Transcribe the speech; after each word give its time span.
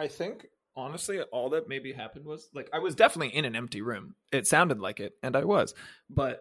I 0.00 0.08
think 0.08 0.46
honestly, 0.76 1.20
all 1.20 1.50
that 1.50 1.68
maybe 1.68 1.92
happened 1.92 2.24
was 2.24 2.48
like 2.54 2.70
I 2.72 2.78
was 2.78 2.94
definitely 2.94 3.36
in 3.36 3.44
an 3.44 3.54
empty 3.54 3.82
room. 3.82 4.14
It 4.32 4.46
sounded 4.46 4.80
like 4.80 4.98
it, 5.00 5.12
and 5.22 5.36
I 5.36 5.44
was, 5.44 5.74
but 6.08 6.40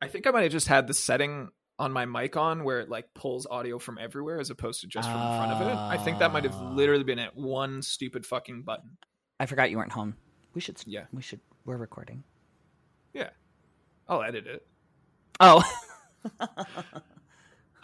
I 0.00 0.08
think 0.08 0.26
I 0.26 0.30
might 0.30 0.42
have 0.42 0.52
just 0.52 0.68
had 0.68 0.86
the 0.86 0.94
setting 0.94 1.48
on 1.78 1.92
my 1.92 2.04
mic 2.06 2.36
on 2.36 2.64
where 2.64 2.80
it 2.80 2.88
like 2.88 3.12
pulls 3.14 3.46
audio 3.46 3.78
from 3.78 3.98
everywhere 3.98 4.38
as 4.40 4.50
opposed 4.50 4.80
to 4.82 4.86
just 4.86 5.08
from 5.10 5.20
in 5.20 5.26
front 5.38 5.52
of 5.52 5.60
it. 5.68 5.74
I 5.74 5.98
think 5.98 6.20
that 6.20 6.32
might 6.32 6.44
have 6.44 6.54
Ah. 6.54 6.70
literally 6.72 7.04
been 7.04 7.18
at 7.18 7.36
one 7.36 7.82
stupid 7.82 8.24
fucking 8.24 8.62
button. 8.62 8.96
I 9.40 9.46
forgot 9.46 9.70
you 9.70 9.76
weren't 9.78 9.92
home. 9.92 10.16
We 10.54 10.60
should. 10.62 10.80
Yeah. 10.86 11.04
We 11.12 11.20
should. 11.22 11.40
We're 11.66 11.76
recording. 11.76 12.22
Yeah, 13.12 13.30
I'll 14.08 14.22
edit 14.22 14.46
it. 14.46 14.66
Oh. 15.40 15.62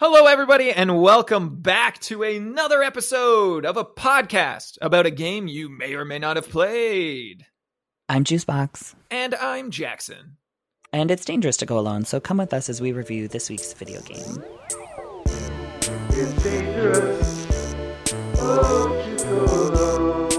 Hello, 0.05 0.25
everybody, 0.25 0.69
and 0.69 1.01
welcome 1.01 1.61
back 1.61 1.97
to 2.01 2.23
another 2.23 2.83
episode 2.83 3.65
of 3.65 3.77
a 3.77 3.85
podcast 3.85 4.77
about 4.81 5.05
a 5.05 5.11
game 5.11 5.47
you 5.47 5.69
may 5.69 5.93
or 5.93 6.03
may 6.03 6.19
not 6.19 6.35
have 6.35 6.49
played. 6.49 7.45
I'm 8.09 8.25
Juicebox, 8.25 8.95
And 9.09 9.33
I'm 9.35 9.71
Jackson. 9.71 10.35
and 10.91 11.09
it's 11.09 11.23
dangerous 11.23 11.55
to 11.55 11.65
go 11.65 11.79
alone. 11.79 12.03
So 12.03 12.19
come 12.19 12.39
with 12.39 12.53
us 12.53 12.67
as 12.67 12.81
we 12.81 12.91
review 12.91 13.29
this 13.29 13.49
week's 13.49 13.71
video 13.71 14.01
game. 14.01 14.43
It's 16.09 16.43
dangerous. 16.43 17.47
Oh, 18.39 19.05
to 19.07 19.23
go 19.23 19.45
alone. 19.69 20.29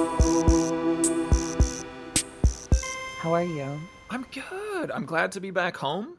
How 3.17 3.33
are 3.33 3.45
you? 3.45 3.81
I'm 4.11 4.27
good. 4.31 4.91
I'm 4.91 5.07
glad 5.07 5.33
to 5.33 5.41
be 5.41 5.51
back 5.51 5.75
home. 5.79 6.19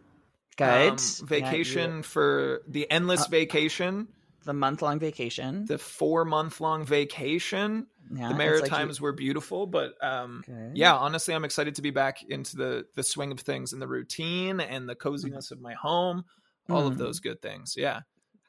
Good. 0.58 0.64
Um, 0.92 0.98
Yeah, 0.98 1.26
vacation 1.26 1.98
you- 1.98 2.04
for 2.04 2.62
the 2.68 2.90
endless 2.90 3.26
Uh, 3.26 3.30
vacation, 3.30 4.08
the 4.46 4.54
month 4.54 4.82
long 4.82 5.00
vacation. 5.00 5.66
the 5.66 5.78
four 5.78 6.24
month 6.26 6.62
long 6.62 6.86
vacation. 6.86 7.88
yeah, 8.12 8.18
the 8.18 8.24
it's 8.26 8.30
like 8.30 8.38
Maritimes 8.38 9.02
were 9.02 9.12
beautiful, 9.12 9.66
but 9.68 10.02
um, 10.04 10.44
you- 10.48 10.54
Good. 10.54 10.78
yeah, 10.78 10.96
honestly, 10.96 11.34
I'm 11.34 11.44
excited 11.46 11.76
to 11.76 11.82
be 11.82 11.90
back 11.92 12.24
into 12.24 12.56
the 12.58 12.86
the 12.96 13.04
swing 13.04 13.32
of 13.32 13.40
things 13.40 13.74
and 13.74 13.82
the 13.82 13.88
routine 13.88 14.60
and 14.60 14.88
the 14.88 14.96
coziness 14.96 15.52
of 15.52 15.60
my 15.60 15.74
home. 15.74 16.24
All 16.70 16.88
of 16.88 16.96
Mm. 16.96 16.98
those 17.00 17.20
good 17.20 17.42
things. 17.42 17.76
Yeah. 17.78 18.02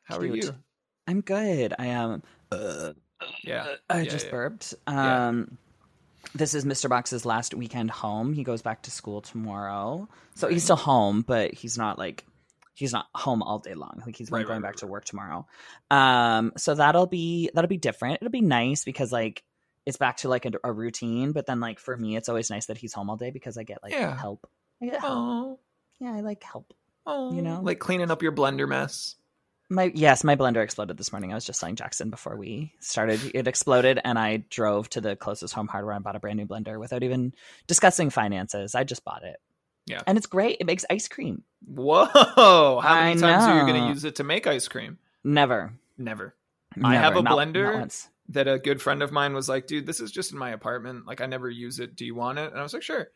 How 0.04 0.18
are 0.18 0.24
you? 0.24 0.54
I'm 1.06 1.20
good. 1.20 1.74
I 1.78 1.86
am. 1.86 2.22
Uh, 2.52 2.92
Yeah. 3.42 3.76
I 3.90 4.00
Yeah, 4.02 4.10
just 4.10 4.26
yeah. 4.26 4.30
burped. 4.30 4.74
Yeah. 4.88 5.28
Um, 5.28 5.58
this 6.34 6.54
is 6.54 6.64
Mr. 6.64 6.88
Box's 6.88 7.24
last 7.24 7.54
weekend 7.54 7.90
home. 7.90 8.32
He 8.32 8.44
goes 8.44 8.62
back 8.62 8.82
to 8.82 8.90
school 8.90 9.20
tomorrow, 9.20 10.08
so 10.34 10.48
he's 10.48 10.64
still 10.64 10.76
home, 10.76 11.22
but 11.22 11.52
he's 11.54 11.78
not 11.78 11.98
like 11.98 12.24
he's 12.74 12.92
not 12.92 13.06
home 13.14 13.42
all 13.42 13.58
day 13.58 13.74
long. 13.74 14.02
Like 14.04 14.16
he's 14.16 14.30
Right, 14.30 14.46
going 14.46 14.60
right, 14.60 14.68
back 14.68 14.72
right, 14.74 14.78
to 14.80 14.86
work 14.86 15.04
tomorrow. 15.04 15.46
Um, 15.90 16.52
so 16.56 16.74
that'll 16.74 17.06
be 17.06 17.50
that'll 17.54 17.68
be 17.68 17.78
different. 17.78 18.16
It'll 18.20 18.30
be 18.30 18.40
nice 18.42 18.84
because 18.84 19.12
like 19.12 19.42
it's 19.86 19.96
back 19.98 20.18
to 20.18 20.28
like 20.28 20.44
a, 20.46 20.50
a 20.64 20.72
routine. 20.72 21.32
But 21.32 21.46
then 21.46 21.60
like 21.60 21.78
for 21.78 21.96
me, 21.96 22.16
it's 22.16 22.28
always 22.28 22.50
nice 22.50 22.66
that 22.66 22.76
he's 22.78 22.92
home 22.92 23.08
all 23.08 23.16
day 23.16 23.30
because 23.30 23.56
I 23.56 23.62
get 23.62 23.78
like 23.82 23.92
Yeah. 23.92 24.16
help. 24.16 24.46
I 24.82 24.86
get 24.86 25.00
help. 25.00 25.12
Oh. 25.12 25.58
Yeah, 26.00 26.12
I 26.14 26.20
like 26.20 26.42
help. 26.42 26.74
Oh. 27.06 27.32
You 27.32 27.40
know? 27.40 27.60
like 27.62 27.78
cleaning 27.78 28.10
up 28.10 28.20
your 28.22 28.32
blender 28.32 28.68
mess. 28.68 29.14
My 29.68 29.90
yes, 29.94 30.22
my 30.22 30.36
blender 30.36 30.62
exploded 30.62 30.96
this 30.96 31.10
morning. 31.12 31.32
I 31.32 31.34
was 31.34 31.44
just 31.44 31.58
telling 31.58 31.74
Jackson 31.74 32.08
before 32.10 32.36
we 32.36 32.72
started. 32.78 33.20
It 33.34 33.48
exploded, 33.48 34.00
and 34.04 34.16
I 34.18 34.44
drove 34.48 34.88
to 34.90 35.00
the 35.00 35.16
closest 35.16 35.54
home 35.54 35.66
hardware 35.66 35.94
and 35.94 36.04
bought 36.04 36.14
a 36.14 36.20
brand 36.20 36.38
new 36.38 36.46
blender 36.46 36.78
without 36.78 37.02
even 37.02 37.34
discussing 37.66 38.10
finances. 38.10 38.74
I 38.76 38.84
just 38.84 39.04
bought 39.04 39.24
it. 39.24 39.36
Yeah. 39.86 40.02
and 40.06 40.18
it's 40.18 40.26
great. 40.26 40.56
It 40.60 40.66
makes 40.66 40.84
ice 40.90 41.06
cream. 41.06 41.42
Whoa! 41.64 42.06
How 42.06 42.78
I 42.82 43.08
many 43.08 43.20
times 43.20 43.44
are 43.44 43.58
you 43.60 43.66
going 43.72 43.82
to 43.82 43.88
use 43.88 44.04
it 44.04 44.16
to 44.16 44.24
make 44.24 44.46
ice 44.48 44.66
cream? 44.68 44.98
Never. 45.22 45.72
Never. 45.98 46.34
I 46.82 46.94
have 46.96 47.16
a 47.16 47.22
Not- 47.22 47.32
blender. 47.38 47.78
not. 47.80 48.08
That 48.30 48.48
a 48.48 48.58
good 48.58 48.82
friend 48.82 49.02
of 49.02 49.12
mine 49.12 49.34
was 49.34 49.48
like, 49.48 49.68
"Dude, 49.68 49.86
this 49.86 50.00
is 50.00 50.10
just 50.10 50.32
in 50.32 50.38
my 50.38 50.50
apartment. 50.50 51.06
Like, 51.06 51.20
I 51.20 51.26
never 51.26 51.48
use 51.48 51.78
it. 51.78 51.94
Do 51.94 52.04
you 52.04 52.14
want 52.16 52.38
it?" 52.40 52.50
And 52.50 52.58
I 52.58 52.62
was 52.64 52.72
like, 52.74 52.82
"Sure." 52.82 53.08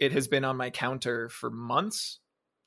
It 0.00 0.10
has 0.12 0.26
been 0.28 0.44
on 0.44 0.56
my 0.56 0.70
counter 0.70 1.28
for 1.28 1.48
months. 1.50 2.18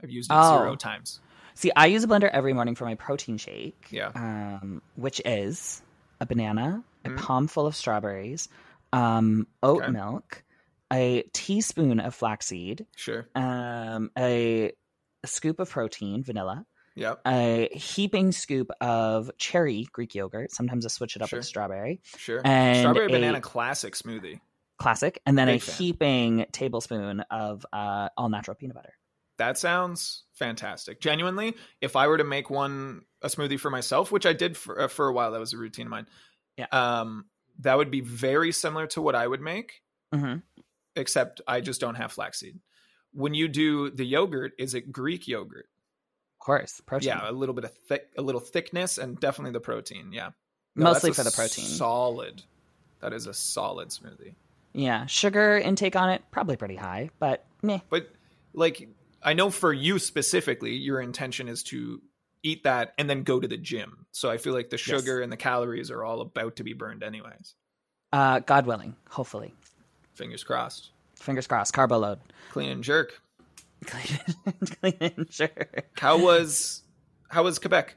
I've 0.01 0.09
used 0.09 0.31
it 0.31 0.35
Oh. 0.37 0.57
zero 0.59 0.75
times. 0.77 1.19
See, 1.59 1.73
I 1.75 1.87
use 1.87 2.05
a 2.05 2.07
blender 2.07 2.29
every 2.31 2.53
morning 2.53 2.73
for 2.75 2.85
my 2.85 2.95
protein 2.95 3.37
shake. 3.37 3.87
Yeah. 3.89 4.11
Um, 4.15 4.81
which 4.95 5.21
is 5.25 5.81
a 6.21 6.25
banana, 6.25 6.85
a 7.03 7.09
Mhm. 7.09 7.17
palm 7.17 7.47
full 7.49 7.67
of 7.67 7.75
strawberries, 7.75 8.47
um, 8.93 9.45
oat 9.61 9.81
Okay. 9.83 9.91
milk, 9.91 10.45
a 10.89 11.23
teaspoon 11.33 11.99
of 11.99 12.15
flaxseed, 12.15 12.87
Sure. 12.95 13.27
um, 13.35 14.09
a, 14.17 14.71
a 15.21 15.27
scoop 15.27 15.59
of 15.59 15.69
protein, 15.69 16.23
vanilla, 16.23 16.65
Yep. 16.95 17.21
a 17.27 17.67
heaping 17.73 18.31
scoop 18.31 18.71
of 18.79 19.29
cherry 19.37 19.85
Greek 19.91 20.15
yogurt. 20.15 20.53
Sometimes 20.53 20.85
I 20.85 20.87
switch 20.87 21.17
it 21.17 21.21
up 21.21 21.27
Sure. 21.27 21.39
with 21.39 21.45
strawberry. 21.45 21.99
Sure. 22.15 22.39
And 22.45 22.77
Strawberry 22.79 23.09
banana 23.09 23.41
classic 23.41 23.95
smoothie. 23.95 24.39
Classic. 24.77 25.21
And 25.25 25.37
then 25.37 25.47
Big 25.47 25.57
a 25.57 25.59
fan. 25.65 25.75
heaping 25.75 26.45
tablespoon 26.53 27.19
of 27.29 27.65
uh, 27.73 28.07
all 28.15 28.29
natural 28.29 28.55
peanut 28.55 28.77
butter. 28.77 28.93
That 29.39 29.57
sounds 29.57 30.23
fantastic. 30.33 31.01
Genuinely, 31.01 31.55
if 31.81 31.95
I 31.95 32.07
were 32.07 32.17
to 32.17 32.23
make 32.23 32.49
one 32.51 33.01
a 33.23 33.27
smoothie 33.27 33.59
for 33.59 33.69
myself, 33.71 34.11
which 34.11 34.25
I 34.27 34.33
did 34.33 34.55
for 34.55 34.79
uh, 34.81 34.87
for 34.87 35.07
a 35.07 35.13
while, 35.13 35.31
that 35.31 35.39
was 35.39 35.53
a 35.53 35.57
routine 35.57 35.87
of 35.87 35.91
mine. 35.91 36.05
Yeah. 36.57 36.67
Um, 36.71 37.25
that 37.61 37.77
would 37.77 37.89
be 37.89 38.01
very 38.01 38.51
similar 38.51 38.85
to 38.87 39.01
what 39.01 39.15
I 39.15 39.25
would 39.27 39.41
make, 39.41 39.81
hmm 40.13 40.35
except 40.95 41.41
I 41.47 41.61
just 41.61 41.79
don't 41.81 41.95
have 41.95 42.11
flaxseed. 42.11 42.59
When 43.13 43.33
you 43.33 43.47
do 43.47 43.89
the 43.89 44.03
yogurt, 44.05 44.51
is 44.59 44.73
it 44.73 44.91
Greek 44.91 45.27
yogurt? 45.27 45.67
Of 46.39 46.45
course. 46.45 46.81
Protein. 46.85 47.07
Yeah, 47.09 47.29
a 47.29 47.31
little 47.31 47.55
bit 47.55 47.63
of 47.63 47.73
thick, 47.87 48.09
a 48.17 48.21
little 48.21 48.41
thickness, 48.41 48.97
and 48.97 49.19
definitely 49.19 49.51
the 49.53 49.59
protein. 49.61 50.11
Yeah, 50.11 50.31
No, 50.75 50.85
Mostly 50.85 51.13
for 51.13 51.23
the 51.23 51.31
protein. 51.31 51.65
Solid. 51.65 52.43
That 53.01 53.13
is 53.13 53.27
a 53.27 53.33
solid 53.33 53.89
smoothie. 53.89 54.35
yeah. 54.73 55.05
Sugar 55.05 55.57
intake 55.57 55.95
on 55.95 56.09
it, 56.09 56.21
probably 56.31 56.57
pretty 56.57 56.75
high, 56.75 57.09
but 57.19 57.45
meh. 57.63 57.79
But 57.89 58.09
like, 58.53 58.87
I 59.21 59.33
know 59.33 59.49
for 59.49 59.73
you 59.73 59.99
specifically, 59.99 60.75
your 60.75 61.01
intention 61.01 61.47
is 61.47 61.63
to 61.63 62.01
eat 62.43 62.63
that 62.63 62.93
and 62.97 63.09
then 63.09 63.23
go 63.23 63.39
to 63.39 63.47
the 63.47 63.57
gym. 63.57 64.05
So 64.11 64.29
I 64.29 64.37
feel 64.37 64.53
like 64.53 64.69
the 64.69 64.77
sugar 64.77 65.21
and 65.21 65.31
the 65.31 65.37
calories 65.37 65.91
are 65.91 66.03
all 66.03 66.21
about 66.21 66.57
to 66.57 66.63
be 66.63 66.73
burned 66.73 67.03
anyways. 67.03 67.55
Uh, 68.11 68.39
God 68.39 68.65
willing, 68.65 68.95
hopefully. 69.09 69.53
Fingers 70.13 70.43
crossed. 70.43 70.91
Fingers 71.15 71.47
crossed. 71.47 71.73
Carbo 71.73 71.97
load. 71.97 72.19
Clean 72.51 72.69
and 72.69 72.83
jerk. 72.83 73.21
Clean 73.85 74.19
clean 74.81 74.97
and 74.99 75.27
sure. 75.31 75.49
How 75.97 76.17
was 76.17 76.83
how 77.29 77.43
was 77.43 77.59
Quebec? 77.59 77.95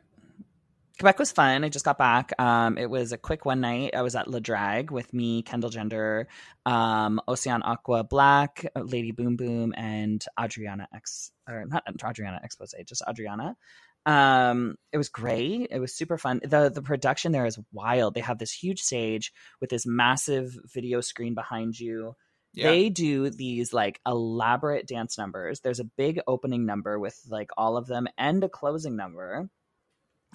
Quebec 0.98 1.18
was 1.18 1.32
fun. 1.32 1.64
I 1.64 1.68
just 1.68 1.84
got 1.84 1.98
back. 1.98 2.32
Um, 2.38 2.78
it 2.78 2.88
was 2.88 3.12
a 3.12 3.18
quick 3.18 3.44
one 3.44 3.60
night. 3.60 3.94
I 3.94 4.02
was 4.02 4.14
at 4.14 4.28
La 4.28 4.38
Drag 4.38 4.90
with 4.90 5.12
me, 5.12 5.42
Kendall 5.42 5.70
Gender, 5.70 6.28
um, 6.66 7.20
Ocean 7.26 7.62
Aqua 7.62 8.04
Black, 8.04 8.66
Lady 8.76 9.10
Boom 9.10 9.36
Boom, 9.36 9.72
and 9.76 10.24
Adriana 10.40 10.88
X 10.94 11.32
or 11.48 11.64
not 11.66 11.84
Adriana 11.88 12.40
Expose, 12.42 12.74
just 12.86 13.02
Adriana. 13.08 13.56
Um, 14.04 14.76
it 14.92 14.98
was 14.98 15.08
great. 15.08 15.68
It 15.70 15.78
was 15.78 15.94
super 15.94 16.18
fun. 16.18 16.40
the 16.44 16.70
The 16.70 16.82
production 16.82 17.32
there 17.32 17.46
is 17.46 17.58
wild. 17.72 18.14
They 18.14 18.20
have 18.20 18.38
this 18.38 18.52
huge 18.52 18.80
stage 18.80 19.32
with 19.60 19.70
this 19.70 19.86
massive 19.86 20.56
video 20.72 21.00
screen 21.00 21.34
behind 21.34 21.78
you. 21.78 22.14
Yeah. 22.54 22.70
They 22.70 22.90
do 22.90 23.30
these 23.30 23.72
like 23.72 24.00
elaborate 24.06 24.86
dance 24.86 25.16
numbers. 25.16 25.60
There's 25.60 25.80
a 25.80 25.84
big 25.84 26.20
opening 26.26 26.66
number 26.66 26.98
with 26.98 27.18
like 27.28 27.50
all 27.56 27.76
of 27.76 27.86
them 27.86 28.06
and 28.18 28.44
a 28.44 28.48
closing 28.48 28.96
number, 28.96 29.48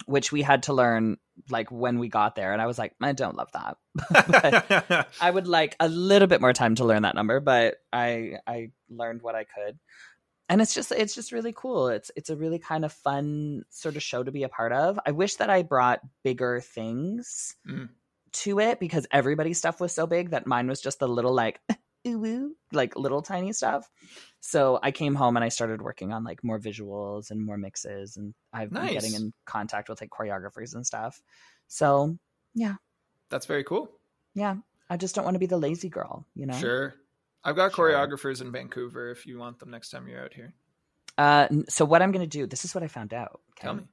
which 0.06 0.32
we 0.32 0.42
had 0.42 0.64
to 0.64 0.72
learn 0.72 1.18
like 1.50 1.70
when 1.70 1.98
we 1.98 2.08
got 2.08 2.34
there. 2.34 2.52
And 2.52 2.60
I 2.62 2.66
was 2.66 2.78
like, 2.78 2.94
I 3.00 3.12
don't 3.12 3.36
love 3.36 3.50
that. 3.52 5.06
I 5.20 5.30
would 5.30 5.46
like 5.46 5.76
a 5.80 5.88
little 5.88 6.28
bit 6.28 6.40
more 6.40 6.52
time 6.52 6.74
to 6.76 6.84
learn 6.84 7.02
that 7.02 7.14
number, 7.14 7.40
but 7.40 7.76
I 7.92 8.38
I 8.46 8.70
learned 8.88 9.22
what 9.22 9.34
I 9.34 9.44
could. 9.44 9.78
And 10.48 10.62
it's 10.62 10.74
just 10.74 10.92
it's 10.92 11.14
just 11.14 11.32
really 11.32 11.52
cool. 11.54 11.88
It's 11.88 12.10
it's 12.16 12.30
a 12.30 12.36
really 12.36 12.58
kind 12.58 12.84
of 12.84 12.92
fun 12.92 13.64
sort 13.70 13.96
of 13.96 14.02
show 14.02 14.22
to 14.22 14.32
be 14.32 14.44
a 14.44 14.48
part 14.48 14.72
of. 14.72 14.98
I 15.04 15.10
wish 15.10 15.36
that 15.36 15.50
I 15.50 15.62
brought 15.62 16.00
bigger 16.24 16.60
things 16.60 17.54
Mm. 17.68 17.90
to 18.32 18.58
it 18.60 18.80
because 18.80 19.06
everybody's 19.10 19.58
stuff 19.58 19.80
was 19.80 19.92
so 19.92 20.06
big 20.06 20.30
that 20.30 20.46
mine 20.46 20.66
was 20.68 20.80
just 20.80 21.00
the 21.00 21.08
little 21.08 21.34
like 21.34 21.60
ooh 22.06 22.18
woo, 22.18 22.56
like 22.72 22.96
little 22.96 23.22
tiny 23.22 23.52
stuff. 23.52 23.90
So 24.40 24.78
I 24.82 24.90
came 24.92 25.14
home 25.14 25.36
and 25.36 25.44
I 25.44 25.48
started 25.48 25.82
working 25.82 26.12
on 26.12 26.24
like 26.24 26.42
more 26.44 26.58
visuals 26.58 27.30
and 27.30 27.44
more 27.44 27.56
mixes 27.56 28.16
and 28.16 28.34
I've 28.52 28.70
been 28.70 28.86
getting 28.86 29.12
Nice. 29.12 29.20
in 29.20 29.32
contact 29.46 29.88
with 29.88 30.00
like 30.00 30.10
choreographers 30.10 30.74
and 30.74 30.86
stuff. 30.86 31.20
So 31.66 32.16
yeah, 32.54 32.76
That's 33.30 33.46
very 33.46 33.64
cool. 33.64 33.90
yeah, 34.34 34.56
I 34.88 34.96
just 34.96 35.14
don't 35.14 35.24
want 35.24 35.34
to 35.34 35.38
be 35.40 35.46
the 35.46 35.58
lazy 35.58 35.88
girl, 35.88 36.24
you 36.34 36.46
know? 36.46 36.54
Sure. 36.54 36.94
I've 37.44 37.56
got 37.56 37.74
Sure. 37.74 37.90
choreographers 37.90 38.40
in 38.40 38.50
Vancouver 38.52 39.10
if 39.10 39.26
you 39.26 39.38
want 39.38 39.58
them 39.58 39.70
next 39.70 39.90
time 39.90 40.08
you're 40.08 40.22
out 40.24 40.32
here. 40.34 40.54
Uh, 41.18 41.48
so 41.68 41.84
what 41.84 42.00
I'm 42.00 42.12
going 42.12 42.24
to 42.28 42.38
do, 42.38 42.46
this 42.46 42.64
is 42.64 42.74
what 42.74 42.84
I 42.84 42.88
found 42.88 43.12
out. 43.12 43.40
Okay? 43.52 43.66
Tell 43.66 43.74
me. 43.74 43.84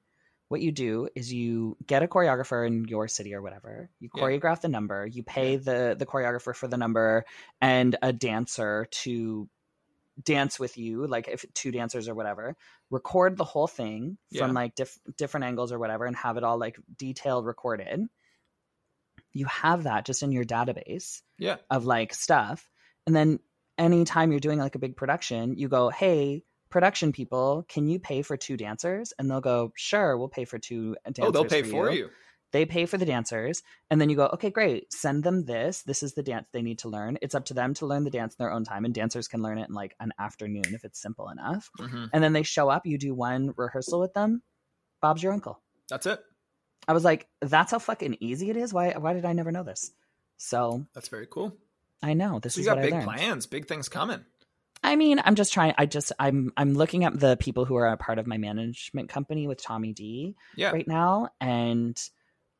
What 0.47 0.61
you 0.61 0.71
do 0.71 1.09
is 1.15 1.33
you 1.33 1.75
get 1.85 2.03
a 2.03 2.07
choreographer 2.07 2.65
in 2.67 2.85
your 2.85 3.07
city 3.07 3.33
or 3.33 3.41
whatever. 3.41 3.89
You 3.99 4.09
Yeah. 4.13 4.21
choreograph 4.23 4.61
the 4.61 4.67
number. 4.69 5.05
You 5.07 5.23
pay 5.23 5.55
the 5.57 5.95
the 5.97 6.05
choreographer 6.05 6.55
for 6.55 6.67
the 6.67 6.77
number 6.77 7.25
and 7.61 7.95
a 8.01 8.13
dancer 8.13 8.87
to 9.03 9.49
dance 10.23 10.59
with 10.59 10.77
you, 10.77 11.07
like 11.07 11.27
if 11.27 11.43
two 11.53 11.71
dancers 11.71 12.07
or 12.07 12.13
whatever. 12.15 12.55
Record 12.89 13.35
the 13.37 13.43
whole 13.43 13.67
thing 13.67 14.17
Yeah. 14.29 14.45
from 14.45 14.53
like 14.53 14.75
diff- 14.75 14.99
different 15.17 15.45
angles 15.45 15.71
or 15.71 15.79
whatever, 15.79 16.05
and 16.05 16.15
have 16.15 16.37
it 16.37 16.43
all 16.43 16.57
like 16.57 16.77
detailed 16.97 17.45
recorded. 17.45 18.07
you 19.33 19.45
have 19.47 19.83
that 19.83 20.05
just 20.05 20.23
in 20.23 20.31
your 20.31 20.45
database 20.45 21.21
Yeah. 21.37 21.57
of 21.69 21.85
like 21.85 22.13
stuff. 22.13 22.69
And 23.05 23.13
then 23.13 23.39
anytime 23.77 24.31
you're 24.31 24.39
doing 24.39 24.59
like 24.59 24.75
a 24.75 24.79
big 24.79 24.95
production, 24.95 25.57
you 25.57 25.67
go, 25.67 25.89
hey, 25.89 26.45
production 26.69 27.11
people, 27.11 27.65
can 27.67 27.87
you 27.87 27.99
pay 27.99 28.21
for 28.21 28.37
two 28.37 28.57
dancers? 28.57 29.13
And 29.17 29.29
they'll 29.29 29.41
go, 29.41 29.71
sure, 29.75 30.17
we'll 30.17 30.29
pay 30.29 30.45
for 30.45 30.59
two 30.59 30.95
dancers. 31.05 31.25
Oh, 31.25 31.31
they'll 31.31 31.45
pay 31.45 31.63
for 31.63 31.87
for 31.87 31.91
you. 31.91 32.09
They 32.51 32.65
pay 32.65 32.85
for 32.85 32.97
the 32.97 33.05
dancers. 33.05 33.63
And 33.89 33.99
then 33.99 34.09
you 34.09 34.15
go, 34.15 34.27
okay, 34.33 34.49
great. 34.49 34.93
Send 34.93 35.23
them 35.23 35.43
this. 35.45 35.81
This 35.81 36.03
is 36.03 36.13
the 36.13 36.23
dance 36.23 36.47
they 36.53 36.61
need 36.61 36.79
to 36.79 36.89
learn. 36.89 37.17
It's 37.21 37.35
up 37.35 37.45
to 37.45 37.53
them 37.53 37.73
to 37.75 37.85
learn 37.85 38.05
the 38.05 38.09
dance 38.09 38.33
in 38.33 38.43
their 38.43 38.51
own 38.53 38.63
time. 38.63 38.85
And 38.85 38.93
dancers 38.93 39.27
can 39.27 39.41
learn 39.41 39.57
it 39.57 39.67
in 39.67 39.75
like 39.75 39.93
an 39.99 40.13
afternoon 40.17 40.73
if 40.73 40.85
it's 40.85 41.01
simple 41.01 41.27
enough. 41.29 41.69
Mhm. 41.79 42.09
And 42.13 42.23
then 42.23 42.31
they 42.33 42.43
show 42.43 42.69
up, 42.69 42.85
you 42.85 42.97
do 42.97 43.13
one 43.13 43.53
rehearsal 43.57 43.99
with 43.99 44.13
them. 44.13 44.41
Bob's 45.01 45.21
your 45.21 45.33
uncle. 45.33 45.61
That's 45.89 46.05
it. 46.05 46.19
I 46.87 46.93
was 46.93 47.03
like, 47.03 47.27
that's 47.41 47.71
how 47.71 47.79
fucking 47.79 48.17
easy 48.19 48.49
it 48.49 48.57
is. 48.57 48.73
Why 48.73 48.91
why 48.91 49.13
did 49.13 49.25
I 49.25 49.33
never 49.33 49.51
know 49.51 49.63
this? 49.63 49.91
So 50.37 50.85
That's 50.93 51.09
very 51.09 51.27
cool. 51.27 51.57
I 52.01 52.13
know 52.13 52.39
this 52.39 52.55
So 52.55 52.61
is 52.61 52.67
you 52.67 52.73
got 52.73 52.81
big 52.81 53.03
plans, 53.03 53.47
big 53.47 53.67
things 53.67 53.89
coming. 53.89 54.23
I 54.85 54.95
mean, 54.95 55.21
I'm 55.23 55.35
just 55.35 55.51
trying. 55.53 55.73
I 55.77 55.85
just 55.85 56.11
I'm 56.19 56.51
I'm 56.55 56.73
looking 56.73 57.03
at 57.05 57.19
the 57.19 57.37
people 57.37 57.65
who 57.65 57.75
are 57.75 57.87
a 57.87 57.97
part 57.97 58.19
of 58.19 58.27
my 58.27 58.37
management 58.37 59.09
company 59.09 59.47
with 59.47 59.61
Tommy 59.61 59.93
D 59.93 60.35
Yeah. 60.55 60.71
right 60.71 60.87
now, 60.87 61.29
and 61.41 61.99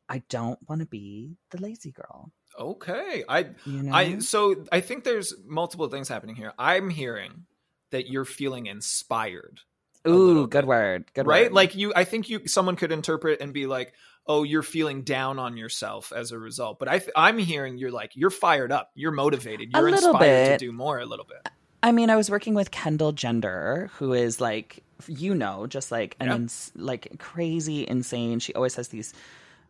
I 0.10 0.24
don't 0.30 0.60
want 0.68 0.82
to 0.82 0.88
be 0.88 1.38
the 1.52 1.62
lazy 1.62 1.92
girl. 1.92 2.32
Okay. 2.60 3.24
I 3.28 3.50
You 3.66 3.84
know, 3.84 3.94
I 3.94 4.20
so 4.20 4.64
I 4.72 4.82
think 4.82 5.04
there's 5.04 5.34
multiple 5.46 5.88
things 5.90 6.08
happening 6.08 6.36
here. 6.36 6.54
I'm 6.58 6.90
hearing 6.90 7.46
that 7.92 8.10
you're 8.10 8.26
feeling 8.26 8.66
inspired. 8.68 9.60
ooh, 10.08 10.44
bit. 10.44 10.52
good 10.52 10.66
word, 10.66 11.12
good 11.14 11.28
right? 11.28 11.46
word. 11.46 11.54
Like 11.54 11.76
you 11.76 11.94
I 11.96 12.04
think 12.06 12.30
you 12.30 12.48
someone 12.48 12.76
could 12.76 12.92
interpret 12.92 13.42
and 13.42 13.52
be 13.54 13.66
like, 13.68 13.94
"Oh, 14.28 14.44
you're 14.44 14.64
feeling 14.64 15.02
down 15.04 15.38
on 15.40 15.58
yourself 15.58 16.14
as 16.16 16.32
a 16.32 16.40
result." 16.40 16.80
But 16.80 16.88
I 16.88 17.00
th- 17.00 17.12
I'm 17.16 17.38
hearing 17.38 17.78
you're 17.78 17.92
like 17.92 18.12
you're 18.16 18.30
fired 18.30 18.72
up. 18.72 18.92
You're 18.96 19.12
motivated. 19.12 19.72
You're 19.74 19.88
inspired 19.90 20.20
bit. 20.20 20.60
to 20.60 20.66
do 20.66 20.72
more 20.72 21.00
a 21.00 21.06
little 21.06 21.26
bit. 21.26 21.50
I 21.86 21.92
mean, 21.92 22.10
I 22.10 22.16
was 22.16 22.32
working 22.32 22.56
with 22.56 22.72
Kendall 22.72 23.12
Gender, 23.12 23.92
who 24.00 24.14
is 24.14 24.42
like, 24.42 24.84
you 25.08 25.36
know, 25.36 25.68
just 25.68 25.92
like 25.92 26.16
an 26.20 26.30
Yeah. 26.30 26.36
ins- 26.36 26.72
like 26.76 27.20
crazy, 27.20 27.88
insane. 27.88 28.40
She 28.40 28.56
always 28.56 28.74
has 28.74 28.88
these 28.88 29.14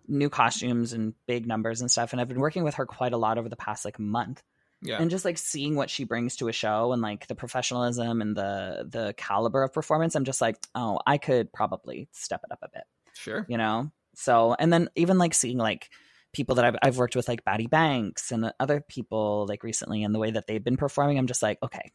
new 0.07 0.29
costumes 0.29 0.93
and 0.93 1.13
big 1.27 1.45
numbers 1.45 1.81
and 1.81 1.91
stuff. 1.91 2.13
And 2.13 2.21
I've 2.21 2.29
been 2.29 2.39
working 2.39 2.63
with 2.63 2.75
her 2.75 2.85
quite 2.85 3.11
a 3.11 3.17
lot 3.17 3.37
over 3.37 3.49
the 3.49 3.57
past 3.57 3.83
like 3.83 3.99
month. 3.99 4.41
Yeah. 4.81 5.01
And 5.01 5.09
just 5.11 5.25
like 5.25 5.37
seeing 5.37 5.75
what 5.75 5.89
she 5.89 6.05
brings 6.05 6.37
to 6.37 6.47
a 6.47 6.53
show 6.53 6.93
and 6.93 7.01
like 7.01 7.27
the 7.27 7.35
professionalism 7.35 8.21
and 8.21 8.33
the 8.33 8.87
the 8.89 9.13
caliber 9.17 9.63
of 9.63 9.73
performance, 9.73 10.15
I'm 10.15 10.23
just 10.23 10.39
like, 10.39 10.55
oh, 10.73 10.99
I 11.05 11.17
could 11.17 11.51
probably 11.51 12.07
step 12.13 12.41
it 12.45 12.51
up 12.53 12.59
a 12.61 12.69
bit, 12.71 12.83
sure. 13.13 13.45
you 13.49 13.57
know. 13.57 13.91
So, 14.15 14.55
and 14.57 14.71
then 14.71 14.89
even 14.95 15.17
like 15.17 15.33
seeing 15.33 15.57
like 15.57 15.89
people 16.31 16.55
that 16.55 16.65
I've 16.65 16.75
I've 16.81 16.97
worked 16.97 17.17
with, 17.17 17.27
like 17.27 17.43
Batty 17.43 17.67
Banks 17.67 18.31
and 18.31 18.53
other 18.59 18.79
people 18.79 19.45
like 19.49 19.63
recently, 19.63 20.03
and 20.03 20.15
the 20.15 20.19
way 20.19 20.31
that 20.31 20.47
they've 20.47 20.63
been 20.63 20.77
performing, 20.77 21.17
I'm 21.17 21.27
just 21.27 21.41
like, 21.41 21.57
okay, 21.61 21.91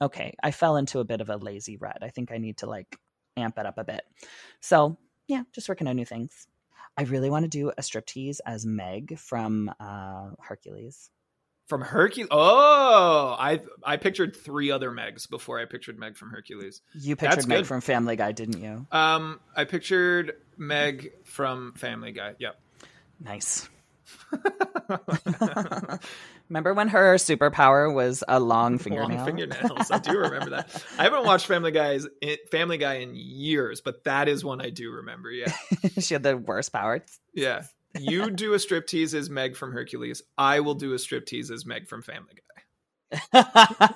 okay, 0.00 0.34
I 0.42 0.50
fell 0.50 0.76
into 0.76 1.00
a 1.00 1.04
bit 1.04 1.20
of 1.20 1.28
a 1.30 1.36
lazy 1.36 1.76
rut. 1.76 1.98
I 2.02 2.08
think 2.08 2.32
I 2.32 2.38
need 2.38 2.58
to 2.58 2.66
like 2.66 2.98
amp 3.36 3.58
it 3.58 3.66
up 3.66 3.78
a 3.78 3.84
bit. 3.84 4.02
So 4.60 4.96
yeah, 5.26 5.42
just 5.52 5.68
working 5.68 5.86
on 5.86 5.96
new 5.96 6.04
things. 6.04 6.46
I 6.96 7.02
really 7.02 7.30
want 7.30 7.44
to 7.44 7.48
do 7.48 7.70
a 7.70 7.82
striptease 7.82 8.38
as 8.44 8.66
Meg 8.66 9.18
from 9.18 9.72
uh, 9.78 10.30
Hercules. 10.40 11.10
From 11.68 11.82
Hercules. 11.82 12.28
Oh, 12.30 13.36
I 13.38 13.60
I 13.84 13.98
pictured 13.98 14.34
three 14.34 14.70
other 14.70 14.90
Megs 14.90 15.28
before 15.28 15.60
I 15.60 15.66
pictured 15.66 15.98
Meg 15.98 16.16
from 16.16 16.30
Hercules. 16.30 16.80
You 16.94 17.14
That's 17.14 17.36
pictured 17.36 17.48
Meg 17.48 17.58
good. 17.58 17.66
from 17.66 17.80
Family 17.82 18.16
Guy, 18.16 18.32
didn't 18.32 18.60
you? 18.60 18.86
Um, 18.90 19.38
I 19.54 19.64
pictured 19.64 20.36
Meg 20.56 21.12
from 21.24 21.74
Family 21.74 22.12
Guy. 22.12 22.34
Yep. 22.38 22.58
Nice. 23.20 23.68
Remember 26.48 26.72
when 26.74 26.88
her 26.88 27.14
superpower 27.16 27.92
was 27.92 28.24
a 28.28 28.40
long 28.40 28.78
fingernail? 28.78 29.16
Long 29.18 29.26
fingernails. 29.26 29.90
I 29.90 29.98
do 29.98 30.18
remember 30.18 30.50
that. 30.50 30.84
I 30.98 31.04
haven't 31.04 31.24
watched 31.24 31.46
Family 31.46 31.70
Guys 31.72 32.06
Family 32.50 32.78
Guy 32.78 32.94
in 32.94 33.14
years, 33.14 33.80
but 33.80 34.04
that 34.04 34.28
is 34.28 34.44
one 34.44 34.60
I 34.60 34.70
do 34.70 34.90
remember. 34.90 35.30
Yeah, 35.30 35.52
she 36.00 36.14
had 36.14 36.22
the 36.22 36.36
worst 36.36 36.72
power. 36.72 37.04
yeah. 37.34 37.64
You 37.98 38.30
do 38.30 38.52
a 38.52 38.58
striptease 38.58 39.14
as 39.14 39.30
Meg 39.30 39.56
from 39.56 39.72
Hercules. 39.72 40.22
I 40.36 40.60
will 40.60 40.74
do 40.74 40.92
a 40.92 40.96
striptease 40.96 41.50
as 41.50 41.64
Meg 41.64 41.88
from 41.88 42.02
Family 42.02 42.34
Guy. 43.32 43.94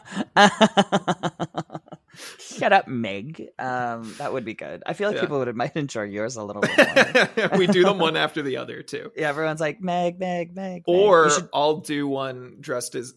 Shut 2.39 2.73
up, 2.73 2.89
Meg. 2.89 3.49
Um, 3.59 4.15
that 4.19 4.33
would 4.33 4.45
be 4.45 4.55
good. 4.55 4.83
I 4.87 4.93
feel 4.93 5.09
like 5.09 5.17
Yeah. 5.17 5.23
people 5.23 5.39
would 5.39 5.57
might 5.57 5.77
enjoy 5.77 6.03
yours 6.03 6.37
a 6.37 6.45
little 6.45 6.63
bit 6.63 7.37
more. 7.37 7.49
we 7.59 7.67
do 7.67 7.83
them 7.85 7.99
one 7.99 8.17
after 8.19 8.43
the 8.43 8.59
other 8.59 8.83
too. 8.83 9.11
yeah, 9.17 9.29
everyone's 9.29 9.61
like 9.61 9.81
Meg, 9.81 10.19
Meg, 10.19 10.55
Meg. 10.55 10.55
Meg." 10.55 10.83
Or 10.87 11.31
should- 11.31 11.49
I'll 11.55 11.79
do 11.79 12.07
one 12.07 12.57
dressed 12.61 12.95
as 12.95 13.15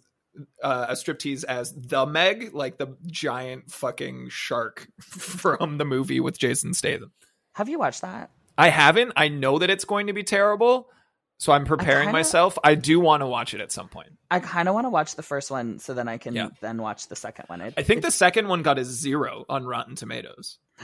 uh, 0.63 0.87
a 0.89 0.93
striptease 0.93 1.43
as 1.45 1.73
the 1.73 2.05
Meg, 2.05 2.53
like 2.53 2.77
the 2.77 2.97
giant 3.07 3.71
fucking 3.71 4.27
shark 4.29 4.87
from 5.01 5.77
the 5.77 5.85
movie 5.85 6.19
with 6.19 6.37
Jason 6.37 6.73
Statham. 6.73 7.11
have 7.53 7.69
you 7.69 7.79
watched 7.79 8.01
that? 8.01 8.31
I 8.57 8.69
haven't. 8.69 9.11
I 9.17 9.27
know 9.27 9.59
that 9.59 9.69
it's 9.69 9.85
going 9.85 10.07
to 10.07 10.13
be 10.13 10.23
terrible, 10.23 10.87
so 11.37 11.51
I'm 11.53 11.65
preparing 11.65 12.05
kinda- 12.07 12.13
myself. 12.13 12.57
I 12.63 12.75
do 12.75 12.99
want 12.99 13.21
to 13.21 13.27
watch 13.27 13.53
it 13.53 13.61
at 13.61 13.71
some 13.71 13.87
point. 13.89 14.09
I 14.31 14.39
kind 14.39 14.67
of 14.67 14.73
want 14.75 14.85
to 14.85 14.89
watch 14.89 15.15
the 15.15 15.23
first 15.23 15.51
one 15.51 15.79
so 15.79 15.93
then 15.93 16.07
I 16.07 16.17
can 16.17 16.33
Yeah. 16.35 16.49
then 16.61 16.81
watch 16.81 17.07
the 17.07 17.15
second 17.15 17.45
one. 17.47 17.61
It, 17.61 17.73
I 17.77 17.83
think 17.83 18.01
the 18.01 18.11
second 18.11 18.47
one 18.47 18.63
got 18.63 18.77
a 18.79 18.85
zero 18.85 19.45
on 19.49 19.65
Rotten 19.65 19.95
Tomatoes. 19.95 20.57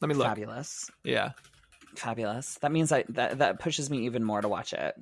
Let 0.00 0.08
me 0.08 0.14
look. 0.14 0.26
fabulous, 0.26 0.90
Yeah. 1.04 1.32
fabulous. 1.96 2.54
That 2.62 2.72
means 2.72 2.90
I 2.92 3.04
that 3.10 3.38
that 3.38 3.58
pushes 3.60 3.90
me 3.90 4.06
even 4.06 4.24
more 4.24 4.40
to 4.40 4.48
watch 4.48 4.72
it. 4.72 4.96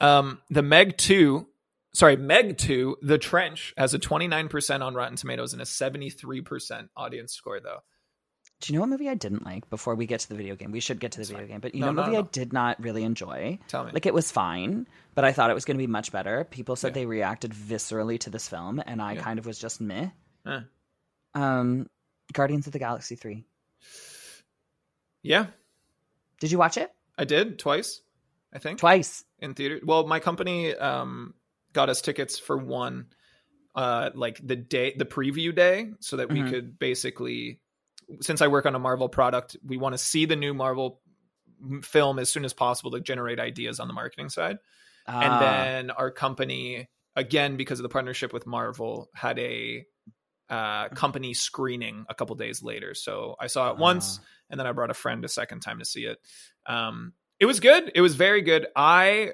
Um, 0.00 0.40
the 0.50 0.62
Meg 0.62 0.96
2, 0.98 1.46
sorry, 1.94 2.16
Meg 2.16 2.56
2, 2.58 2.98
The 3.02 3.18
Trench 3.18 3.74
has 3.76 3.94
a 3.94 3.98
29% 3.98 4.82
on 4.82 4.94
Rotten 4.94 5.16
Tomatoes 5.16 5.52
and 5.54 5.60
a 5.62 5.64
73% 5.64 6.88
audience 6.96 7.32
score, 7.32 7.58
though. 7.58 7.78
Do 8.60 8.72
you 8.72 8.76
know 8.76 8.80
what 8.82 8.90
movie 8.90 9.08
I 9.08 9.14
didn't 9.14 9.44
like 9.44 9.70
before 9.70 9.94
we 9.94 10.04
get 10.06 10.18
to 10.20 10.28
the 10.28 10.34
video 10.34 10.56
game? 10.56 10.72
We 10.72 10.80
should 10.80 10.98
get 10.98 11.12
to 11.12 11.18
the 11.20 11.24
video 11.24 11.42
fine. 11.42 11.48
game, 11.48 11.60
but 11.60 11.74
you 11.76 11.80
No, 11.80 11.86
know, 11.86 11.92
no, 11.92 12.02
movie 12.02 12.16
no. 12.16 12.22
I 12.24 12.28
did 12.32 12.52
not 12.52 12.80
really 12.82 13.04
enjoy. 13.04 13.58
Tell 13.68 13.84
me. 13.84 13.92
Like 13.92 14.04
it 14.06 14.14
was 14.14 14.32
fine, 14.32 14.88
but 15.14 15.24
I 15.24 15.30
thought 15.32 15.50
it 15.50 15.54
was 15.54 15.64
going 15.64 15.76
to 15.76 15.82
be 15.82 15.86
much 15.86 16.10
better. 16.10 16.42
People 16.44 16.74
said 16.74 16.88
Yeah. 16.88 16.94
they 17.02 17.06
reacted 17.06 17.52
viscerally 17.52 18.18
to 18.20 18.30
this 18.30 18.48
film, 18.48 18.82
and 18.84 19.00
I 19.00 19.12
Yeah. 19.12 19.22
kind 19.22 19.38
of 19.38 19.46
was 19.46 19.58
just 19.60 19.80
meh. 19.80 20.10
Eh. 20.46 20.60
Um, 21.34 21.88
Guardians 22.32 22.66
of 22.66 22.72
the 22.72 22.78
Galaxy 22.80 23.14
three. 23.14 23.44
yeah, 25.22 25.46
Did 26.40 26.50
you 26.50 26.58
watch 26.58 26.76
it 26.76 26.92
I 27.16 27.24
did 27.24 27.58
twice, 27.58 28.00
I 28.52 28.58
think. 28.58 28.78
twice? 28.80 29.24
in 29.40 29.54
theater. 29.54 29.78
Well, 29.84 30.04
my 30.06 30.18
company 30.18 30.74
um 30.74 31.34
got 31.72 31.88
us 31.88 32.00
tickets 32.00 32.38
for 32.40 32.56
one 32.56 33.06
uh 33.76 34.10
like 34.14 34.44
the 34.44 34.56
day 34.56 34.94
the 34.96 35.04
preview 35.04 35.54
day 35.54 35.92
so 36.00 36.16
that 36.16 36.28
we 36.32 36.40
Mhm. 36.40 36.50
could 36.50 36.78
basically 36.80 37.60
since 38.20 38.40
I 38.40 38.48
work 38.48 38.66
on 38.66 38.74
a 38.74 38.78
Marvel 38.78 39.08
product, 39.08 39.56
we 39.64 39.76
want 39.76 39.94
to 39.94 39.98
see 39.98 40.24
the 40.24 40.36
new 40.36 40.54
Marvel 40.54 41.00
film 41.82 42.18
as 42.18 42.30
soon 42.30 42.44
as 42.44 42.52
possible 42.52 42.92
to 42.92 43.00
generate 43.00 43.40
ideas 43.40 43.80
on 43.80 43.88
the 43.88 43.94
marketing 43.94 44.28
side. 44.28 44.58
And 45.06 45.32
Ah, 45.32 45.40
then 45.40 45.90
our 45.90 46.10
company 46.10 46.88
again 47.16 47.56
because 47.56 47.78
of 47.78 47.82
the 47.82 47.88
partnership 47.88 48.32
with 48.32 48.46
Marvel 48.46 49.08
had 49.14 49.38
a 49.38 49.84
uh 50.50 50.88
company 50.90 51.34
screening 51.34 52.06
a 52.08 52.14
couple 52.14 52.36
days 52.36 52.62
later. 52.62 52.94
So 52.94 53.34
I 53.40 53.48
saw 53.48 53.70
it 53.70 53.78
once 53.78 54.20
ah. 54.20 54.24
and 54.50 54.60
then 54.60 54.66
I 54.66 54.72
brought 54.72 54.90
a 54.90 54.94
friend 54.94 55.24
a 55.24 55.28
second 55.28 55.60
time 55.60 55.78
to 55.78 55.84
see 55.84 56.04
it. 56.04 56.18
Um, 56.66 57.12
it 57.40 57.46
was 57.46 57.60
good. 57.60 57.90
It 57.94 58.00
was 58.00 58.14
very 58.14 58.42
good. 58.42 58.66
I 58.74 59.32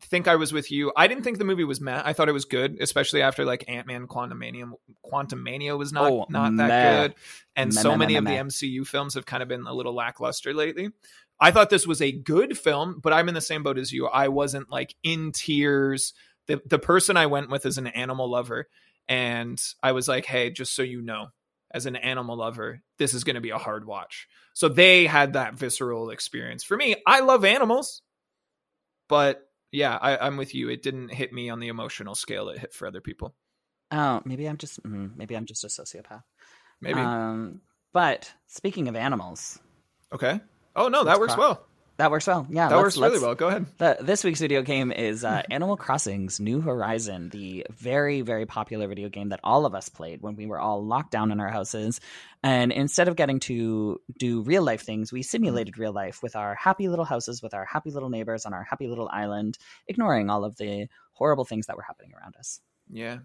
think 0.00 0.28
I 0.28 0.36
was 0.36 0.52
with 0.52 0.70
you. 0.70 0.92
I 0.96 1.06
didn't 1.06 1.24
think 1.24 1.38
the 1.38 1.44
movie 1.44 1.64
was 1.64 1.80
meh. 1.80 2.02
I 2.04 2.12
thought 2.12 2.28
it 2.28 2.32
was 2.32 2.44
good, 2.44 2.76
especially 2.80 3.22
after 3.22 3.44
like 3.44 3.64
Ant 3.68 3.86
Man, 3.86 4.06
Quantumania. 4.06 4.70
Quantum 5.02 5.42
Mania 5.42 5.76
was 5.76 5.92
not 5.92 6.12
Oh, 6.12 6.26
not 6.28 6.56
that 6.56 6.68
meh. 6.68 7.02
good, 7.06 7.14
and 7.56 7.74
Meh, 7.74 7.80
so 7.80 7.96
many 7.96 8.16
of 8.16 8.24
the 8.24 8.30
MCU 8.32 8.86
films 8.86 9.14
have 9.14 9.26
kind 9.26 9.42
of 9.42 9.48
been 9.48 9.66
a 9.66 9.72
little 9.72 9.94
lackluster 9.94 10.52
lately. 10.54 10.90
I 11.40 11.50
thought 11.50 11.70
this 11.70 11.86
was 11.86 12.00
a 12.00 12.12
good 12.12 12.56
film, 12.56 13.00
but 13.02 13.12
I'm 13.12 13.28
in 13.28 13.34
the 13.34 13.40
same 13.40 13.62
boat 13.62 13.78
as 13.78 13.92
you. 13.92 14.06
I 14.06 14.28
wasn't 14.28 14.70
like 14.70 14.94
in 15.02 15.32
tears. 15.32 16.14
The 16.46 16.60
the 16.64 16.78
person 16.78 17.16
I 17.16 17.26
went 17.26 17.50
with 17.50 17.66
is 17.66 17.78
an 17.78 17.86
animal 17.88 18.30
lover, 18.30 18.68
and 19.08 19.60
I 19.82 19.92
was 19.92 20.08
like, 20.08 20.26
hey, 20.26 20.50
just 20.50 20.74
so 20.74 20.82
you 20.82 21.02
know, 21.02 21.28
as 21.70 21.86
an 21.86 21.96
animal 21.96 22.36
lover, 22.36 22.82
this 22.98 23.14
is 23.14 23.24
going 23.24 23.34
to 23.34 23.40
be 23.40 23.50
a 23.50 23.58
hard 23.58 23.86
watch. 23.86 24.28
So 24.54 24.68
they 24.68 25.06
had 25.06 25.34
that 25.34 25.54
visceral 25.54 26.10
experience. 26.10 26.64
For 26.64 26.76
me, 26.76 26.96
I 27.06 27.20
love 27.20 27.44
animals, 27.44 28.00
but 29.08 29.45
yeah, 29.76 29.98
I, 30.00 30.16
I'm 30.16 30.38
with 30.38 30.54
you. 30.54 30.70
It 30.70 30.82
didn't 30.82 31.10
hit 31.10 31.34
me 31.34 31.50
on 31.50 31.60
the 31.60 31.68
emotional 31.68 32.14
scale 32.14 32.48
it 32.48 32.58
hit 32.58 32.72
for 32.72 32.88
other 32.88 33.02
people. 33.02 33.34
Oh, 33.90 34.22
maybe 34.24 34.46
I'm 34.46 34.56
just 34.56 34.82
mm, 34.82 35.14
maybe 35.16 35.36
I'm 35.36 35.44
just 35.44 35.64
a 35.64 35.68
sociopath. 35.68 36.22
Maybe. 36.80 37.00
Um, 37.00 37.60
but 37.92 38.32
speaking 38.46 38.88
of 38.88 38.96
animals, 38.96 39.58
okay. 40.12 40.40
Oh 40.74 40.88
no, 40.88 41.04
that 41.04 41.20
works 41.20 41.36
well. 41.36 41.66
That 41.98 42.10
works 42.10 42.26
well. 42.26 42.46
Yeah, 42.50 42.68
that 42.68 42.76
works 42.76 42.98
really 42.98 43.18
well. 43.18 43.34
Go 43.34 43.48
ahead. 43.48 43.66
The, 43.78 43.96
this 44.00 44.22
week's 44.22 44.40
video 44.40 44.60
game 44.60 44.92
is 44.92 45.24
uh, 45.24 45.42
Animal 45.50 45.78
Crossing's 45.78 46.38
New 46.38 46.60
Horizon, 46.60 47.30
the 47.30 47.66
very, 47.70 48.20
very 48.20 48.44
popular 48.44 48.86
video 48.86 49.08
game 49.08 49.30
that 49.30 49.40
all 49.42 49.64
of 49.64 49.74
us 49.74 49.88
played 49.88 50.20
when 50.20 50.36
we 50.36 50.46
were 50.46 50.58
all 50.58 50.84
locked 50.84 51.10
down 51.10 51.32
in 51.32 51.40
our 51.40 51.48
houses. 51.48 52.00
And 52.42 52.70
instead 52.70 53.08
of 53.08 53.16
getting 53.16 53.40
to 53.40 53.98
do 54.18 54.42
real 54.42 54.62
life 54.62 54.82
things, 54.82 55.10
we 55.10 55.22
simulated 55.22 55.78
real 55.78 55.92
life 55.92 56.22
with 56.22 56.36
our 56.36 56.54
happy 56.54 56.88
little 56.88 57.06
houses, 57.06 57.42
with 57.42 57.54
our 57.54 57.64
happy 57.64 57.90
little 57.90 58.10
neighbors 58.10 58.44
on 58.44 58.52
our 58.52 58.62
happy 58.62 58.88
little 58.88 59.08
island, 59.10 59.56
ignoring 59.88 60.28
all 60.28 60.44
of 60.44 60.56
the 60.56 60.88
horrible 61.12 61.46
things 61.46 61.66
that 61.66 61.76
were 61.76 61.82
happening 61.82 62.12
around 62.14 62.36
us. 62.36 62.60
Yeah, 62.90 63.18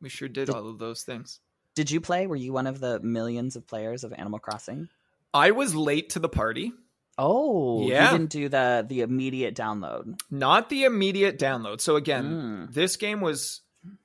we 0.00 0.08
sure 0.08 0.28
did 0.28 0.46
Did- 0.46 0.54
all 0.54 0.68
of 0.68 0.78
those 0.78 1.02
things. 1.02 1.40
Did 1.74 1.90
you 1.90 2.00
play? 2.00 2.26
Were 2.26 2.36
you 2.36 2.52
one 2.52 2.66
of 2.66 2.80
the 2.80 3.00
millions 3.00 3.56
of 3.56 3.66
players 3.66 4.04
of 4.04 4.12
Animal 4.12 4.38
Crossing? 4.38 4.88
I 5.32 5.52
was 5.52 5.74
late 5.74 6.10
to 6.10 6.18
the 6.18 6.28
party. 6.28 6.72
Oh, 7.18 7.86
Yeah. 7.86 8.12
you 8.12 8.18
didn't 8.18 8.30
do 8.32 8.48
the 8.48 8.84
the 8.88 9.00
immediate 9.02 9.54
download. 9.54 10.18
Not 10.30 10.68
the 10.68 10.84
immediate 10.84 11.38
download. 11.38 11.80
So 11.80 11.96
again, 11.96 12.24
Mm. 12.68 12.72
this 12.74 12.96
game 12.96 13.20
was 13.20 13.60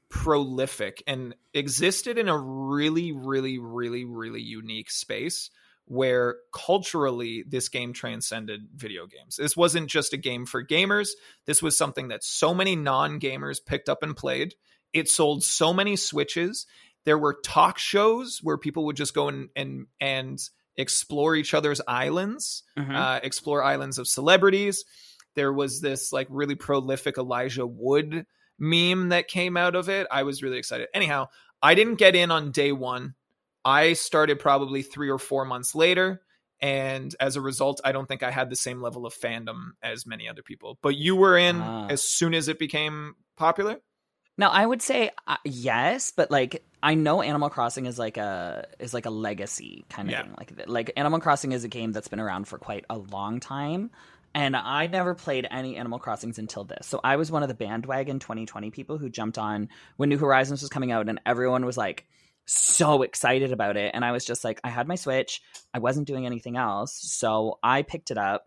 prolific 0.10 1.04
and 1.08 1.36
existed 1.54 2.18
in 2.18 2.30
a 2.30 2.38
really, 2.38 3.12
really, 3.12 3.58
really, 3.58 4.06
really 4.06 4.42
unique 4.42 4.90
space 4.90 5.50
where 5.86 6.38
culturally 6.54 7.44
this 7.48 7.70
game 7.70 7.94
transcended 7.94 8.68
video 8.76 9.06
games. 9.06 9.38
This 9.38 9.56
wasn't 9.56 9.90
just 9.90 10.14
a 10.14 10.18
game 10.18 10.46
for 10.46 10.64
gamers. 10.66 11.10
This 11.46 11.62
was 11.62 11.78
something 11.78 12.10
that 12.10 12.24
so 12.24 12.54
many 12.54 12.76
non-gamers 12.76 13.64
picked 13.66 13.88
up 13.88 14.04
and 14.04 14.16
played. 14.16 14.56
It 14.92 15.08
sold 15.10 15.44
so 15.44 15.74
many 15.74 15.96
switches. 15.96 16.66
There 17.06 17.18
were 17.18 17.40
talk 17.42 17.78
shows 17.78 18.40
where 18.44 18.58
people 18.58 18.86
would 18.86 18.98
just 18.98 19.14
go 19.14 19.30
and 19.30 19.50
and, 19.56 19.88
and 20.02 20.40
explore 20.78 21.36
each 21.36 21.54
other's 21.54 21.82
islands 21.88 22.64
Mhm. 22.78 22.96
uh, 22.96 23.20
explore 23.24 23.64
islands 23.64 23.98
of 23.98 24.08
celebrities. 24.08 24.86
There 25.36 25.52
was 25.54 25.82
this 25.82 26.12
like 26.14 26.28
really 26.30 26.56
prolific 26.56 27.18
Elijah 27.18 27.66
Wood 27.68 28.26
meme 28.60 29.10
that 29.10 29.28
came 29.28 29.58
out 29.58 29.76
of 29.76 29.90
it. 29.90 30.08
I 30.12 30.24
was 30.24 30.42
really 30.42 30.58
excited. 30.58 30.88
Anyhow, 30.94 31.28
I 31.62 31.76
didn't 31.76 31.96
get 31.96 32.16
in 32.16 32.32
on 32.32 32.52
day 32.52 32.72
one. 32.72 33.16
I 33.66 33.94
started 33.94 34.40
probably 34.40 34.82
three 34.82 35.10
or 35.10 35.20
four 35.20 35.46
months 35.46 35.76
later. 35.76 36.22
And 36.60 37.16
as 37.20 37.36
a 37.36 37.42
result, 37.42 37.82
I 37.84 37.92
don't 37.92 38.08
think 38.08 38.24
I 38.24 38.32
had 38.32 38.50
the 38.50 38.56
same 38.56 38.82
level 38.82 39.06
of 39.06 39.14
fandom 39.14 39.72
as 39.84 40.08
many 40.08 40.28
other 40.28 40.42
people. 40.42 40.80
But 40.82 40.96
you 40.96 41.16
were 41.16 41.38
in 41.38 41.58
Ah. 41.62 41.88
as 41.88 42.02
soon 42.02 42.34
as 42.34 42.48
it 42.48 42.58
became 42.58 43.14
popular. 43.36 43.80
Now, 44.38 44.50
I 44.50 44.66
would 44.66 44.82
say 44.82 45.10
uh, 45.28 45.38
yes, 45.44 46.12
but 46.16 46.30
like 46.30 46.64
I 46.84 46.94
know 46.94 47.22
Animal 47.22 47.50
Crossing 47.50 47.86
is 47.88 47.98
like 47.98 48.18
a 48.18 48.68
is 48.80 48.94
like 48.94 49.06
a 49.06 49.10
legacy 49.10 49.86
kind 49.90 50.08
of 50.10 50.12
Yeah. 50.12 50.22
thing. 50.24 50.36
Like 50.38 50.54
like 50.68 50.92
Animal 50.96 51.20
Crossing 51.20 51.52
is 51.52 51.64
a 51.64 51.68
game 51.68 51.92
that's 51.92 52.08
been 52.08 52.20
around 52.20 52.48
for 52.48 52.58
quite 52.60 52.86
a 52.90 52.98
long 52.98 53.40
time, 53.40 53.90
and 54.36 54.56
I 54.56 54.88
never 54.88 55.16
played 55.16 55.48
any 55.50 55.76
Animal 55.78 55.98
Crossings 56.00 56.38
until 56.38 56.64
this. 56.66 56.86
So 56.86 57.00
I 57.04 57.16
was 57.16 57.32
one 57.32 57.42
of 57.42 57.50
the 57.50 57.56
bandwagon 57.56 58.20
2020 58.20 58.70
people 58.70 58.98
who 59.00 59.10
jumped 59.10 59.38
on 59.40 59.70
when 59.98 60.10
New 60.10 60.20
Horizons 60.20 60.62
was 60.62 60.70
coming 60.70 60.92
out, 60.92 61.10
and 61.10 61.20
everyone 61.26 61.66
was 61.66 61.78
like 61.78 62.06
so 62.46 63.02
excited 63.02 63.52
about 63.52 63.76
it, 63.76 63.92
and 63.94 64.06
I 64.06 64.12
was 64.12 64.24
just 64.24 64.44
like, 64.44 64.60
I 64.64 64.70
had 64.70 64.88
my 64.88 64.96
Switch, 64.96 65.42
I 65.74 65.80
wasn't 65.80 66.08
doing 66.08 66.26
anything 66.28 66.58
else, 66.58 66.94
so 66.94 67.58
I 67.64 67.82
picked 67.82 68.12
it 68.12 68.18
up 68.18 68.46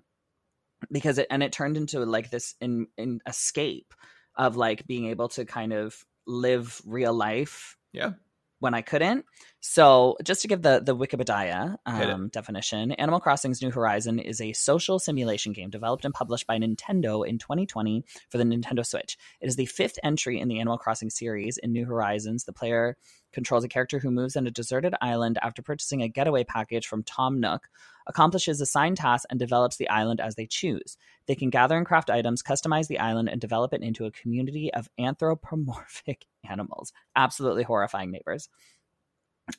because 0.91 1.19
it 1.19 1.27
and 1.31 1.43
it 1.43 1.53
turned 1.53 1.77
into 1.77 1.99
like 2.07 2.31
this 2.31 2.55
in 2.61 2.87
in 2.97 3.21
escape 3.27 3.93
of 4.37 4.57
like 4.57 4.87
being 4.87 5.07
able 5.07 5.29
to 5.31 5.45
kind 5.45 5.73
of 5.73 6.05
live 6.27 6.81
real 6.85 7.13
life 7.13 7.77
Yeah. 7.93 8.13
when 8.61 8.75
I 8.75 8.83
couldn't. 8.83 9.25
So, 9.61 10.17
just 10.25 10.43
to 10.43 10.49
give 10.49 10.63
the 10.63 10.81
the 10.85 10.97
Wikipedia 10.97 11.77
um, 11.85 12.29
definition, 12.29 12.93
Animal 12.93 13.21
Crossing's 13.21 13.61
New 13.61 13.71
Horizon 13.71 14.19
is 14.19 14.41
a 14.41 14.53
social 14.55 14.99
simulation 14.99 15.53
game 15.53 15.69
developed 15.71 16.05
and 16.05 16.15
published 16.15 16.47
by 16.47 16.57
Nintendo 16.59 17.27
in 17.27 17.39
2020 17.39 18.05
for 18.31 18.39
the 18.39 18.45
Nintendo 18.45 18.87
Switch. 18.87 19.19
It 19.41 19.49
is 19.49 19.57
the 19.57 19.67
fifth 19.67 19.99
entry 20.03 20.39
in 20.41 20.49
the 20.49 20.61
Animal 20.61 20.79
Crossing 20.79 21.11
series. 21.11 21.59
In 21.59 21.73
New 21.73 21.85
Horizons, 21.85 22.45
the 22.45 22.53
player 22.55 22.97
controls 23.33 23.65
a 23.65 23.69
character 23.69 23.99
who 23.99 24.11
moves 24.11 24.37
on 24.37 24.47
a 24.47 24.51
deserted 24.51 24.95
island 25.01 25.39
after 25.43 25.63
purchasing 25.63 26.03
a 26.03 26.09
getaway 26.09 26.43
package 26.45 26.87
from 26.87 27.03
Tom 27.03 27.39
Nook, 27.41 27.69
accomplishes 28.11 28.61
assigned 28.61 28.99
tasks, 28.99 29.27
and 29.31 29.39
develops 29.39 29.77
the 29.77 29.89
island 29.89 30.21
as 30.21 30.35
they 30.35 30.47
choose. 30.47 30.99
They 31.27 31.35
can 31.35 31.49
gather 31.49 31.77
and 31.77 31.87
craft 31.87 32.11
items, 32.11 32.43
customize 32.43 32.89
the 32.89 32.99
island, 32.99 33.29
and 33.29 33.41
develop 33.41 33.73
it 33.73 33.83
into 33.83 34.05
a 34.05 34.11
community 34.11 34.73
of 34.75 34.91
anthropomorphic 34.99 36.27
animals. 36.51 36.93
Absolutely 37.17 37.63
horrifying 37.63 38.11
neighbors. 38.11 38.49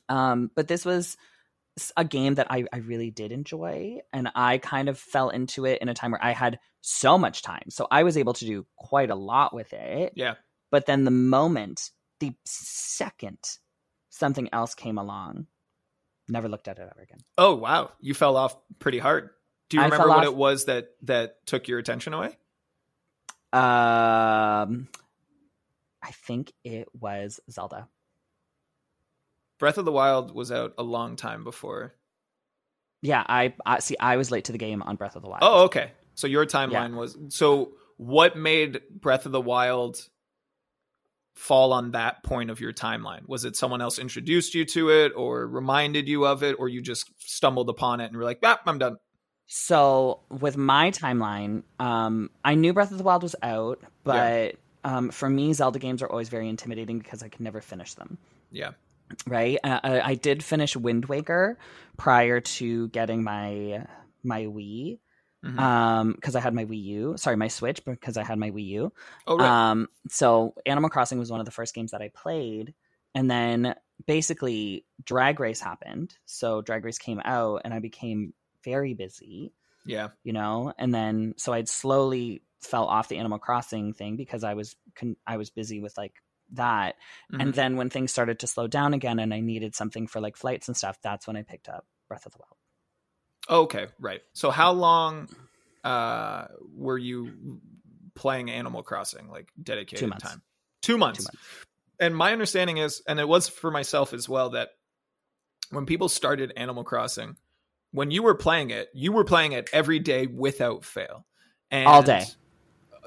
Um, 0.08 0.50
but 0.54 0.68
this 0.68 0.84
was 0.84 1.16
a 1.96 2.04
game 2.04 2.34
that 2.34 2.48
I, 2.50 2.66
I 2.72 2.78
really 2.78 3.10
did 3.10 3.32
enjoy, 3.32 4.00
and 4.12 4.28
I 4.34 4.58
kind 4.58 4.88
of 4.88 4.98
fell 4.98 5.30
into 5.30 5.64
it 5.64 5.80
in 5.80 5.88
a 5.88 5.94
time 5.94 6.12
where 6.12 6.24
I 6.24 6.32
had 6.32 6.58
so 6.82 7.16
much 7.16 7.42
time. 7.42 7.70
So 7.70 7.86
I 7.90 8.02
was 8.02 8.16
able 8.16 8.34
to 8.34 8.44
do 8.44 8.66
quite 8.76 9.10
a 9.10 9.14
lot 9.14 9.54
with 9.54 9.72
it. 9.72 10.12
Yeah. 10.14 10.34
But 10.70 10.86
then 10.86 11.04
the 11.04 11.10
moment, 11.10 11.90
the 12.20 12.32
second 12.44 13.38
something 14.10 14.48
else 14.52 14.74
came 14.74 14.98
along, 14.98 15.46
never 16.28 16.48
looked 16.48 16.68
at 16.68 16.78
it 16.78 16.82
ever 16.82 17.02
again. 17.02 17.18
Oh 17.38 17.54
wow, 17.54 17.90
you 18.00 18.14
fell 18.14 18.36
off 18.36 18.56
pretty 18.78 18.98
hard. 18.98 19.30
Do 19.68 19.76
you 19.76 19.82
I 19.82 19.86
remember 19.86 20.08
what 20.08 20.18
off- 20.18 20.24
it 20.24 20.34
was 20.34 20.66
that 20.66 20.90
that 21.02 21.46
took 21.46 21.68
your 21.68 21.78
attention 21.78 22.14
away? 22.14 22.36
Um, 23.52 24.88
I 26.02 26.10
think 26.26 26.52
it 26.64 26.88
was 26.98 27.40
Zelda. 27.50 27.88
Breath 29.58 29.78
of 29.78 29.84
the 29.84 29.92
Wild 29.92 30.34
was 30.34 30.50
out 30.50 30.74
a 30.78 30.82
long 30.82 31.16
time 31.16 31.44
before. 31.44 31.94
Yeah, 33.02 33.22
I, 33.26 33.54
I 33.66 33.80
see. 33.80 33.96
I 33.98 34.16
was 34.16 34.30
late 34.30 34.44
to 34.46 34.52
the 34.52 34.58
game 34.58 34.82
on 34.82 34.96
Breath 34.96 35.16
of 35.16 35.22
the 35.22 35.28
Wild. 35.28 35.42
Oh, 35.42 35.64
okay. 35.64 35.92
So 36.14 36.26
your 36.26 36.46
timeline 36.46 36.94
was 36.96 37.16
so. 37.28 37.72
What 37.98 38.36
made 38.36 38.80
Breath 38.90 39.26
of 39.26 39.32
the 39.32 39.40
Wild 39.40 40.08
fall 41.34 41.72
on 41.72 41.92
that 41.92 42.22
point 42.22 42.50
of 42.50 42.60
your 42.60 42.72
timeline? 42.72 43.28
Was 43.28 43.44
it 43.44 43.56
someone 43.56 43.80
else 43.80 43.98
introduced 43.98 44.54
you 44.54 44.64
to 44.66 44.90
it, 44.90 45.12
or 45.16 45.46
reminded 45.46 46.08
you 46.08 46.26
of 46.26 46.42
it, 46.42 46.56
or 46.58 46.68
you 46.68 46.82
just 46.82 47.10
stumbled 47.18 47.68
upon 47.68 48.00
it 48.00 48.06
and 48.06 48.16
were 48.16 48.24
like, 48.24 48.40
"Ah, 48.42 48.60
I'm 48.66 48.78
done." 48.78 48.96
So 49.46 50.20
with 50.30 50.56
my 50.56 50.90
timeline, 50.90 51.62
um, 51.78 52.30
I 52.44 52.54
knew 52.54 52.72
Breath 52.72 52.90
of 52.90 52.98
the 52.98 53.04
Wild 53.04 53.22
was 53.22 53.36
out, 53.42 53.80
but 54.02 54.56
um, 54.84 55.10
for 55.10 55.28
me, 55.28 55.52
Zelda 55.52 55.78
games 55.78 56.02
are 56.02 56.08
always 56.08 56.28
very 56.28 56.48
intimidating 56.48 56.98
because 56.98 57.22
I 57.22 57.28
can 57.28 57.44
never 57.44 57.60
finish 57.60 57.94
them. 57.94 58.18
Yeah. 58.50 58.70
Right? 59.26 59.58
Uh, 59.62 59.80
I, 59.82 60.00
I 60.00 60.14
did 60.14 60.42
finish 60.42 60.74
Wind 60.74 61.04
Waker 61.06 61.58
prior 61.96 62.40
to 62.40 62.88
getting 62.88 63.22
my 63.22 63.86
my 64.22 64.44
Wii, 64.44 64.98
Mhm. 65.44 65.58
um, 65.58 66.12
because 66.12 66.36
I 66.36 66.40
had 66.40 66.54
my 66.54 66.64
Wii 66.64 66.82
U. 66.84 67.14
Sorry, 67.16 67.36
my 67.36 67.48
Switch 67.48 67.84
because 67.84 68.16
I 68.16 68.22
had 68.24 68.38
my 68.38 68.50
Wii 68.50 68.66
U. 68.66 68.92
oh 69.26 69.36
right. 69.38 69.70
Um, 69.70 69.88
so 70.08 70.54
Animal 70.66 70.88
Crossing 70.90 71.18
was 71.18 71.30
one 71.30 71.40
of 71.40 71.46
the 71.46 71.52
first 71.52 71.74
games 71.74 71.90
that 71.90 72.00
I 72.02 72.08
played, 72.08 72.74
and 73.14 73.30
then 73.30 73.74
basically 74.06 74.84
Drag 75.04 75.40
Race 75.40 75.60
happened. 75.60 76.16
So 76.26 76.60
Drag 76.62 76.84
Race 76.84 76.98
came 76.98 77.20
out, 77.24 77.62
and 77.64 77.72
I 77.74 77.78
became 77.80 78.34
very 78.64 78.94
busy 78.94 79.52
yeah. 79.84 80.10
you 80.22 80.32
know 80.32 80.72
and 80.78 80.94
then 80.94 81.34
so 81.36 81.52
i'd 81.52 81.68
slowly 81.68 82.40
fell 82.60 82.84
off 82.84 83.08
the 83.08 83.18
animal 83.18 83.40
crossing 83.40 83.92
thing 83.92 84.14
because 84.14 84.44
i 84.44 84.54
was 84.54 84.76
con- 84.94 85.16
i 85.26 85.36
was 85.36 85.50
busy 85.50 85.80
with 85.80 85.98
like 85.98 86.12
that 86.52 86.94
and 87.32 87.52
Mhm. 87.52 87.54
then 87.56 87.76
when 87.76 87.90
things 87.90 88.12
started 88.12 88.38
to 88.38 88.46
slow 88.46 88.68
down 88.68 88.94
again 88.94 89.18
and 89.18 89.34
i 89.34 89.40
needed 89.40 89.74
something 89.74 90.06
for 90.06 90.20
like 90.20 90.36
flights 90.36 90.68
and 90.68 90.76
stuff 90.76 90.96
that's 91.02 91.26
when 91.26 91.34
i 91.36 91.42
picked 91.42 91.68
up 91.68 91.84
breath 92.06 92.24
of 92.24 92.30
the 92.30 92.38
wild 92.38 92.56
Okay. 93.52 93.86
Right. 94.00 94.22
So 94.32 94.50
how 94.50 94.72
long 94.72 95.28
uh 95.84 96.46
were 96.74 96.98
you 96.98 97.60
playing 98.14 98.50
Animal 98.50 98.82
Crossing? 98.82 99.28
Like 99.28 99.48
dedicated 99.62 99.98
Two 99.98 100.10
time. 100.18 100.42
Two 100.80 100.98
months. 100.98 101.18
Two 101.20 101.24
months. 101.24 101.36
and 102.00 102.16
my 102.16 102.32
understanding 102.32 102.78
is 102.78 103.02
and 103.06 103.20
it 103.20 103.28
was 103.28 103.48
for 103.48 103.70
myself 103.70 104.12
as 104.14 104.28
well 104.28 104.50
that 104.50 104.70
when 105.70 105.86
people 105.86 106.08
started 106.08 106.52
animal 106.56 106.82
crossing 106.84 107.36
when 107.92 108.10
you 108.10 108.22
were 108.22 108.34
playing 108.34 108.70
it 108.70 108.88
you 108.94 109.12
were 109.12 109.24
playing 109.24 109.52
it 109.52 109.68
every 109.72 109.98
day 109.98 110.26
without 110.26 110.84
fail 110.84 111.24
and 111.70 111.86
All 111.86 112.02
day. 112.02 112.24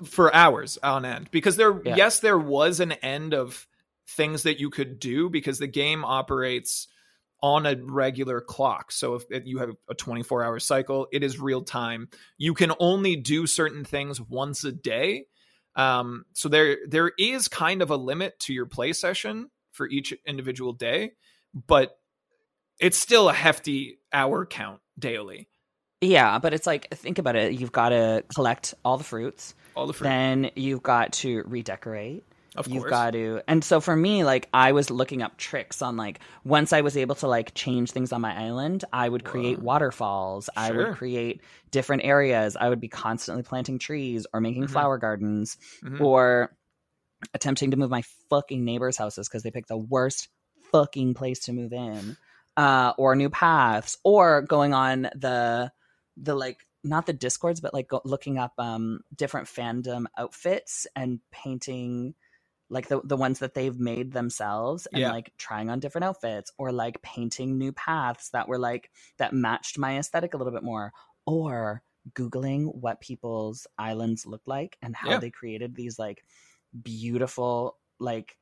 for 0.06 0.34
hours 0.34 0.78
on 0.82 1.06
end 1.06 1.30
because 1.32 1.56
there 1.58 1.80
Yeah. 1.84 1.96
yes 1.96 2.20
there 2.22 2.38
was 2.40 2.80
an 2.80 2.92
end 2.94 3.34
of 3.34 3.68
things 4.08 4.44
that 4.44 4.60
you 4.60 4.70
could 4.70 5.00
do 5.00 5.30
because 5.30 5.58
the 5.60 5.68
game 5.68 6.06
operates 6.06 6.88
on 7.46 7.68
a 7.68 7.76
regular 7.80 8.42
clock. 8.42 8.92
So 8.92 9.14
if 9.14 9.24
if 9.30 9.46
you 9.46 9.60
have 9.60 9.70
a 9.88 9.94
24 9.94 10.44
hour 10.44 10.60
cycle 10.60 11.08
it 11.12 11.24
is 11.24 11.40
real 11.40 11.62
time. 11.62 12.10
You 12.40 12.56
can 12.56 12.74
only 12.80 13.16
do 13.16 13.46
certain 13.46 13.86
things 13.86 14.20
once 14.20 14.64
a 14.64 14.72
day. 14.72 15.26
Um, 15.76 16.26
so 16.34 16.50
there 16.50 16.78
there 16.88 17.12
is 17.20 17.48
kind 17.48 17.84
of 17.84 17.92
a 17.92 17.98
limit 17.98 18.40
to 18.40 18.54
your 18.54 18.66
play 18.66 18.94
session 18.94 19.52
for 19.74 19.88
each 19.88 20.12
individual 20.26 20.74
day, 20.74 21.12
but 21.68 21.96
it's 22.80 22.98
still 22.98 23.30
a 23.30 23.34
hefty 23.34 24.00
hour 24.12 24.48
count 24.48 24.82
daily. 24.98 25.48
yeah 26.02 26.40
but 26.40 26.52
it's 26.52 26.66
like 26.66 26.90
think 26.96 27.20
about 27.20 27.36
it. 27.36 27.54
You've 27.54 27.72
got 27.72 27.90
to 27.90 28.24
collect 28.34 28.74
all 28.84 28.98
the 28.98 29.04
fruits. 29.04 29.54
All 29.76 29.86
the 29.86 29.94
fruit. 29.94 30.08
then 30.08 30.52
you've 30.56 30.82
got 30.82 31.14
to 31.22 31.44
redecorate 31.46 32.24
Of 32.58 32.68
You've 32.68 32.84
course. 32.84 32.90
got 32.90 33.12
to. 33.12 33.42
And 33.48 33.64
so 33.64 33.82
for 33.82 33.96
me, 33.96 34.24
like 34.24 34.48
I 34.54 34.72
was 34.72 34.90
looking 34.90 35.22
up 35.22 35.38
tricks 35.38 35.82
on 35.82 35.98
like 35.98 36.20
once 36.44 36.72
I 36.74 36.82
was 36.82 36.96
able 36.96 37.16
to 37.16 37.28
like 37.28 37.54
change 37.54 37.92
things 37.92 38.14
on 38.14 38.22
my 38.22 38.34
island, 38.38 38.86
I 38.94 39.10
would 39.10 39.24
create 39.26 39.60
Whoa. 39.60 39.66
waterfalls. 39.66 40.50
I 40.56 40.72
would 40.72 40.96
create 40.96 41.42
different 41.72 42.04
areas. 42.06 42.56
I 42.56 42.70
would 42.70 42.80
be 42.80 42.88
constantly 42.88 43.44
planting 43.44 43.78
trees 43.80 44.26
or 44.34 44.40
making 44.40 44.68
Mhm. 44.68 44.70
flower 44.70 44.98
gardens 44.98 45.58
Mhm. 45.84 46.00
or 46.02 46.56
attempting 47.34 47.72
to 47.72 47.78
move 47.78 47.90
my 47.90 48.04
fucking 48.30 48.64
neighbors' 48.64 48.98
houses 48.98 49.28
because 49.28 49.44
they 49.44 49.52
picked 49.52 49.68
the 49.70 49.78
worst 49.78 50.30
fucking 50.72 51.14
place 51.14 51.40
to 51.42 51.54
move 51.54 51.74
in. 51.74 52.16
Uh, 52.58 52.94
or 52.98 53.18
new 53.18 53.30
paths, 53.30 53.98
or 54.06 54.42
going 54.44 54.74
on 54.74 55.04
the 55.14 55.70
the 56.16 56.34
like 56.34 56.66
not 56.86 57.06
the 57.06 57.12
discords, 57.12 57.60
but 57.60 57.74
like 57.74 57.90
go, 57.90 58.00
looking 58.06 58.38
up 58.38 58.54
um 58.58 59.02
different 59.14 59.48
fandom 59.48 60.06
outfits 60.18 60.88
and 60.96 61.20
painting 61.32 62.16
like 62.70 62.88
the 62.88 63.00
the 63.04 63.18
ones 63.18 63.40
that 63.40 63.54
they've 63.54 63.80
made 63.80 64.12
themselves 64.12 64.88
and 64.88 65.02
Yeah. 65.02 65.12
like 65.12 65.32
trying 65.38 65.70
on 65.70 65.80
different 65.80 66.06
outfits 66.06 66.52
or 66.58 66.72
like 66.72 67.02
painting 67.02 67.58
new 67.58 67.72
paths 67.72 68.30
that 68.32 68.48
were 68.48 68.58
like 68.58 68.90
that 69.18 69.34
matched 69.34 69.78
my 69.78 69.98
aesthetic 70.00 70.34
a 70.34 70.38
little 70.38 70.54
bit 70.54 70.64
more 70.64 70.92
or 71.26 71.84
googling 72.14 72.74
what 72.76 73.02
people's 73.02 73.68
islands 73.78 74.26
looked 74.26 74.48
like 74.48 74.78
and 74.82 74.96
how 74.96 75.12
Yeah. 75.12 75.18
they 75.20 75.32
created 75.32 75.76
these 75.76 75.98
like 76.00 76.24
beautiful 76.84 77.78
like 78.00 78.38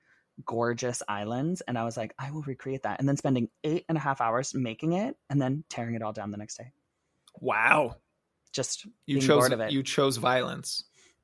gorgeous 0.46 1.04
islands 1.08 1.62
and 1.62 1.78
i 1.78 1.84
was 1.84 1.96
like 1.96 2.14
i 2.18 2.32
will 2.32 2.42
recreate 2.42 2.82
that 2.84 3.00
and 3.00 3.08
then 3.08 3.16
spending 3.18 3.50
eight 3.64 3.86
and 3.88 3.98
a 3.98 4.02
half 4.02 4.20
hours 4.20 4.54
making 4.56 4.94
it 4.94 5.16
and 5.30 5.40
then 5.42 5.64
tearing 5.70 5.94
it 5.96 6.02
all 6.02 6.14
down 6.14 6.32
the 6.32 6.38
next 6.38 6.58
day 6.58 6.72
Wow. 7.40 7.98
just 8.52 8.86
You 9.06 9.20
chose 9.20 9.40
bored 9.40 9.54
of 9.54 9.60
it. 9.60 9.72
you 9.72 9.82
chose 9.84 10.18
violence. 10.18 10.84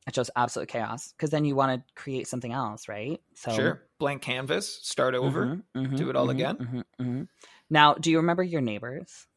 It 0.09 0.15
chose 0.15 0.29
absolute 0.35 0.67
chaos 0.69 1.11
because 1.13 1.29
then 1.29 1.45
you 1.45 1.55
want 1.55 1.79
to 1.85 1.93
create 2.01 2.27
something 2.27 2.51
else 2.51 2.87
right 2.87 3.21
so 3.35 3.55
Sure. 3.55 3.81
Blank 3.99 4.21
canvas, 4.21 4.79
start 4.83 5.13
over. 5.15 5.45
Mhm, 5.45 5.63
mhm, 5.75 5.97
do 5.97 6.09
it 6.09 6.15
all 6.15 6.27
mhm, 6.27 6.31
again? 6.31 6.55
mhm, 6.57 6.83
mhm. 7.01 7.27
now 7.69 7.93
do 7.93 8.11
you 8.11 8.17
remember 8.17 8.43
your 8.43 8.61
neighbors 8.61 9.27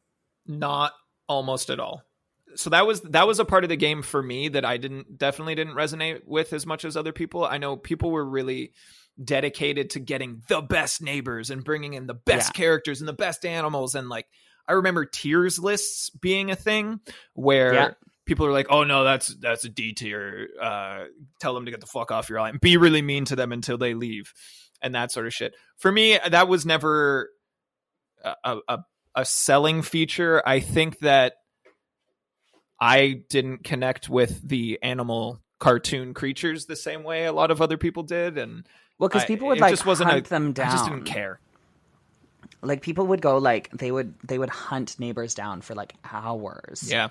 Not 0.45 0.93
almost 1.27 1.69
at 1.69 1.79
all. 1.79 2.03
So 2.55 2.69
that 2.69 2.85
was 2.85 3.01
that 3.01 3.25
was 3.25 3.39
a 3.39 3.45
part 3.45 3.63
of 3.63 3.69
the 3.69 3.75
game 3.75 4.01
for 4.03 4.21
me 4.21 4.47
that 4.49 4.63
I 4.65 4.77
didn't 4.77 5.17
definitely 5.17 5.55
didn't 5.55 5.73
resonate 5.73 6.21
with 6.25 6.53
as 6.53 6.65
much 6.65 6.85
as 6.85 6.95
other 6.95 7.11
people. 7.11 7.45
I 7.45 7.57
know 7.57 7.75
people 7.77 8.11
were 8.11 8.25
really 8.25 8.73
dedicated 9.23 9.91
to 9.91 9.99
getting 9.99 10.43
the 10.47 10.61
best 10.61 11.01
neighbors 11.01 11.49
and 11.49 11.63
bringing 11.63 11.93
in 11.93 12.05
the 12.07 12.13
best 12.13 12.49
Yeah. 12.49 12.61
characters 12.61 12.99
and 13.01 13.07
the 13.07 13.13
best 13.13 13.45
animals 13.45 13.95
and 13.95 14.09
like 14.09 14.27
I 14.67 14.73
remember 14.73 15.05
tiers 15.05 15.59
lists 15.59 16.09
being 16.09 16.51
a 16.51 16.55
thing 16.55 16.99
where 17.33 17.73
Yeah. 17.73 17.91
People 18.25 18.45
are 18.45 18.51
like, 18.51 18.67
"Oh 18.69 18.83
no, 18.83 19.03
that's 19.03 19.27
that's 19.35 19.63
a 19.65 19.69
D 19.69 19.93
tier. 19.93 20.49
Uh, 20.61 21.05
tell 21.39 21.53
them 21.53 21.65
to 21.65 21.71
get 21.71 21.81
the 21.81 21.87
fuck 21.87 22.11
off 22.11 22.29
your 22.29 22.39
island. 22.39 22.61
Be 22.61 22.77
really 22.77 23.01
mean 23.01 23.25
to 23.25 23.35
them 23.35 23.51
until 23.51 23.77
they 23.77 23.93
leave, 23.93 24.33
and 24.81 24.95
that 24.95 25.11
sort 25.11 25.27
of 25.27 25.33
shit." 25.33 25.53
For 25.77 25.91
me, 25.91 26.17
that 26.29 26.47
was 26.47 26.65
never 26.65 27.29
a 28.23 28.57
a, 28.67 28.79
a- 29.15 29.25
selling 29.25 29.81
feature. 29.81 30.41
I 30.45 30.59
think 30.59 30.99
that 30.99 31.33
I 32.79 33.21
didn't 33.29 33.63
connect 33.63 34.09
with 34.09 34.47
the 34.47 34.79
animal 34.81 35.39
cartoon 35.59 36.13
creatures 36.13 36.65
the 36.65 36.75
same 36.75 37.03
way 37.03 37.25
a 37.25 37.31
lot 37.31 37.49
of 37.51 37.61
other 37.61 37.77
people 37.77 38.03
did, 38.03 38.37
and 38.37 38.67
well 38.99 39.07
because 39.09 39.23
people 39.25 39.47
would 39.47 39.57
it 39.59 39.61
like 39.61 39.71
just 39.71 39.85
wasn't 39.85 40.09
hunt 40.09 40.27
a- 40.27 40.29
them 40.29 40.51
down 40.53 40.67
I 40.67 40.71
just 40.71 40.85
didn't 40.85 41.05
care. 41.05 41.39
like 42.61 42.81
people 42.81 43.07
would 43.07 43.21
go 43.21 43.37
like 43.37 43.69
they 43.71 43.91
would 43.91 44.13
they 44.23 44.37
would 44.37 44.49
hunt 44.49 44.99
neighbors 44.99 45.33
down 45.35 45.61
for 45.61 45.73
like 45.75 45.93
hours 46.11 46.89
Yeah, 46.89 47.09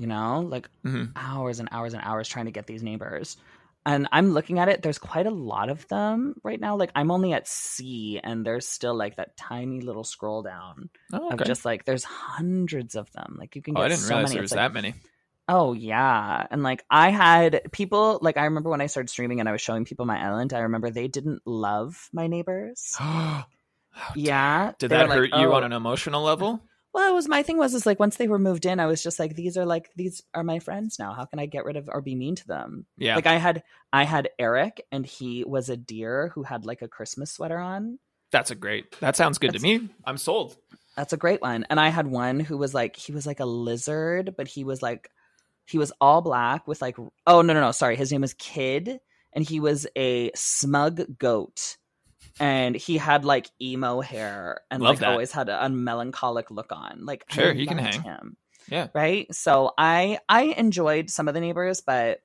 you 0.00 0.06
know 0.06 0.40
like 0.54 0.66
Mhm. 0.84 1.12
hours 1.14 1.60
and 1.60 1.68
hours 1.70 1.92
and 1.94 2.02
hours 2.02 2.26
trying 2.28 2.46
to 2.46 2.50
get 2.58 2.66
these 2.66 2.82
neighbors. 2.82 3.36
And 3.86 4.08
i'm 4.12 4.32
looking 4.36 4.58
at 4.58 4.68
it 4.68 4.82
there's 4.82 4.98
quite 4.98 5.26
a 5.26 5.30
lot 5.30 5.68
of 5.70 5.86
them 5.88 6.34
right 6.42 6.60
now. 6.60 6.76
Like 6.76 6.90
i'm 6.94 7.10
only 7.10 7.32
at 7.32 7.48
c 7.48 8.20
and 8.22 8.44
there's 8.46 8.66
still 8.66 8.94
like 8.94 9.16
that 9.16 9.36
tiny 9.36 9.80
little 9.80 10.04
scroll 10.04 10.42
down 10.42 10.90
oh, 11.12 11.30
of 11.30 11.44
just 11.44 11.64
like 11.64 11.84
there's 11.84 12.04
hundreds 12.04 12.94
of 12.94 13.10
them. 13.12 13.36
Like 13.38 13.56
you 13.56 13.62
can 13.62 13.76
oh, 13.76 13.80
get 13.80 13.84
I 13.84 13.88
didn't 13.88 14.00
so 14.00 14.08
realize 14.14 14.24
many. 14.30 14.34
there 14.34 14.42
was 14.42 14.52
like, 14.52 14.58
that 14.58 14.72
many. 14.74 14.94
oh 15.48 15.72
yeah. 15.74 16.46
And 16.50 16.62
like 16.62 16.84
i 16.90 17.10
had 17.10 17.62
people 17.72 18.18
like 18.22 18.36
i 18.36 18.44
remember 18.44 18.70
when 18.70 18.80
i 18.82 18.86
started 18.86 19.08
streaming 19.10 19.40
and 19.40 19.48
i 19.48 19.52
was 19.52 19.60
showing 19.62 19.84
people 19.84 20.04
my 20.06 20.18
island 20.28 20.52
i 20.52 20.60
remember 20.60 20.90
they 20.90 21.08
didn't 21.08 21.42
love 21.46 22.08
my 22.12 22.26
neighbors. 22.26 22.96
How 22.98 24.14
yeah. 24.14 24.72
Did 24.78 24.90
that 24.90 25.08
hurt 25.08 25.30
like, 25.32 25.40
you 25.40 25.48
"Oh." 25.50 25.56
on 25.56 25.64
an 25.64 25.72
emotional 25.72 26.22
level? 26.22 26.62
Well, 26.92 27.10
it 27.10 27.14
was 27.14 27.28
my 27.28 27.42
thing 27.42 27.56
was 27.56 27.74
is 27.74 27.86
like 27.86 28.00
once 28.00 28.16
they 28.16 28.26
were 28.26 28.38
moved 28.38 28.66
in, 28.66 28.80
I 28.80 28.86
was 28.86 29.02
just 29.02 29.18
like, 29.18 29.36
these 29.36 29.56
are 29.56 29.64
like 29.64 29.90
these 29.94 30.22
are 30.34 30.42
my 30.42 30.58
friends 30.58 30.98
now. 30.98 31.12
How 31.12 31.24
can 31.24 31.38
I 31.38 31.46
get 31.46 31.64
rid 31.64 31.76
of 31.76 31.88
or 31.90 32.00
be 32.00 32.14
mean 32.14 32.34
to 32.36 32.46
them? 32.46 32.86
Yeah. 32.96 33.14
Like 33.14 33.26
I 33.26 33.36
had 33.36 33.62
I 33.92 34.04
had 34.04 34.30
Eric 34.38 34.84
and 34.90 35.06
he 35.06 35.44
was 35.44 35.68
a 35.68 35.76
deer 35.76 36.32
who 36.34 36.42
had 36.42 36.66
like 36.66 36.82
a 36.82 36.88
Christmas 36.88 37.32
sweater 37.32 37.58
on. 37.58 37.98
That's 38.32 38.50
a 38.50 38.56
great. 38.56 38.98
That 39.00 39.16
sounds 39.16 39.38
good 39.38 39.52
to 39.52 39.60
me. 39.60 39.88
I'm 40.04 40.16
sold. 40.16 40.56
That's 40.96 41.12
a 41.12 41.16
great 41.16 41.40
one. 41.40 41.64
And 41.70 41.78
I 41.78 41.88
had 41.88 42.06
one 42.06 42.40
who 42.40 42.56
was 42.56 42.74
like 42.74 42.96
he 42.96 43.12
was 43.12 43.26
like 43.26 43.40
a 43.40 43.46
lizard, 43.46 44.34
but 44.36 44.48
he 44.48 44.64
was 44.64 44.82
like 44.82 45.10
he 45.66 45.78
was 45.78 45.92
all 46.00 46.22
black 46.22 46.66
with 46.66 46.82
like 46.82 46.96
oh 47.26 47.42
no 47.42 47.52
no 47.52 47.60
no 47.60 47.72
sorry 47.72 47.96
his 47.96 48.10
name 48.10 48.20
was 48.22 48.34
Kid 48.34 48.98
and 49.32 49.48
he 49.48 49.60
was 49.60 49.86
a 49.96 50.32
smug 50.34 51.18
goat. 51.18 51.76
And 52.40 52.74
he 52.74 52.96
had 52.96 53.24
like 53.24 53.50
emo 53.60 54.00
hair 54.00 54.62
and 54.70 54.82
Love 54.82 54.94
like 54.94 54.98
that. 55.00 55.10
always 55.10 55.30
had 55.30 55.48
a, 55.48 55.64
a 55.66 55.68
melancholic 55.68 56.50
look 56.50 56.72
on. 56.72 57.04
Like 57.04 57.24
I 57.30 57.34
Sure, 57.34 57.52
he 57.52 57.66
can 57.66 57.78
hang. 57.78 58.02
him. 58.02 58.36
Yeah. 58.68 58.88
right 58.94 59.26
so 59.34 59.72
i 59.78 60.18
i 60.28 60.42
enjoyed 60.42 61.10
some 61.10 61.26
of 61.26 61.34
the 61.34 61.40
neighbors 61.40 61.80
but 61.80 62.20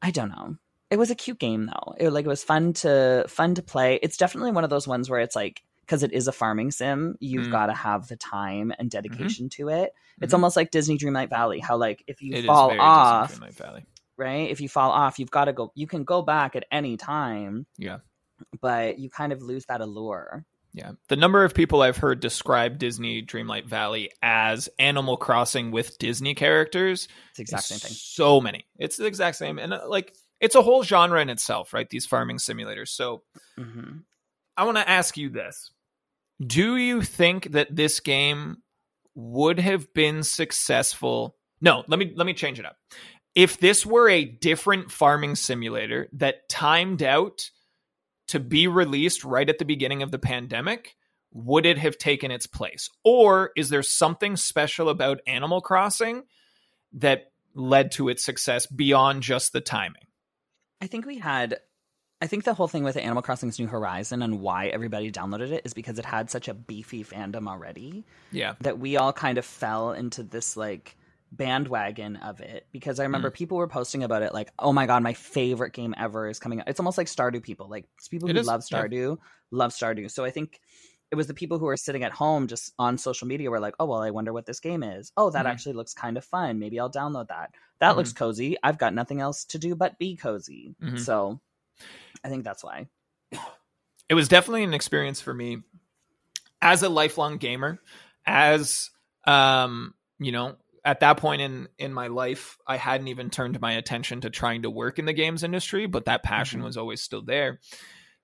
i 0.00 0.10
don't 0.10 0.30
know 0.30 0.56
it 0.90 0.98
was 0.98 1.10
a 1.10 1.14
cute 1.14 1.38
game 1.38 1.66
though 1.66 1.94
it 1.98 2.10
like 2.10 2.24
it 2.24 2.28
was 2.28 2.44
fun 2.44 2.72
to 2.74 3.24
fun 3.28 3.54
to 3.56 3.62
play 3.62 3.98
it's 4.02 4.16
definitely 4.16 4.52
one 4.52 4.64
of 4.64 4.70
those 4.70 4.88
ones 4.88 5.10
where 5.10 5.20
it's 5.20 5.36
like 5.36 5.62
because 5.80 6.02
it 6.02 6.12
is 6.12 6.26
a 6.28 6.32
farming 6.32 6.70
sim 6.70 7.16
you've 7.20 7.48
Mm. 7.48 7.50
got 7.52 7.66
to 7.66 7.74
have 7.74 8.08
the 8.08 8.16
time 8.16 8.72
and 8.78 8.90
dedication 8.90 9.48
to 9.50 9.68
it 9.68 9.92
it's 10.22 10.30
Mhm. 10.32 10.36
almost 10.36 10.56
like 10.56 10.70
disney 10.70 10.96
dreamlight 10.96 11.28
valley 11.28 11.58
how 11.60 11.76
like 11.76 12.02
if 12.06 12.22
you 12.22 12.32
It 12.32 12.38
is 12.40 12.46
fall 12.46 12.68
very 12.68 12.80
off 12.80 13.34
Dreamlight 13.38 13.54
Valley. 13.54 13.84
right 14.16 14.48
if 14.50 14.60
you 14.62 14.68
fall 14.70 14.90
off 14.90 15.18
you've 15.18 15.30
got 15.30 15.46
to 15.46 15.52
go 15.52 15.70
you 15.74 15.86
can 15.86 16.04
go 16.04 16.22
back 16.22 16.56
at 16.56 16.64
any 16.70 16.96
time 16.96 17.66
Yeah. 17.76 17.98
But 18.60 18.98
you 18.98 19.10
kind 19.10 19.32
of 19.32 19.42
lose 19.42 19.64
that 19.66 19.80
allure 19.80 20.44
Yeah. 20.72 20.92
The 21.08 21.16
number 21.16 21.42
of 21.44 21.54
people 21.54 21.80
I've 21.82 21.96
heard 21.96 22.20
describe 22.20 22.78
Disney 22.78 23.22
Dreamlight 23.22 23.66
Valley 23.66 24.10
as 24.22 24.68
Animal 24.78 25.16
Crossing 25.16 25.70
with 25.70 25.98
Disney 25.98 26.34
characters 26.34 27.08
it's 27.30 27.36
the 27.38 27.42
exact 27.42 27.64
same 27.64 27.78
thing 27.78 27.92
So 27.92 28.40
many. 28.40 28.66
It's 28.78 28.96
the 28.96 29.06
exact 29.06 29.36
same. 29.36 29.58
And 29.58 29.72
uh, 29.72 29.88
like, 29.88 30.14
it's 30.40 30.54
a 30.54 30.62
whole 30.62 30.82
genre 30.82 31.20
in 31.22 31.30
itself, 31.30 31.72
right? 31.72 31.88
These 31.88 32.04
farming 32.06 32.38
simulators. 32.38 32.88
So 32.88 33.22
hmm 33.56 33.98
I 34.58 34.64
want 34.64 34.76
to 34.78 34.88
ask 34.88 35.16
you 35.16 35.30
this 35.30 35.70
Do 36.44 36.76
you 36.76 37.02
think 37.02 37.52
that 37.52 37.74
this 37.74 38.00
game 38.00 38.58
would 39.14 39.58
have 39.60 39.92
been 39.94 40.22
successful? 40.22 41.36
No, 41.60 41.84
let 41.88 41.98
me 41.98 42.12
let 42.14 42.26
me 42.26 42.34
change 42.34 42.58
it 42.58 42.66
up. 42.66 42.76
If 43.34 43.58
this 43.60 43.84
were 43.86 44.08
a 44.08 44.24
different 44.24 44.90
farming 44.90 45.36
simulator 45.36 46.08
that 46.14 46.48
timed 46.50 47.02
out 47.02 47.50
to 48.28 48.40
be 48.40 48.66
released 48.66 49.24
right 49.24 49.48
at 49.48 49.58
the 49.58 49.64
beginning 49.64 50.02
of 50.02 50.10
the 50.10 50.18
pandemic, 50.18 50.96
would 51.32 51.66
it 51.66 51.78
have 51.78 51.98
taken 51.98 52.30
its 52.30 52.46
place? 52.46 52.88
Or 53.04 53.50
is 53.56 53.68
there 53.68 53.82
something 53.82 54.36
special 54.36 54.88
about 54.88 55.20
Animal 55.26 55.60
Crossing 55.60 56.22
that 56.94 57.30
led 57.54 57.92
to 57.92 58.08
its 58.08 58.24
success 58.24 58.66
beyond 58.66 59.22
just 59.22 59.52
the 59.52 59.60
timing? 59.60 60.02
I 60.80 60.86
think 60.86 61.06
we 61.06 61.18
had. 61.18 61.58
I 62.22 62.26
think 62.26 62.44
the 62.44 62.54
whole 62.54 62.68
thing 62.68 62.82
with 62.82 62.96
Animal 62.96 63.22
Crossing's 63.22 63.58
New 63.58 63.66
Horizon 63.66 64.22
and 64.22 64.40
why 64.40 64.68
everybody 64.68 65.12
downloaded 65.12 65.50
it 65.50 65.62
is 65.66 65.74
because 65.74 65.98
it 65.98 66.06
had 66.06 66.30
such 66.30 66.48
a 66.48 66.54
beefy 66.54 67.04
fandom 67.04 67.46
already 67.46 68.04
Yeah. 68.32 68.54
that 68.62 68.78
we 68.78 68.96
all 68.96 69.12
kind 69.12 69.36
of 69.36 69.44
fell 69.44 69.92
into 69.92 70.22
this 70.22 70.56
like 70.56 70.95
bandwagon 71.32 72.16
of 72.16 72.40
it. 72.40 72.66
Because 72.72 73.00
I 73.00 73.04
remember 73.04 73.30
people 73.30 73.58
were 73.58 73.68
posting 73.68 74.02
about 74.02 74.22
it 74.22 74.32
like, 74.34 74.50
"Oh 74.58 74.72
my 74.72 74.86
god, 74.86 75.02
my 75.02 75.12
favorite 75.14 75.72
game 75.72 75.94
ever 75.98 76.28
is 76.28 76.38
coming 76.38 76.60
out." 76.60 76.68
It's 76.68 76.80
almost 76.80 76.98
like 76.98 77.06
Stardew 77.08 77.42
people. 77.42 77.68
Like 77.68 77.86
people 78.10 78.28
It 78.28 78.34
who 78.36 78.40
is, 78.40 78.46
love 78.46 78.64
yeah. 78.70 78.82
Stardew 78.82 79.18
love 79.50 79.72
Stardew. 79.72 80.10
So 80.10 80.24
I 80.24 80.30
think 80.30 80.60
it 81.10 81.14
was 81.16 81.26
the 81.28 81.34
people 81.34 81.58
who 81.58 81.66
were 81.66 81.76
sitting 81.76 82.02
at 82.02 82.12
home 82.12 82.48
just 82.48 82.72
on 82.78 82.98
social 82.98 83.28
media 83.28 83.50
were 83.50 83.60
like, 83.60 83.74
"Oh 83.78 83.86
well, 83.86 84.02
I 84.02 84.10
wonder 84.10 84.32
what 84.32 84.46
this 84.46 84.60
game 84.60 84.82
is. 84.82 85.12
Oh, 85.16 85.30
that 85.30 85.46
Mhm. 85.46 85.50
actually 85.50 85.74
looks 85.74 85.94
kind 85.94 86.16
of 86.16 86.24
fun. 86.24 86.58
Maybe 86.58 86.80
I'll 86.80 86.90
download 86.90 87.28
that. 87.28 87.52
That 87.78 87.92
Mhm. 87.92 87.96
looks 87.96 88.12
cozy. 88.12 88.56
I've 88.62 88.78
got 88.78 88.94
nothing 88.94 89.20
else 89.20 89.44
to 89.46 89.58
do 89.58 89.74
but 89.76 89.98
be 89.98 90.16
cozy." 90.16 90.74
Mhm. 90.82 90.98
So 90.98 91.40
I 92.24 92.28
think 92.28 92.44
that's 92.44 92.64
why. 92.64 92.88
it 94.08 94.14
was 94.14 94.28
definitely 94.28 94.62
an 94.64 94.74
experience 94.74 95.20
for 95.20 95.34
me 95.34 95.62
as 96.62 96.82
a 96.82 96.88
lifelong 96.88 97.36
gamer 97.38 97.78
as 98.24 98.90
um 99.26 99.94
you 100.18 100.32
know 100.32 100.56
at 100.86 101.00
that 101.00 101.18
point 101.18 101.42
in 101.42 101.68
in 101.78 101.92
my 101.92 102.06
life 102.06 102.56
i 102.66 102.76
hadn't 102.76 103.08
even 103.08 103.28
turned 103.28 103.60
my 103.60 103.72
attention 103.72 104.20
to 104.22 104.30
trying 104.30 104.62
to 104.62 104.70
work 104.70 104.98
in 104.98 105.04
the 105.04 105.12
games 105.12 105.42
industry 105.42 105.86
but 105.86 106.06
that 106.06 106.22
passion 106.22 106.60
Mhm. 106.60 106.64
was 106.64 106.76
always 106.76 107.02
still 107.02 107.22
there 107.22 107.58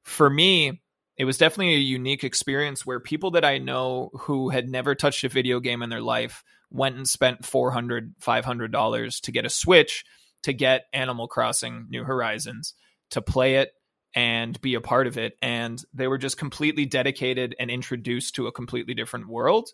for 0.03 0.31
me 0.31 0.81
it 1.18 1.27
was 1.27 1.37
definitely 1.37 1.75
a 1.75 1.79
unique 1.79 2.25
experience 2.25 2.87
where 2.87 3.01
people 3.01 3.33
that 3.33 3.44
i 3.44 3.59
know 3.59 4.11
who 4.14 4.48
had 4.48 4.68
never 4.68 4.94
touched 4.94 5.25
a 5.25 5.29
video 5.29 5.61
game 5.61 5.83
in 5.83 5.90
their 5.90 6.01
life 6.01 6.44
went 6.70 6.96
and 6.96 7.09
spent 7.09 7.44
400 7.44 8.14
500 8.20 8.72
dollars 8.72 9.20
to 9.20 9.33
get 9.33 9.44
a 9.44 9.51
switch 9.51 10.05
to 10.44 10.53
get 10.53 10.87
animal 10.92 11.29
crossing 11.29 11.87
new 11.90 12.05
horizons 12.05 12.75
to 13.11 13.20
play 13.20 13.57
it 13.57 13.72
and 14.14 14.61
be 14.61 14.75
a 14.75 14.81
part 14.81 15.07
of 15.07 15.16
it 15.16 15.37
and 15.40 15.83
they 15.94 16.07
were 16.07 16.18
just 16.18 16.37
completely 16.37 16.85
dedicated 16.85 17.55
and 17.59 17.70
introduced 17.70 18.35
to 18.35 18.46
a 18.46 18.53
completely 18.53 18.94
different 18.94 19.27
world. 19.29 19.70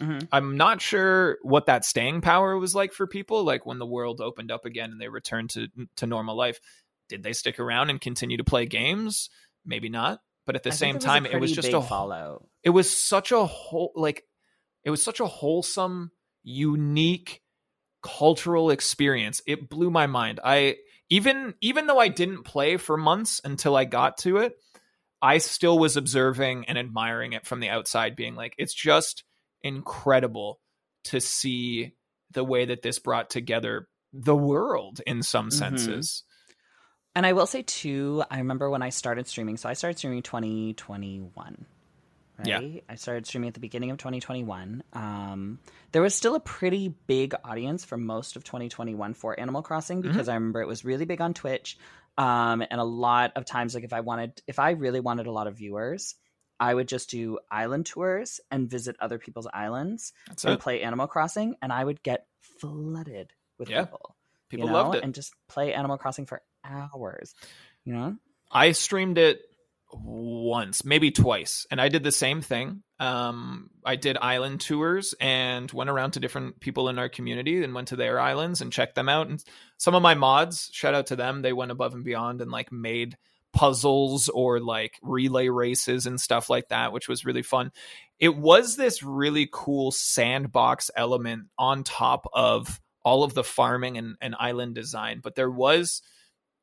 Mhm. 0.00 0.28
i'm 0.32 0.56
not 0.56 0.80
sure 0.80 1.38
what 1.42 1.66
that 1.66 1.84
staying 1.84 2.20
power 2.20 2.56
was 2.58 2.74
like 2.74 2.92
for 2.92 3.06
people 3.06 3.44
like 3.44 3.66
when 3.66 3.78
the 3.78 3.86
world 3.86 4.20
opened 4.20 4.50
up 4.50 4.64
again 4.64 4.90
and 4.92 5.00
they 5.00 5.08
returned 5.08 5.50
to 5.50 5.68
to 5.96 6.06
normal 6.06 6.36
life. 6.36 6.60
Did 7.08 7.22
they 7.22 7.32
stick 7.32 7.58
around 7.58 7.90
and 7.90 8.00
continue 8.00 8.36
to 8.36 8.44
play 8.44 8.66
games? 8.66 9.28
Maybe 9.64 9.88
not 9.88 10.20
but 10.46 10.56
at 10.56 10.62
the 10.62 10.70
I 10.70 10.74
same 10.74 10.96
it 10.96 11.02
time 11.02 11.26
it 11.26 11.38
was 11.40 11.52
just 11.52 11.72
a 11.72 11.80
fallout. 11.82 12.46
it 12.62 12.70
was 12.70 12.96
such 12.96 13.30
a 13.30 13.44
whole 13.44 13.92
like 13.94 14.24
it 14.84 14.90
was 14.90 15.02
such 15.02 15.20
a 15.20 15.26
wholesome 15.26 16.10
unique 16.42 17.42
cultural 18.02 18.70
experience. 18.70 19.42
It 19.46 19.68
blew 19.68 19.90
my 19.90 20.06
mind. 20.06 20.40
I 20.42 20.76
even 21.10 21.54
even 21.60 21.86
though 21.86 21.98
i 21.98 22.08
didn't 22.08 22.44
play 22.44 22.76
for 22.76 22.96
months 22.96 23.40
until 23.44 23.76
i 23.76 23.84
got 23.84 24.16
to 24.18 24.38
it 24.38 24.56
i 25.20 25.38
still 25.38 25.78
was 25.78 25.96
observing 25.96 26.64
and 26.66 26.78
admiring 26.78 27.32
it 27.34 27.44
from 27.44 27.60
the 27.60 27.68
outside 27.68 28.16
being 28.16 28.34
like 28.34 28.54
it's 28.56 28.74
just 28.74 29.24
incredible 29.62 30.58
to 31.04 31.20
see 31.20 31.92
the 32.30 32.44
way 32.44 32.64
that 32.64 32.82
this 32.82 32.98
brought 32.98 33.28
together 33.28 33.88
the 34.12 34.36
world 34.36 35.00
in 35.06 35.22
some 35.22 35.48
Mhm. 35.48 35.52
senses 35.52 36.24
And 37.16 37.26
I 37.26 37.32
will 37.32 37.46
say 37.46 37.62
too, 37.62 38.22
I 38.30 38.38
remember 38.38 38.70
when 38.70 38.82
I 38.82 38.90
started 38.90 39.26
streaming. 39.26 39.56
So 39.56 39.68
I 39.68 39.72
started 39.72 39.98
streaming 39.98 40.22
2021. 40.22 41.66
Right? 42.40 42.46
Yeah. 42.74 42.80
I 42.88 42.94
started 42.96 43.26
streaming 43.26 43.48
at 43.48 43.54
the 43.54 43.60
beginning 43.60 43.90
of 43.90 43.98
2021. 43.98 44.82
Um, 44.92 45.58
there 45.92 46.02
was 46.02 46.14
still 46.14 46.34
a 46.34 46.40
pretty 46.40 46.88
big 47.06 47.34
audience 47.44 47.84
for 47.84 47.96
most 47.96 48.36
of 48.36 48.44
2021 48.44 49.14
for 49.14 49.38
Animal 49.38 49.62
Crossing 49.62 50.00
because 50.00 50.28
I 50.28 50.34
remember 50.34 50.60
it 50.60 50.68
was 50.68 50.84
really 50.84 51.04
big 51.04 51.20
on 51.20 51.34
Twitch. 51.34 51.76
Um, 52.18 52.62
and 52.70 52.80
a 52.80 52.84
lot 52.84 53.32
of 53.36 53.44
times, 53.44 53.74
like 53.74 53.84
if 53.84 53.92
I 53.92 54.00
wanted, 54.00 54.40
if 54.46 54.58
I 54.58 54.70
really 54.70 55.00
wanted 55.00 55.26
a 55.26 55.32
lot 55.32 55.46
of 55.46 55.56
viewers, 55.56 56.14
I 56.58 56.74
would 56.74 56.88
just 56.88 57.08
do 57.10 57.38
island 57.50 57.86
tours 57.86 58.40
and 58.50 58.68
visit 58.68 58.96
other 59.00 59.18
people's 59.18 59.46
islands 59.52 60.12
that's 60.28 60.44
and 60.44 60.54
it 60.54 60.60
play 60.60 60.82
Animal 60.82 61.06
Crossing, 61.06 61.54
and 61.62 61.72
I 61.72 61.82
would 61.82 62.02
get 62.02 62.26
flooded 62.60 63.32
with 63.58 63.70
Yeah. 63.70 63.84
people. 63.84 64.16
people 64.50 64.66
you 64.66 64.72
know, 64.72 64.78
loved 64.82 64.96
it 64.96 65.04
and 65.04 65.14
just 65.14 65.32
play 65.48 65.72
Animal 65.72 65.96
Crossing 65.96 66.26
for 66.26 66.42
hours. 66.64 67.34
You 67.84 67.94
know, 67.94 68.16
I 68.50 68.72
streamed 68.72 69.16
it 69.16 69.40
once, 69.92 70.84
maybe 70.84 71.10
twice, 71.10 71.66
and 71.70 71.80
I 71.80 71.88
did 71.88 72.02
the 72.02 72.12
same 72.12 72.40
thing. 72.40 72.82
Um, 72.98 73.70
I 73.84 73.96
did 73.96 74.18
island 74.18 74.60
tours 74.60 75.14
and 75.20 75.70
went 75.72 75.90
around 75.90 76.12
to 76.12 76.20
different 76.20 76.60
people 76.60 76.88
in 76.88 76.98
our 76.98 77.08
community 77.08 77.62
and 77.64 77.74
went 77.74 77.88
to 77.88 77.96
their 77.96 78.20
islands 78.20 78.60
and 78.60 78.72
checked 78.72 78.94
them 78.94 79.08
out. 79.08 79.28
And 79.28 79.42
some 79.78 79.94
of 79.94 80.02
my 80.02 80.14
mods, 80.14 80.68
shout 80.72 80.94
out 80.94 81.06
to 81.06 81.16
them, 81.16 81.40
they 81.42 81.52
went 81.52 81.70
above 81.70 81.94
and 81.94 82.04
beyond 82.04 82.42
and 82.42 82.50
like 82.50 82.70
made 82.70 83.16
puzzles 83.52 84.28
or 84.28 84.60
like 84.60 84.98
relay 85.02 85.48
races 85.48 86.06
and 86.06 86.20
stuff 86.20 86.50
like 86.50 86.68
that, 86.68 86.92
which 86.92 87.08
was 87.08 87.24
really 87.24 87.42
fun. 87.42 87.72
It 88.18 88.36
was 88.36 88.76
this 88.76 89.02
really 89.02 89.48
cool 89.50 89.90
sandbox 89.90 90.90
element 90.94 91.46
on 91.58 91.84
top 91.84 92.28
of 92.32 92.80
all 93.02 93.24
of 93.24 93.34
the 93.34 93.44
farming 93.44 93.96
and, 93.96 94.16
and 94.20 94.36
island 94.38 94.74
design, 94.74 95.20
but 95.22 95.34
there 95.34 95.50
was 95.50 96.02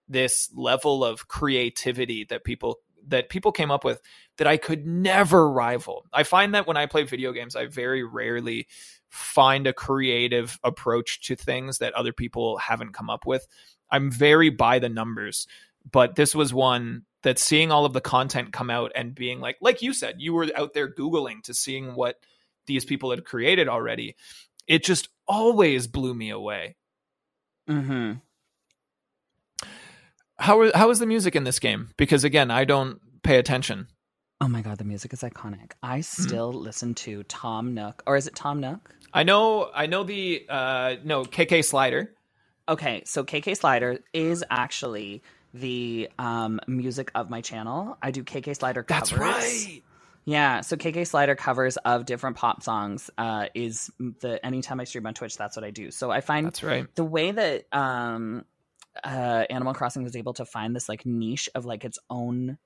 this 0.08 0.50
level 0.54 1.04
of 1.04 1.28
creativity 1.28 2.26
that 2.26 2.44
people 2.44 2.80
that 3.08 3.30
people 3.30 3.52
came 3.52 3.72
up 3.72 3.84
with 3.84 4.02
that 4.38 4.48
I 4.48 4.58
could 4.58 4.86
never 4.86 5.50
rival. 5.50 6.06
I 6.14 6.24
find 6.24 6.54
that 6.54 6.68
when 6.68 6.78
I 6.78 6.86
play 6.86 7.04
video 7.04 7.32
games, 7.32 7.56
I 7.56 7.66
very 7.66 8.04
rarely 8.04 8.68
find 9.10 9.68
a 9.68 9.74
creative 9.74 10.60
approach 10.64 11.22
to 11.28 11.36
things 11.36 11.80
that 11.80 11.94
other 11.94 12.14
people 12.14 12.58
haven't 12.58 12.94
come 12.94 13.10
up 13.10 13.26
with. 13.26 13.48
I'm 13.90 14.12
very 14.12 14.50
by 14.50 14.80
the 14.80 14.90
numbers, 14.90 15.48
but 15.90 16.16
this 16.16 16.36
was 16.36 16.54
one 16.54 17.04
that 17.24 17.40
seeing 17.40 17.72
all 17.72 17.86
of 17.86 17.94
the 17.94 18.02
content 18.02 18.54
come 18.54 18.70
out 18.70 18.92
and 18.96 19.16
being 19.16 19.40
like 19.40 19.58
like 19.62 19.82
you 19.82 19.94
said, 19.94 20.16
you 20.20 20.34
were 20.34 20.48
out 20.56 20.74
there 20.74 20.94
googling 20.94 21.42
to 21.44 21.54
seeing 21.54 21.96
what 21.96 22.20
these 22.68 22.86
people 22.86 23.12
had 23.12 23.26
created 23.26 23.68
already. 23.68 24.16
It 24.68 24.84
just 24.84 25.10
always 25.28 25.88
blew 25.88 26.14
me 26.14 26.30
away. 26.30 26.76
mm-hmm. 27.70 28.14
How 30.40 30.72
how 30.76 30.90
is 30.90 31.00
the 31.00 31.06
music 31.06 31.36
in 31.36 31.44
this 31.44 31.60
game? 31.60 31.90
Because 31.98 32.24
again, 32.24 32.52
I 32.52 32.66
don't 32.66 33.00
pay 33.24 33.38
attention. 33.38 33.88
Oh 34.40 34.48
my 34.48 34.62
god, 34.62 34.78
the 34.78 34.84
music 34.84 35.14
is 35.14 35.22
iconic. 35.22 35.72
I 35.82 36.00
Mm-hmm. 36.00 36.24
still 36.24 36.54
listen 36.54 36.94
to 36.96 37.24
Tom 37.24 37.74
Nook, 37.74 38.04
or 38.06 38.16
is 38.16 38.28
it 38.28 38.36
Tom 38.36 38.60
Nook? 38.60 38.94
I 39.14 39.24
know 39.24 39.70
I 39.74 39.88
know 39.88 40.04
the 40.04 40.46
uh 40.48 40.96
no 41.04 41.24
KK 41.24 41.66
Slider. 41.66 42.14
Okay, 42.70 43.02
so 43.06 43.24
KK 43.24 43.56
Slider 43.58 44.00
is 44.14 44.44
actually 44.50 45.24
the 45.54 46.10
um, 46.20 46.60
music 46.68 47.10
of 47.16 47.30
my 47.30 47.40
channel. 47.40 47.98
I 48.02 48.12
do 48.12 48.24
KK 48.26 48.58
Slider 48.58 48.84
covers. 48.84 49.10
That's 49.10 49.20
right. 49.20 49.82
Yeah, 50.26 50.60
so 50.60 50.76
KK 50.76 51.08
Slider 51.08 51.36
covers 51.36 51.78
of 51.78 52.06
different 52.06 52.36
pop 52.36 52.62
songs 52.62 53.10
uh, 53.18 53.48
is 53.56 53.90
the 54.00 54.46
anytime 54.46 54.82
I 54.82 54.84
stream 54.84 55.06
on 55.08 55.14
Twitch, 55.14 55.38
that's 55.38 55.56
what 55.56 55.64
I 55.64 55.72
do. 55.72 55.90
So 55.92 56.12
I 56.12 56.20
find 56.20 56.46
That's 56.46 56.62
right. 56.62 56.94
the 56.96 57.06
way 57.06 57.32
that 57.32 57.66
um, 57.72 58.44
uh, 59.04 59.46
Animal 59.50 59.74
Crossing 59.74 60.04
was 60.04 60.16
able 60.16 60.34
to 60.34 60.46
find 60.46 60.76
this 60.76 60.88
like 60.90 61.06
niche 61.06 61.50
of 61.56 61.66
like 61.66 61.84
its 61.86 62.00
own 62.10 62.58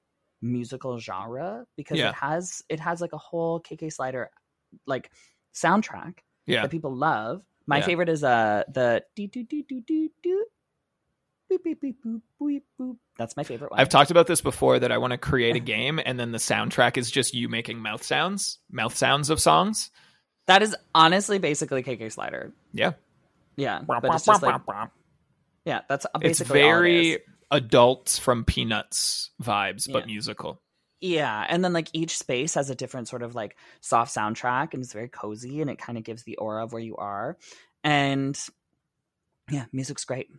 musical 0.41 1.00
genre 1.00 1.65
because 1.78 2.00
Yeah. 2.00 2.10
it 2.10 2.15
has 2.15 2.63
it 2.70 2.80
has 2.80 3.00
like 3.02 3.13
a 3.13 3.17
whole 3.17 3.60
KK 3.62 3.91
Slider 3.94 4.30
like 4.88 5.12
soundtrack 5.54 6.20
Yeah. 6.46 6.63
that 6.63 6.72
people 6.72 6.96
love. 6.96 7.44
My 7.67 7.78
Yeah. 7.80 7.86
favorite 7.86 8.10
is 8.10 8.24
uh 8.24 8.63
the 8.67 9.04
doo 9.15 9.28
doo 9.28 9.44
doo 9.44 10.46
boop 11.52 11.63
beep 11.63 11.82
beep. 11.82 11.98
That's 13.17 13.36
my 13.38 13.44
favorite 13.44 13.72
one. 13.72 13.80
I've 13.80 13.89
talked 13.89 14.10
about 14.10 14.26
this 14.28 14.41
before 14.41 14.80
that 14.80 14.91
I 14.91 14.98
want 14.98 15.12
to 15.12 15.17
create 15.17 15.56
a 15.56 15.60
game 15.60 16.00
and 16.04 16.20
then 16.20 16.32
the 16.32 16.38
soundtrack 16.39 16.98
is 16.98 17.12
just 17.12 17.34
you 17.36 17.50
making 17.50 17.80
mouth 17.80 18.04
sounds, 18.04 18.58
mouth 18.72 18.96
sounds 18.96 19.30
of 19.30 19.39
songs. 19.39 19.91
that 20.48 20.63
is 20.63 20.76
honestly 20.96 21.38
basically 21.38 21.84
KK 21.84 22.12
Slider. 22.12 22.52
Yeah. 22.74 22.94
Yeah, 23.58 23.82
but 23.86 24.04
it's 24.06 24.26
just 24.26 24.41
like 24.41 24.62
yeah, 25.65 25.82
that's 25.88 26.06
It's 26.15 26.39
basically 26.39 26.62
all 26.63 26.69
it 26.69 26.71
very 26.71 27.19
adults 27.52 28.17
from 28.17 28.45
Peanuts 28.45 29.32
vibes, 29.41 29.91
but 29.91 30.04
Yeah. 30.04 30.06
musical. 30.06 30.62
Yeah, 31.02 31.45
and 31.50 31.63
then 31.63 31.74
like 31.74 31.89
each 31.93 32.17
space 32.17 32.54
has 32.54 32.69
a 32.69 32.76
different 32.76 33.08
sort 33.08 33.24
of 33.24 33.34
like 33.34 33.58
soft 33.82 34.15
soundtrack 34.15 34.74
and 34.74 34.84
it's 34.84 34.93
very 34.93 35.10
cozy 35.10 35.60
and 35.62 35.69
it 35.69 35.80
kind 35.80 35.97
of 35.97 36.04
gives 36.04 36.24
the 36.24 36.38
aura 36.38 36.63
of 36.63 36.74
where 36.74 36.82
you 36.82 36.95
are. 36.97 37.38
And 37.84 38.39
yeah, 39.50 39.65
music's 39.74 40.06
great. 40.06 40.30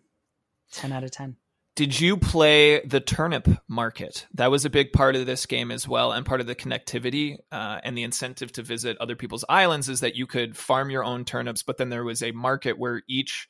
10 0.73 0.93
out 0.93 1.05
of 1.05 1.11
10. 1.11 1.37
Did 1.75 1.99
you 1.99 2.17
play 2.17 2.81
the 2.85 3.01
turnip 3.01 3.49
market? 3.67 4.27
That 4.35 4.51
was 4.51 4.65
a 4.65 4.71
big 4.71 4.93
part 4.93 5.17
of 5.17 5.25
this 5.27 5.47
game 5.47 5.71
as 5.71 5.89
well, 5.89 6.13
and 6.13 6.25
part 6.25 6.43
of 6.43 6.47
the 6.47 6.55
connectivity 6.55 7.39
uh, 7.51 7.81
and 7.83 7.97
the 7.97 8.03
incentive 8.03 8.53
to 8.53 8.63
visit 8.63 8.99
other 9.01 9.17
people's 9.17 9.45
islands 9.49 9.89
is 9.89 10.01
that 10.01 10.15
you 10.15 10.27
could 10.27 10.55
farm 10.57 10.91
your 10.91 11.03
own 11.03 11.25
turnips, 11.25 11.63
but 11.63 11.79
then 11.79 11.89
there 11.89 12.05
was 12.05 12.23
a 12.23 12.31
market 12.33 12.79
where 12.79 13.03
each 13.09 13.49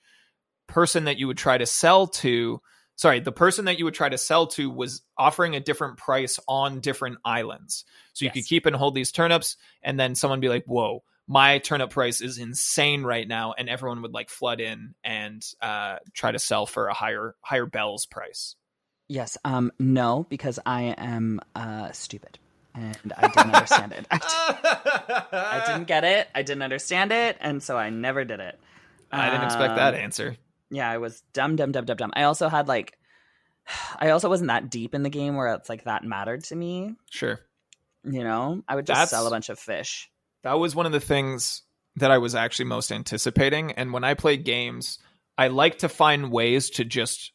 person 0.67 1.05
that 1.05 1.19
you 1.19 1.27
would 1.27 1.39
try 1.39 1.59
to 1.59 1.67
sell 1.67 2.07
to, 2.07 2.61
sorry, 2.97 3.21
the 3.21 3.33
person 3.33 3.65
that 3.67 3.79
you 3.79 3.85
would 3.85 3.95
try 3.95 4.09
to 4.09 4.19
sell 4.19 4.47
to 4.49 4.71
was 4.71 5.03
offering 5.17 5.55
a 5.57 5.61
different 5.61 5.97
price 5.99 6.39
on 6.49 6.81
different 6.81 7.19
islands. 7.25 7.85
So 8.13 8.25
you 8.25 8.31
Yes. 8.31 8.35
could 8.35 8.49
keep 8.49 8.67
and 8.67 8.77
hold 8.77 8.95
these 8.95 9.13
turnips, 9.13 9.57
and 9.83 9.99
then 9.99 10.15
someone 10.15 10.41
be 10.41 10.49
like, 10.49 10.65
"Whoa." 10.65 11.03
My 11.29 11.59
turnip 11.59 11.91
price 11.91 12.21
is 12.21 12.37
insane 12.39 13.05
right 13.05 13.27
now, 13.27 13.55
and 13.57 13.69
everyone 13.69 14.03
would 14.03 14.13
like 14.13 14.29
flood 14.29 14.61
in 14.61 14.95
and 15.05 15.43
uh, 15.63 15.99
try 16.13 16.33
to 16.33 16.39
sell 16.39 16.67
for 16.67 16.89
a 16.89 16.95
higher 16.95 17.37
higher 17.41 17.65
bells 17.65 18.07
price. 18.07 18.57
Yes, 19.09 19.39
um 19.45 19.73
no 19.79 20.27
because 20.29 20.59
I 20.67 20.95
am 20.99 21.41
uh 21.55 21.93
stupid 21.93 22.39
and 22.75 23.13
I 23.17 23.29
didn't 23.29 23.51
understand 23.55 23.93
it. 23.93 24.07
I, 24.11 24.19
d- 24.19 24.25
I 25.35 25.63
didn't 25.67 25.85
get 25.85 26.05
it. 26.05 26.29
I 26.35 26.43
didn't 26.43 26.63
understand 26.63 27.13
it 27.13 27.37
and 27.41 27.63
so 27.63 27.77
I 27.79 27.91
never 27.91 28.25
did 28.25 28.41
it. 28.41 28.59
I 29.13 29.27
didn't 29.31 29.45
expect 29.45 29.77
that 29.77 29.95
Um, 29.95 30.01
answer. 30.01 30.37
Yeah, 30.73 30.91
I 30.91 30.99
was 30.99 31.23
dumb 31.33 31.55
dumb 31.57 31.71
dumb 31.71 31.85
dumb 31.85 31.97
dumb. 31.99 32.13
I 32.17 32.25
also 32.25 32.49
had 32.49 32.67
like 32.67 32.99
I 33.99 34.11
also 34.11 34.29
wasn't 34.29 34.49
that 34.49 34.71
deep 34.71 34.95
in 34.95 35.03
the 35.05 35.11
game 35.11 35.37
where 35.37 35.55
it's 35.55 35.69
like 35.69 35.85
that 35.85 36.03
mattered 36.05 36.45
to 36.45 36.57
me, 36.57 36.97
Sure. 37.11 37.39
you 38.05 38.25
know? 38.25 38.63
I 38.67 38.75
would 38.75 38.87
just 38.87 38.97
That's- 38.97 39.11
sell 39.11 39.27
a 39.27 39.31
bunch 39.31 39.49
of 39.51 39.59
fish. 39.59 40.11
That 40.43 40.55
was 40.59 40.75
one 40.75 40.87
of 40.87 40.93
the 40.93 40.99
things 41.01 41.63
that 41.97 42.11
I 42.11 42.19
was 42.19 42.35
actually 42.35 42.65
most 42.65 42.91
anticipating. 42.91 43.71
And 43.73 43.93
when 43.93 44.03
I 44.03 44.15
play 44.15 44.37
games, 44.37 44.99
I 45.39 45.49
like 45.49 45.79
to 45.79 45.89
find 45.89 46.33
ways 46.33 46.71
to 46.71 46.85
just 46.85 47.33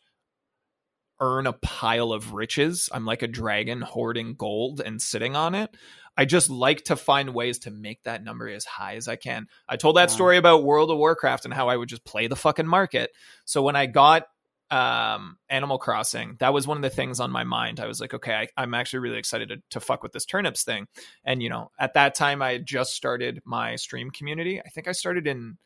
earn 1.20 1.48
a 1.48 1.54
pile 1.54 2.12
of 2.12 2.34
riches. 2.34 2.90
I'm 2.92 3.06
like 3.06 3.22
a 3.22 3.28
dragon 3.28 3.82
hoarding 3.82 4.36
gold 4.36 4.82
and 4.82 5.02
sitting 5.02 5.36
on 5.36 5.56
it. 5.56 5.76
I 6.18 6.26
just 6.26 6.50
like 6.50 6.86
to 6.86 6.96
find 6.96 7.34
ways 7.34 7.60
to 7.60 7.72
make 7.72 8.04
that 8.04 8.24
number 8.24 8.50
as 8.50 8.66
high 8.66 8.96
as 8.96 9.08
I 9.08 9.16
can. 9.16 9.48
I 9.70 9.78
told 9.78 9.98
that 9.98 10.10
Wow. 10.10 10.16
story 10.16 10.38
about 10.38 10.64
World 10.64 10.90
of 10.90 10.98
Warcraft 10.98 11.46
and 11.46 11.54
how 11.54 11.70
I 11.70 11.78
would 11.78 11.90
just 11.90 12.04
play 12.04 12.28
the 12.28 12.36
fucking 12.36 12.68
market. 12.68 13.12
So 13.46 13.62
when 13.62 13.76
I 13.76 13.86
got 13.86 14.24
um 14.70 15.38
Animal 15.50 15.78
Crossing, 15.78 16.36
that 16.40 16.54
was 16.54 16.68
one 16.68 16.78
of 16.78 16.84
the 16.84 16.90
things 16.90 17.20
on 17.20 17.32
my 17.32 17.44
mind. 17.46 17.80
I 17.80 17.88
was 17.88 18.02
like, 18.02 18.14
okay, 18.14 18.34
I, 18.34 18.48
I'm 18.58 18.74
actually 18.74 19.00
really 19.00 19.18
excited 19.20 19.50
to, 19.50 19.58
to 19.70 19.80
fuck 19.80 20.04
with 20.04 20.12
this 20.12 20.26
turnips 20.26 20.64
thing. 20.64 20.88
And 21.24 21.42
you 21.42 21.50
know, 21.50 21.72
at 21.80 21.94
that 21.94 22.16
time 22.16 22.42
I 22.42 22.54
had 22.54 22.66
just 22.66 22.94
started 22.94 23.42
my 23.46 23.76
stream 23.78 24.10
community. 24.10 24.60
I 24.60 24.70
think 24.70 24.88
I 24.88 24.92
started 24.92 25.28
in 25.28 25.58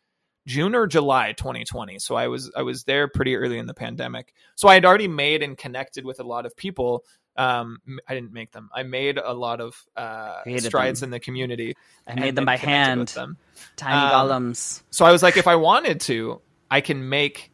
June 0.48 0.74
or 0.76 0.88
July 0.88 1.34
2020. 1.34 2.00
So 2.00 2.16
I 2.16 2.28
was 2.28 2.52
I 2.56 2.64
was 2.64 2.84
there 2.84 3.08
pretty 3.08 3.36
early 3.36 3.58
in 3.58 3.68
the 3.68 3.74
pandemic. 3.74 4.34
So 4.56 4.68
I 4.68 4.74
had 4.74 4.86
already 4.86 5.08
made 5.08 5.44
and 5.44 5.58
connected 5.58 6.06
with 6.06 6.20
a 6.20 6.24
lot 6.24 6.46
of 6.46 6.56
people. 6.56 7.04
Um, 7.38 7.80
I 8.08 8.14
didn't 8.14 8.34
make 8.34 8.52
them. 8.52 8.70
I 8.76 8.84
made 8.84 9.18
a 9.18 9.34
lot 9.34 9.62
of 9.62 9.76
uh, 9.96 10.42
Created 10.44 10.66
strides 10.68 11.00
them. 11.00 11.08
in 11.08 11.12
the 11.12 11.20
community. 11.20 11.76
I 12.08 12.16
made 12.16 12.36
them 12.36 12.46
by 12.46 12.58
hand. 12.58 13.08
them. 13.10 13.38
Tiny 13.78 13.96
Um, 13.96 14.30
golems. 14.30 14.82
So 14.92 15.06
I 15.06 15.12
was 15.12 15.24
like, 15.24 15.38
if 15.38 15.48
I 15.48 15.56
wanted 15.56 16.02
to, 16.02 16.42
I 16.70 16.82
can 16.82 17.08
make, 17.08 17.52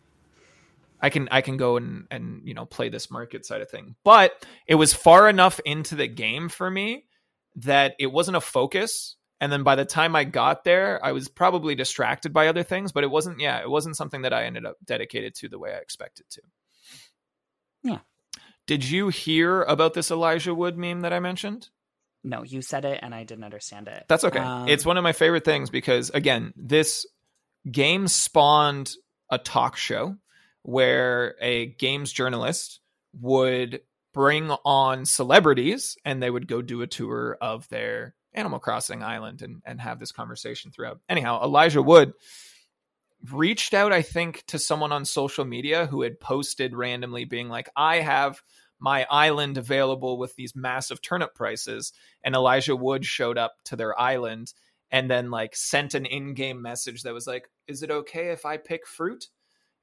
I 1.00 1.10
can 1.10 1.28
I 1.32 1.42
can 1.42 1.58
go 1.58 1.78
and 1.78 2.08
and 2.10 2.42
you 2.46 2.54
know 2.56 2.66
play 2.66 2.90
this 2.90 3.12
market 3.12 3.46
side 3.46 3.62
of 3.62 3.70
thing. 3.70 3.96
But 4.04 4.46
it 4.66 4.76
was 4.76 4.94
far 4.94 5.30
enough 5.30 5.60
into 5.64 5.96
the 5.96 6.08
game 6.08 6.50
for 6.50 6.70
me 6.70 7.06
that 7.58 7.96
it 8.00 8.08
wasn't 8.08 8.38
a 8.38 8.42
focus. 8.42 9.16
And 9.40 9.52
then 9.52 9.62
by 9.62 9.76
the 9.76 9.86
time 9.86 10.16
I 10.16 10.24
got 10.24 10.64
there, 10.64 11.00
I 11.06 11.12
was 11.12 11.28
probably 11.28 11.76
distracted 11.76 12.34
by 12.34 12.48
other 12.48 12.64
things. 12.64 12.92
But 12.92 13.04
it 13.04 13.12
wasn't, 13.12 13.40
yeah, 13.40 13.60
it 13.62 13.70
wasn't 13.70 13.96
something 13.96 14.24
that 14.24 14.34
I 14.34 14.46
ended 14.46 14.66
up 14.66 14.78
dedicated 14.84 15.36
to 15.36 15.50
the 15.50 15.60
way 15.60 15.72
I 15.74 15.78
expected 15.78 16.26
to. 16.32 16.42
Yeah. 17.84 18.00
Did 18.68 18.88
you 18.88 19.08
hear 19.08 19.64
about 19.64 19.94
this 19.94 20.12
Elijah 20.12 20.54
Wood 20.54 20.78
meme 20.78 21.02
that 21.02 21.14
I 21.14 21.20
mentioned? 21.20 21.70
No, 22.24 22.44
you 22.44 22.62
said 22.62 22.84
it 22.84 23.00
and 23.02 23.16
I 23.16 23.24
didn't 23.24 23.46
understand 23.46 23.88
it. 23.88 24.04
That's 24.08 24.26
okay. 24.26 24.40
Um, 24.40 24.68
it's 24.68 24.86
one 24.86 24.98
of 24.98 25.04
my 25.04 25.14
favorite 25.14 25.46
things 25.46 25.70
because 25.70 26.10
again, 26.10 26.54
this 26.56 27.06
game 27.70 28.08
spawned 28.08 28.92
a 29.32 29.38
talk 29.38 29.78
show 29.78 30.18
where 30.64 31.36
a 31.40 31.68
games 31.68 32.12
journalist 32.12 32.82
would 33.20 33.82
bring 34.14 34.52
on 34.66 35.06
celebrities 35.06 35.96
and 36.04 36.22
they 36.22 36.30
would 36.30 36.48
go 36.48 36.62
do 36.62 36.82
a 36.82 36.88
tour 36.88 37.38
of 37.40 37.68
their 37.70 38.16
Animal 38.34 38.60
Crossing 38.60 39.02
island 39.02 39.42
and, 39.42 39.62
and 39.66 39.80
have 39.80 40.00
this 40.00 40.12
conversation 40.12 40.72
throughout. 40.72 41.00
Anyhow, 41.08 41.42
Elijah 41.44 41.82
Wood 41.82 42.14
reached 43.32 43.74
out, 43.74 43.92
I 43.92 44.02
think, 44.02 44.44
to 44.48 44.60
someone 44.60 44.92
on 44.92 45.06
social 45.06 45.46
media 45.46 45.86
who 45.86 46.02
had 46.02 46.20
posted 46.20 46.76
randomly 46.76 47.26
being 47.26 47.50
like, 47.50 47.70
I 47.76 47.98
have 47.98 48.42
my 48.80 49.06
island 49.10 49.58
available 49.58 50.18
with 50.18 50.36
these 50.36 50.56
massive 50.56 51.02
turnip 51.02 51.34
prices. 51.34 51.94
And 52.24 52.36
Elijah 52.36 52.76
Wood 52.76 53.06
showed 53.06 53.38
up 53.38 53.56
to 53.66 53.76
their 53.76 54.00
island 54.00 54.54
and 54.92 55.10
then 55.10 55.32
like 55.32 55.56
sent 55.56 55.94
an 55.94 56.06
in-game 56.06 56.62
message 56.62 57.04
that 57.04 57.14
was 57.14 57.28
like, 57.28 57.50
"Is 57.68 57.84
it 57.84 57.92
okay 57.92 58.30
if 58.30 58.46
I 58.46 58.58
pick 58.58 58.88
fruit?" 58.88 59.28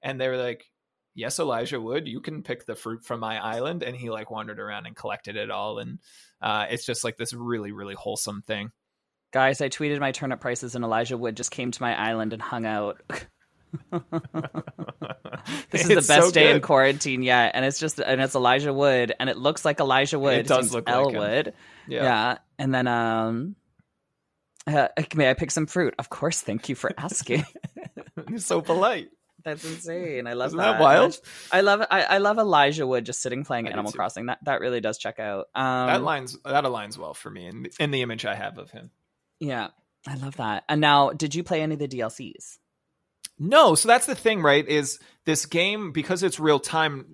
And 0.03 0.21
they 0.21 0.29
were 0.29 0.37
like, 0.37 0.71
"Yes, 1.15 1.39
Elijah 1.39 1.81
Wood, 1.81 2.09
you 2.09 2.21
can 2.21 2.43
pick 2.43 2.65
the 2.65 2.75
fruit 2.75 3.05
from 3.05 3.21
my 3.21 3.39
island." 3.39 3.83
And 3.83 3.97
he 3.97 4.11
like 4.11 4.31
wandered 4.31 4.61
around 4.61 4.87
and 4.87 4.97
collected 4.97 5.37
it 5.37 5.51
all, 5.51 5.79
and 5.79 5.99
uh, 6.41 6.67
it's 6.71 6.87
just 6.87 7.05
like 7.05 7.17
this 7.17 7.35
really, 7.35 7.73
really 7.73 7.95
wholesome 7.95 8.43
thing. 8.43 8.73
Guys, 9.35 9.61
I 9.61 9.69
tweeted 9.69 9.99
my 9.99 10.13
turnip 10.13 10.41
prices 10.41 10.77
and 10.77 10.85
Elijah 10.85 11.19
Wood 11.19 11.37
just 11.37 11.51
came 11.51 11.73
to 11.73 11.83
my 11.83 11.93
island 12.01 12.33
and 12.33 12.41
hung 12.41 12.65
out. 12.65 13.03
this 15.73 15.83
is 15.83 15.89
the 15.89 15.97
best 15.97 16.27
so 16.27 16.31
day 16.31 16.53
in 16.53 16.61
quarantine 16.61 17.21
yet, 17.21 17.51
and 17.57 17.65
it's 17.65 17.81
just 17.81 17.99
and 17.99 18.21
it's 18.21 18.37
Elijah 18.37 18.73
Wood, 18.73 19.13
and 19.19 19.29
it 19.29 19.37
looks 19.37 19.65
like 19.65 19.81
Elijah 19.81 20.21
Wood. 20.21 20.39
It 20.39 20.47
does 20.47 20.73
look 20.73 20.89
like. 20.89 21.07
Wood. 21.07 21.53
Yeah. 21.89 22.03
Yeah. 22.05 22.39
and 22.61 22.73
then 22.73 22.87
um, 22.87 23.57
uh, 24.69 24.87
may 25.17 25.29
I 25.29 25.35
pick 25.35 25.51
some 25.51 25.67
fruit? 25.67 25.97
Of 25.99 26.09
course, 26.09 26.41
thank 26.41 26.69
you 26.69 26.77
for 26.77 26.93
asking. 26.97 27.45
He's 28.29 28.47
so 28.47 28.61
polite. 28.61 29.09
That's 29.43 29.65
insane. 29.65 30.29
I 30.29 30.35
love 30.35 30.51
Isn't 30.51 30.59
that. 30.59 30.75
that 30.75 30.81
wild? 30.81 31.19
I 31.51 31.63
love 31.63 31.85
I, 31.91 32.03
I 32.05 32.19
love 32.19 32.39
Elijah 32.39 32.87
Wood 32.87 33.05
just 33.05 33.21
sitting 33.21 33.43
playing 33.43 33.67
I 33.67 33.73
Animal. 33.73 33.91
Crossing. 33.91 34.27
That 34.27 34.39
that 34.45 34.61
really 34.61 34.81
does 34.81 34.97
check 34.97 35.19
out. 35.19 35.49
Um, 35.57 35.89
that 35.89 36.05
lines 36.05 36.39
that 36.45 36.63
aligns 36.63 36.97
well 36.97 37.15
for 37.15 37.31
me 37.31 37.49
in, 37.49 37.67
in 37.81 37.91
the 37.91 38.03
image 38.03 38.25
I 38.25 38.37
have 38.37 38.59
of 38.59 38.71
him. 38.71 38.93
Yeah, 39.45 39.69
I 40.07 40.15
love 40.17 40.37
that. 40.37 40.65
And 40.69 40.81
now, 40.81 41.11
did 41.11 41.35
you 41.35 41.43
play 41.45 41.63
any 41.63 41.75
of 41.75 41.79
the 41.79 41.89
DLCs? 41.89 42.59
No, 43.39 43.75
so 43.75 43.89
that's 43.89 44.07
the 44.07 44.15
thing, 44.15 44.43
right? 44.43 44.67
Is 44.67 45.01
this 45.27 45.47
game 45.47 45.93
because 45.93 46.23
it's 46.23 46.39
real 46.39 46.61
time? 46.61 47.07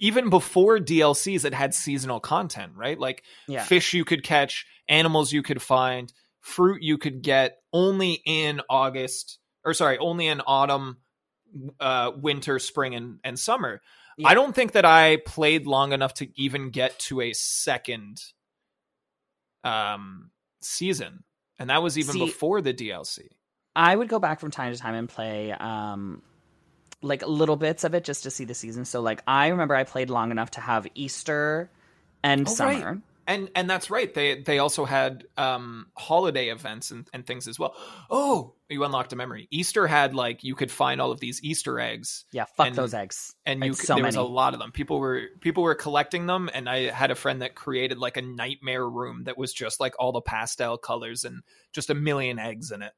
Even 0.00 0.28
before 0.28 0.78
DLCs, 0.78 1.44
it 1.44 1.54
had 1.54 1.72
seasonal 1.72 2.20
content, 2.20 2.72
right? 2.76 2.98
Like 2.98 3.22
Yeah. 3.46 3.62
fish 3.64 3.94
you 3.94 4.04
could 4.04 4.24
catch, 4.24 4.66
animals 4.88 5.32
you 5.32 5.42
could 5.42 5.62
find, 5.62 6.12
fruit 6.40 6.82
you 6.82 6.98
could 6.98 7.22
get 7.22 7.58
only 7.72 8.20
in 8.26 8.60
August, 8.68 9.38
or 9.64 9.72
sorry, 9.72 9.98
only 9.98 10.26
in 10.26 10.40
autumn, 10.40 10.98
uh, 11.78 12.10
winter, 12.16 12.58
spring, 12.58 12.94
and, 12.94 13.20
and 13.22 13.38
summer. 13.38 13.80
Yeah. 14.16 14.28
I 14.28 14.34
don't 14.34 14.54
think 14.54 14.72
that 14.72 14.84
I 14.84 15.18
played 15.24 15.66
long 15.66 15.92
enough 15.92 16.14
to 16.14 16.28
even 16.34 16.70
get 16.70 16.98
to 17.00 17.20
a 17.20 17.32
second 17.34 18.20
um, 19.64 20.30
season, 20.60 21.22
and 21.58 21.70
that 21.70 21.82
was 21.82 21.98
even 21.98 22.12
See- 22.14 22.24
before 22.26 22.60
the 22.60 22.72
DLC. 22.74 23.28
I 23.76 23.94
would 23.94 24.08
go 24.08 24.18
back 24.18 24.40
from 24.40 24.50
time 24.50 24.72
to 24.72 24.78
time 24.78 24.94
and 24.94 25.08
play 25.08 25.52
um 25.52 26.22
like 27.00 27.24
little 27.26 27.54
bits 27.56 27.84
of 27.84 27.94
it 27.94 28.02
just 28.04 28.24
to 28.24 28.30
see 28.30 28.44
the 28.44 28.54
season. 28.54 28.84
So 28.84 29.00
like 29.00 29.22
I 29.26 29.48
remember 29.48 29.74
I 29.76 29.84
played 29.84 30.10
long 30.10 30.30
enough 30.32 30.50
to 30.52 30.60
have 30.60 30.86
Easter 30.96 31.70
and 32.24 32.48
Oh, 32.48 32.50
summer. 32.50 32.92
right. 32.92 32.98
And 33.28 33.50
and 33.54 33.70
that's 33.70 33.90
right. 33.90 34.12
They 34.12 34.40
they 34.40 34.58
also 34.58 34.84
had 34.84 35.24
um 35.36 35.86
holiday 35.96 36.48
events 36.48 36.90
and, 36.90 37.06
and 37.12 37.24
things 37.24 37.46
as 37.46 37.58
well. 37.58 37.76
Oh 38.10 38.54
you 38.70 38.82
unlocked 38.84 39.12
a 39.12 39.16
memory. 39.16 39.46
Easter 39.50 39.86
had 39.86 40.14
like 40.14 40.42
you 40.42 40.54
could 40.54 40.70
find 40.70 41.00
all 41.00 41.12
of 41.12 41.20
these 41.20 41.40
easter 41.44 41.78
eggs. 41.78 42.24
Yeah, 42.32 42.44
fuck 42.56 42.66
And- 42.68 42.76
those 42.76 42.94
eggs. 42.94 43.34
and 43.46 43.62
you 43.64 43.74
so 43.74 43.94
there 43.94 44.04
was 44.04 44.16
a 44.16 44.22
lot 44.22 44.54
of 44.54 44.60
them. 44.60 44.72
People 44.72 44.98
were 44.98 45.22
people 45.40 45.62
were 45.62 45.74
collecting 45.74 46.26
them 46.26 46.50
and 46.52 46.68
i 46.68 46.90
had 46.90 47.10
a 47.10 47.14
friend 47.14 47.42
that 47.42 47.54
created 47.54 47.98
like 47.98 48.16
a 48.16 48.22
nightmare 48.22 48.88
room 48.88 49.24
that 49.24 49.36
was 49.36 49.52
just 49.52 49.78
like 49.80 49.94
all 49.98 50.12
the 50.12 50.20
pastel 50.20 50.78
colors 50.78 51.24
and 51.24 51.42
just 51.72 51.90
a 51.90 51.94
million 51.94 52.38
eggs 52.38 52.70
in 52.70 52.82
it 52.82 52.92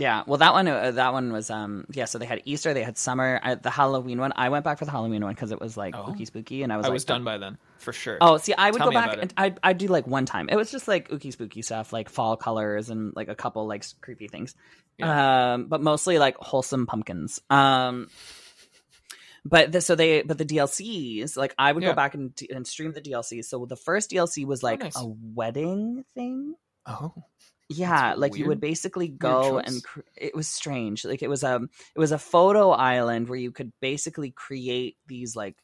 Yeah, 0.00 0.22
well 0.28 0.38
that 0.38 0.52
one 0.52 0.68
uh, 0.68 0.92
that 0.92 1.12
one 1.12 1.32
was 1.32 1.50
um 1.50 1.84
yeah, 1.90 2.04
so 2.04 2.18
they 2.18 2.24
had 2.24 2.40
Easter, 2.44 2.72
they 2.72 2.84
had 2.84 2.96
summer, 2.96 3.40
I, 3.42 3.56
the 3.56 3.68
Halloween 3.68 4.20
one. 4.20 4.32
I 4.36 4.48
went 4.48 4.64
back 4.64 4.78
for 4.78 4.84
the 4.84 4.92
Halloween 4.92 5.24
one 5.24 5.34
because 5.34 5.50
it 5.50 5.60
was 5.60 5.76
like 5.76 5.96
Oh. 5.96 6.04
spooky 6.04 6.24
spooky 6.24 6.62
and 6.62 6.72
I 6.72 6.76
was 6.76 6.86
i 6.86 6.88
like 6.90 6.94
was 6.94 7.04
done 7.04 7.24
by 7.24 7.36
then 7.36 7.58
for 7.78 7.92
sure 7.92 8.16
Oh, 8.20 8.36
see, 8.38 8.54
I 8.54 8.70
would 8.70 8.78
Tell 8.78 8.86
go 8.90 8.94
back 8.94 9.18
and. 9.20 9.34
I'd, 9.36 9.58
I'd 9.60 9.78
do 9.78 9.88
like 9.88 10.06
one 10.06 10.24
time. 10.24 10.48
It 10.50 10.54
was 10.56 10.70
just 10.70 10.86
like 10.86 11.08
ooky 11.08 11.32
spooky 11.32 11.62
stuff, 11.62 11.92
like 11.92 12.10
fall 12.10 12.36
colors 12.36 12.90
and 12.90 13.12
like 13.16 13.26
a 13.26 13.34
couple 13.34 13.66
like 13.66 13.84
creepy 14.00 14.28
things. 14.28 14.54
Um, 15.02 15.66
but 15.66 15.80
mostly 15.82 16.18
like 16.18 16.36
wholesome 16.36 16.86
pumpkins. 16.86 17.40
Um, 17.50 18.08
but 19.44 19.72
the, 19.72 19.80
so 19.80 19.94
they, 19.96 20.22
but 20.22 20.38
the 20.38 20.44
DLCs, 20.44 21.36
like 21.36 21.54
I 21.58 21.72
would 21.72 21.82
Yeah. 21.82 21.90
go 21.90 21.94
back 21.96 22.14
and, 22.14 22.32
and 22.54 22.66
stream 22.66 22.92
the 22.92 23.00
DLCs. 23.00 23.46
So 23.46 23.66
the 23.66 23.76
first 23.76 24.10
DLC 24.10 24.44
was 24.44 24.62
like 24.62 24.80
nice. 24.80 24.96
a 24.96 25.06
wedding 25.06 26.04
thing. 26.14 26.54
oh 26.86 27.14
Yeah, 27.68 28.08
That's 28.10 28.18
like 28.20 28.36
you 28.36 28.46
would 28.46 28.60
basically 28.60 29.08
go 29.08 29.58
and 29.58 29.84
cr- 29.84 30.00
it 30.16 30.34
was 30.34 30.48
strange. 30.48 31.04
Like 31.04 31.22
it 31.22 31.28
was 31.28 31.42
a 31.42 31.60
it 31.94 31.98
was 31.98 32.12
a 32.12 32.18
photo 32.18 32.70
island 32.70 33.28
where 33.28 33.38
you 33.38 33.52
could 33.52 33.72
basically 33.80 34.30
create 34.30 34.96
these 35.06 35.36
like 35.36 35.56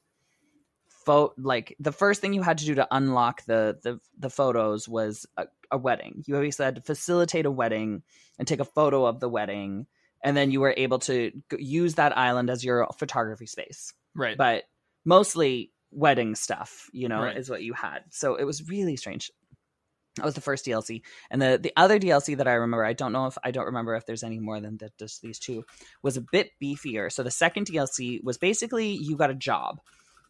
photo 0.89 1.33
like 1.39 1.77
the 1.81 1.93
first 1.93 2.21
thing 2.21 2.33
you 2.35 2.43
had 2.43 2.59
to 2.59 2.65
do 2.65 2.75
to 2.77 2.87
unlock 2.91 3.45
the 3.47 3.79
the 3.83 4.01
the 4.19 4.31
photos 4.31 4.89
was 4.89 5.27
a, 5.37 5.47
a 5.71 5.79
wedding. 5.79 6.23
You 6.27 6.37
always 6.37 6.59
had 6.59 6.77
to 6.77 6.83
facilitate 6.83 7.47
a 7.47 7.51
wedding 7.51 8.03
and 8.39 8.47
take 8.49 8.61
a 8.61 8.65
photo 8.65 9.05
of 9.07 9.21
the 9.21 9.29
wedding 9.29 9.87
and 10.23 10.37
then 10.37 10.51
you 10.51 10.61
were 10.61 10.75
able 10.77 10.99
to 11.01 11.31
g- 11.31 11.63
use 11.63 11.95
that 11.95 12.17
island 12.17 12.49
as 12.51 12.65
your 12.65 12.87
photography 12.99 13.47
space 13.47 13.93
right 14.15 14.37
but 14.39 14.65
mostly 15.05 15.71
wedding 15.91 16.35
stuff, 16.35 16.89
you 16.93 17.09
know, 17.09 17.23
Right. 17.23 17.37
is 17.37 17.49
what 17.49 17.63
you 17.63 17.73
had. 17.73 18.01
So 18.11 18.35
it 18.35 18.43
was 18.45 18.69
really 18.69 18.97
strange. 18.97 19.31
That 20.17 20.25
was 20.25 20.35
the 20.35 20.41
first 20.41 20.65
DLC, 20.65 21.03
and 21.31 21.43
the 21.43 21.59
the 21.61 21.73
other 21.77 21.99
DLC 21.99 22.37
that 22.37 22.47
I 22.47 22.53
remember, 22.53 22.85
I 22.85 22.93
don't 22.93 23.13
know 23.13 23.27
if 23.27 23.37
I 23.43 23.51
don't 23.51 23.67
remember 23.67 23.97
if 23.97 24.07
there's 24.07 24.23
any 24.23 24.39
more 24.39 24.61
than 24.61 24.77
the, 24.77 24.91
just 24.99 25.23
these 25.23 25.41
two, 25.41 25.65
was 26.03 26.17
a 26.17 26.25
bit 26.33 26.51
beefier. 26.63 27.11
So 27.11 27.25
the 27.25 27.33
second 27.33 27.67
DLC 27.67 28.23
was 28.23 28.39
basically 28.39 28.93
you 28.93 29.17
got 29.17 29.31
a 29.31 29.35
job. 29.35 29.81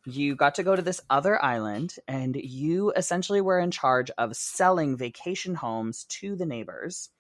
You 0.07 0.37
got 0.37 0.55
to 0.57 0.63
go 0.63 0.75
to 0.77 0.83
this 0.83 1.01
other 1.11 1.43
island, 1.43 1.97
and 2.09 2.35
you 2.35 2.93
essentially 2.97 3.43
were 3.43 3.59
in 3.59 3.71
charge 3.71 4.11
of 4.17 4.37
selling 4.37 4.97
vacation 4.97 5.55
homes 5.55 6.05
to 6.21 6.35
the 6.35 6.47
neighbors. 6.47 7.11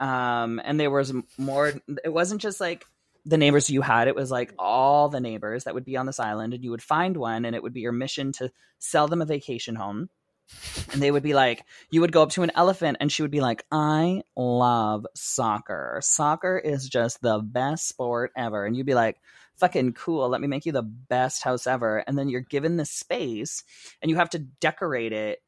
Um, 0.00 0.60
and 0.64 0.78
there 0.78 0.90
was 0.90 1.12
more. 1.36 1.72
It 2.04 2.12
wasn't 2.12 2.40
just 2.40 2.60
like 2.60 2.86
the 3.24 3.38
neighbors 3.38 3.68
you 3.68 3.82
had. 3.82 4.08
It 4.08 4.14
was 4.14 4.30
like 4.30 4.54
all 4.58 5.08
the 5.08 5.20
neighbors 5.20 5.64
that 5.64 5.74
would 5.74 5.84
be 5.84 5.96
on 5.96 6.06
this 6.06 6.20
island, 6.20 6.54
and 6.54 6.64
you 6.64 6.70
would 6.70 6.82
find 6.82 7.16
one, 7.16 7.44
and 7.44 7.54
it 7.54 7.62
would 7.62 7.74
be 7.74 7.80
your 7.80 7.92
mission 7.92 8.32
to 8.32 8.50
sell 8.78 9.08
them 9.08 9.20
a 9.20 9.26
vacation 9.26 9.74
home. 9.74 10.08
And 10.92 11.02
they 11.02 11.10
would 11.10 11.22
be 11.22 11.34
like, 11.34 11.64
you 11.90 12.00
would 12.00 12.12
go 12.12 12.22
up 12.22 12.30
to 12.30 12.42
an 12.42 12.52
elephant, 12.54 12.98
and 13.00 13.10
she 13.10 13.22
would 13.22 13.30
be 13.30 13.40
like, 13.40 13.64
I 13.70 14.22
love 14.36 15.06
soccer. 15.14 16.00
Soccer 16.02 16.58
is 16.58 16.88
just 16.88 17.20
the 17.20 17.38
best 17.38 17.88
sport 17.88 18.32
ever. 18.36 18.64
And 18.64 18.76
you'd 18.76 18.86
be 18.86 18.94
like, 18.94 19.20
fucking 19.56 19.92
cool. 19.94 20.28
Let 20.28 20.40
me 20.40 20.46
make 20.46 20.66
you 20.66 20.72
the 20.72 20.82
best 20.82 21.42
house 21.42 21.66
ever. 21.66 21.98
And 21.98 22.16
then 22.16 22.28
you're 22.28 22.40
given 22.40 22.76
this 22.76 22.90
space, 22.90 23.64
and 24.00 24.10
you 24.10 24.16
have 24.16 24.30
to 24.30 24.38
decorate 24.38 25.12
it 25.12 25.42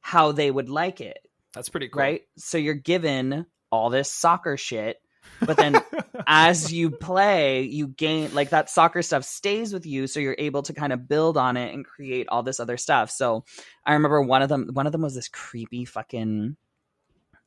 how 0.00 0.32
they 0.32 0.50
would 0.50 0.68
like 0.68 1.00
it 1.00 1.18
that's 1.54 1.68
pretty 1.68 1.88
cool 1.88 2.02
right? 2.02 2.22
So 2.36 2.58
you're 2.58 2.74
given 2.74 3.46
all 3.70 3.90
this 3.90 4.10
soccer 4.10 4.56
shit, 4.56 4.98
but 5.40 5.56
then 5.56 5.80
as 6.26 6.72
you 6.72 6.90
play, 6.90 7.62
you 7.62 7.88
gain 7.88 8.34
like 8.34 8.50
that 8.50 8.70
soccer 8.70 9.02
stuff 9.02 9.24
stays 9.24 9.72
with 9.72 9.86
you, 9.86 10.06
so 10.06 10.20
you're 10.20 10.36
able 10.38 10.62
to 10.62 10.72
kind 10.72 10.92
of 10.92 11.08
build 11.08 11.36
on 11.36 11.56
it 11.56 11.74
and 11.74 11.84
create 11.84 12.28
all 12.28 12.42
this 12.42 12.60
other 12.60 12.76
stuff. 12.76 13.10
So 13.10 13.44
I 13.84 13.94
remember 13.94 14.22
one 14.22 14.42
of 14.42 14.48
them. 14.48 14.70
One 14.72 14.86
of 14.86 14.92
them 14.92 15.02
was 15.02 15.14
this 15.14 15.28
creepy 15.28 15.84
fucking 15.84 16.56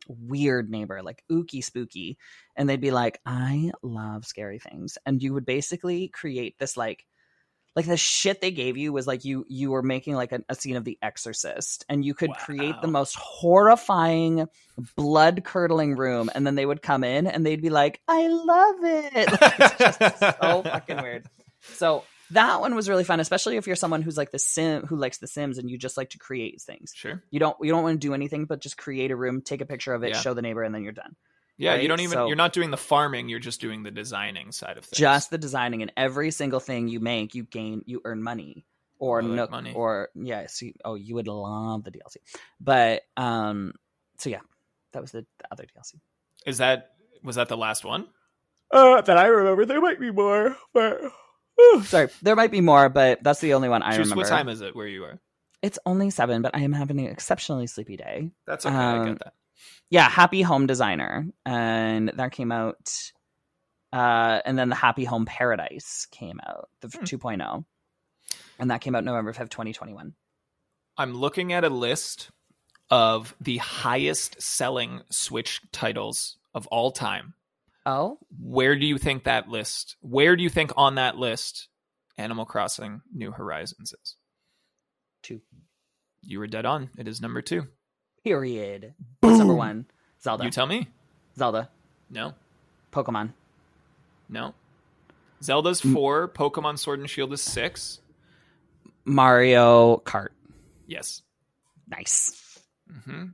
weird 0.08 0.70
neighbor, 0.70 1.02
like 1.02 1.24
ooky 1.32 1.64
spooky. 1.64 2.18
And 2.56 2.70
they'd 2.70 2.82
be 2.82 2.92
like, 2.92 3.20
I 3.26 3.72
love 3.84 4.26
scary 4.26 4.60
things. 4.60 4.98
And 5.06 5.22
you 5.22 5.34
would 5.34 5.46
basically 5.46 6.08
create 6.08 6.58
this 6.58 6.78
like 6.78 7.06
like 7.78 7.86
the 7.86 7.96
shit 7.96 8.42
they 8.42 8.50
gave 8.52 8.76
you 8.76 8.92
was 8.92 9.06
like 9.06 9.24
you 9.24 9.46
you 9.48 9.70
were 9.70 9.84
making 9.84 10.16
like 10.16 10.32
a, 10.32 10.42
a 10.50 10.56
scene 10.56 10.76
of 10.78 10.84
the 10.84 10.98
exorcist 11.02 11.86
and 11.88 12.04
you 12.04 12.14
could 12.16 12.34
create 12.34 12.76
the 12.82 12.88
most 12.88 13.16
horrifying 13.16 14.48
blood 14.96 15.44
curdling 15.44 15.96
room 15.96 16.30
and 16.34 16.46
then 16.46 16.56
they 16.56 16.66
would 16.66 16.82
come 16.82 17.04
in 17.04 17.28
and 17.28 17.46
they'd 17.46 17.62
be 17.62 17.70
like 17.70 18.02
i 18.08 18.28
love 18.28 18.76
it! 18.84 19.28
Like, 19.42 19.60
it's 19.80 19.98
just 20.00 20.20
so 20.20 20.64
fucking 20.66 21.02
weird. 21.02 21.26
So 21.74 22.04
that 22.32 22.60
one 22.60 22.76
was 22.76 22.90
really 22.90 23.04
fun 23.04 23.20
especially 23.20 23.58
if 23.58 23.68
you're 23.68 23.76
someone 23.76 24.02
who's 24.02 24.18
like 24.18 24.32
the 24.32 24.40
sim 24.40 24.86
who 24.88 24.96
likes 24.98 25.20
the 25.20 25.28
sims 25.28 25.58
and 25.58 25.70
you 25.70 25.78
just 25.78 25.98
like 25.98 26.10
to 26.12 26.18
create 26.18 26.62
things. 26.62 26.92
Sure. 26.96 27.24
you 27.30 27.40
don't 27.40 27.56
you 27.62 27.72
don't 27.72 27.84
want 27.84 28.02
to 28.02 28.08
do 28.08 28.14
anything 28.14 28.46
but 28.46 28.60
just 28.60 28.78
create 28.78 29.12
a 29.12 29.16
room 29.16 29.42
take 29.42 29.62
a 29.62 29.66
picture 29.66 29.94
of 29.94 30.04
it 30.04 30.10
Yeah. 30.14 30.20
show 30.22 30.34
the 30.34 30.42
neighbor 30.42 30.64
and 30.64 30.74
then 30.74 30.84
you're 30.84 30.94
done 30.94 31.16
Yeah, 31.60 31.76
you 31.76 31.88
don't 31.88 32.00
even 32.02 32.14
So- 32.14 32.28
you're 32.28 32.36
not 32.36 32.54
doing 32.54 32.70
the 32.72 32.78
farming, 32.78 33.30
you're 33.30 33.40
just 33.40 33.60
doing 33.62 33.84
the 33.84 33.92
designing 33.92 34.52
side 34.52 34.78
of 34.78 34.86
things. 34.86 34.98
just 35.00 35.30
the 35.32 35.38
designing 35.38 35.82
and 35.82 35.92
every 35.98 36.32
single 36.32 36.60
thing 36.60 36.88
you 36.88 37.00
make 37.00 37.34
you 37.36 37.44
gain 37.44 37.82
you 37.86 38.02
earn 38.06 38.22
money 38.22 38.66
or 39.00 39.22
I 39.22 39.26
like 39.26 39.36
no 39.36 39.48
money. 39.48 39.74
or 39.74 40.10
yeah 40.16 40.48
see 40.48 40.74
oh 40.86 40.96
you 40.96 41.16
would 41.16 41.28
love 41.28 41.84
the 41.84 41.92
dlc 41.92 42.16
but 42.60 43.04
um 43.16 43.74
so 44.18 44.30
yeah 44.32 44.40
that 44.94 45.02
was 45.02 45.12
the, 45.12 45.26
the 45.40 45.46
other 45.52 45.66
dlc 45.66 45.94
Is 46.48 46.58
that 46.60 46.92
was 47.24 47.36
that 47.36 47.48
the 47.48 47.58
last 47.58 47.86
one? 47.86 48.08
uh 48.72 49.02
that 49.02 49.18
i 49.18 49.28
remember 49.28 49.66
there 49.66 49.82
might 49.82 50.00
be 50.00 50.10
more 50.12 50.58
but 50.74 51.00
sorry 51.84 52.10
there 52.22 52.36
might 52.36 52.52
be 52.52 52.62
more 52.62 52.90
but 52.90 53.22
that's 53.24 53.40
the 53.40 53.54
only 53.54 53.70
one 53.70 53.82
i 53.84 53.92
Juice, 53.92 54.08
remember 54.08 54.22
what 54.24 54.30
time 54.30 54.50
is 54.50 54.62
it 54.62 54.76
where 54.76 54.88
you 54.88 55.04
are? 55.04 55.20
it's 55.62 55.80
only 55.86 56.10
seven 56.10 56.42
but 56.42 56.56
i 56.56 56.60
am 56.62 56.74
having 56.74 57.00
an 57.00 57.08
exceptionally 57.08 57.68
sleepy 57.68 57.98
day 57.98 58.32
That's 58.46 58.66
okay, 58.66 58.76
I 58.76 58.98
Um, 59.00 59.06
get 59.10 59.20
that. 59.20 59.34
Yeah 59.90 60.10
happy 60.10 60.42
home 60.42 60.68
designer 60.68 61.26
and 61.46 62.12
that 62.16 62.32
came 62.32 62.52
out 62.52 62.90
uh 63.94 64.42
and 64.46 64.58
then 64.58 64.70
the 64.70 64.76
happy 64.76 65.06
home 65.06 65.26
paradise 65.26 66.08
came 66.12 66.40
out 66.46 66.70
the 66.82 66.88
Hmm. 66.90 67.04
2.0 67.04 67.66
and 68.60 68.72
that 68.72 68.82
came 68.82 68.96
out 68.96 69.04
november 69.04 69.34
5th 69.34 69.50
2021 69.50 70.14
I'm 70.98 71.14
looking 71.14 71.54
at 71.54 71.64
a 71.64 71.70
list 71.70 72.32
of 72.90 73.36
the 73.40 73.58
highest 73.58 74.42
selling 74.42 75.02
Switch 75.12 75.62
titles 75.72 76.38
of 76.56 76.66
all 76.68 76.92
time. 76.92 77.36
oh 77.86 78.18
Where 78.42 78.76
do 78.76 78.86
you 78.86 78.98
think 78.98 79.26
that 79.26 79.48
list? 79.48 79.96
Where 80.02 80.36
do 80.36 80.42
you 80.42 80.50
think 80.50 80.72
on 80.76 80.96
that 80.96 81.16
list 81.16 81.68
Animal 82.18 82.46
Crossing 82.46 83.02
New 83.14 83.32
Horizons 83.32 83.94
is? 84.02 84.16
two 85.22 85.42
You 86.24 86.40
were 86.40 86.48
dead 86.48 86.66
on. 86.66 86.90
It 86.98 87.08
is 87.08 87.22
number 87.22 87.42
2. 87.44 87.68
Period 88.28 88.94
what's 89.22 89.38
number 89.38 89.56
one 89.56 89.86
zelda 90.22 90.44
You 90.44 90.52
tell 90.52 90.66
me? 90.68 90.88
zelda 91.38 91.70
No. 92.10 92.34
pokemon 92.92 93.32
No. 94.30 94.54
Zelda's. 95.42 95.80
4, 95.82 96.28
Pokemon 96.30 96.78
Sword 96.80 97.00
and 97.00 97.08
Shield 97.10 97.32
is 97.32 97.42
6. 97.44 98.02
mario 99.06 99.98
kart 100.06 100.30
Yes. 100.88 101.22
nice 101.88 102.44
Mm-hmm. 102.92 103.26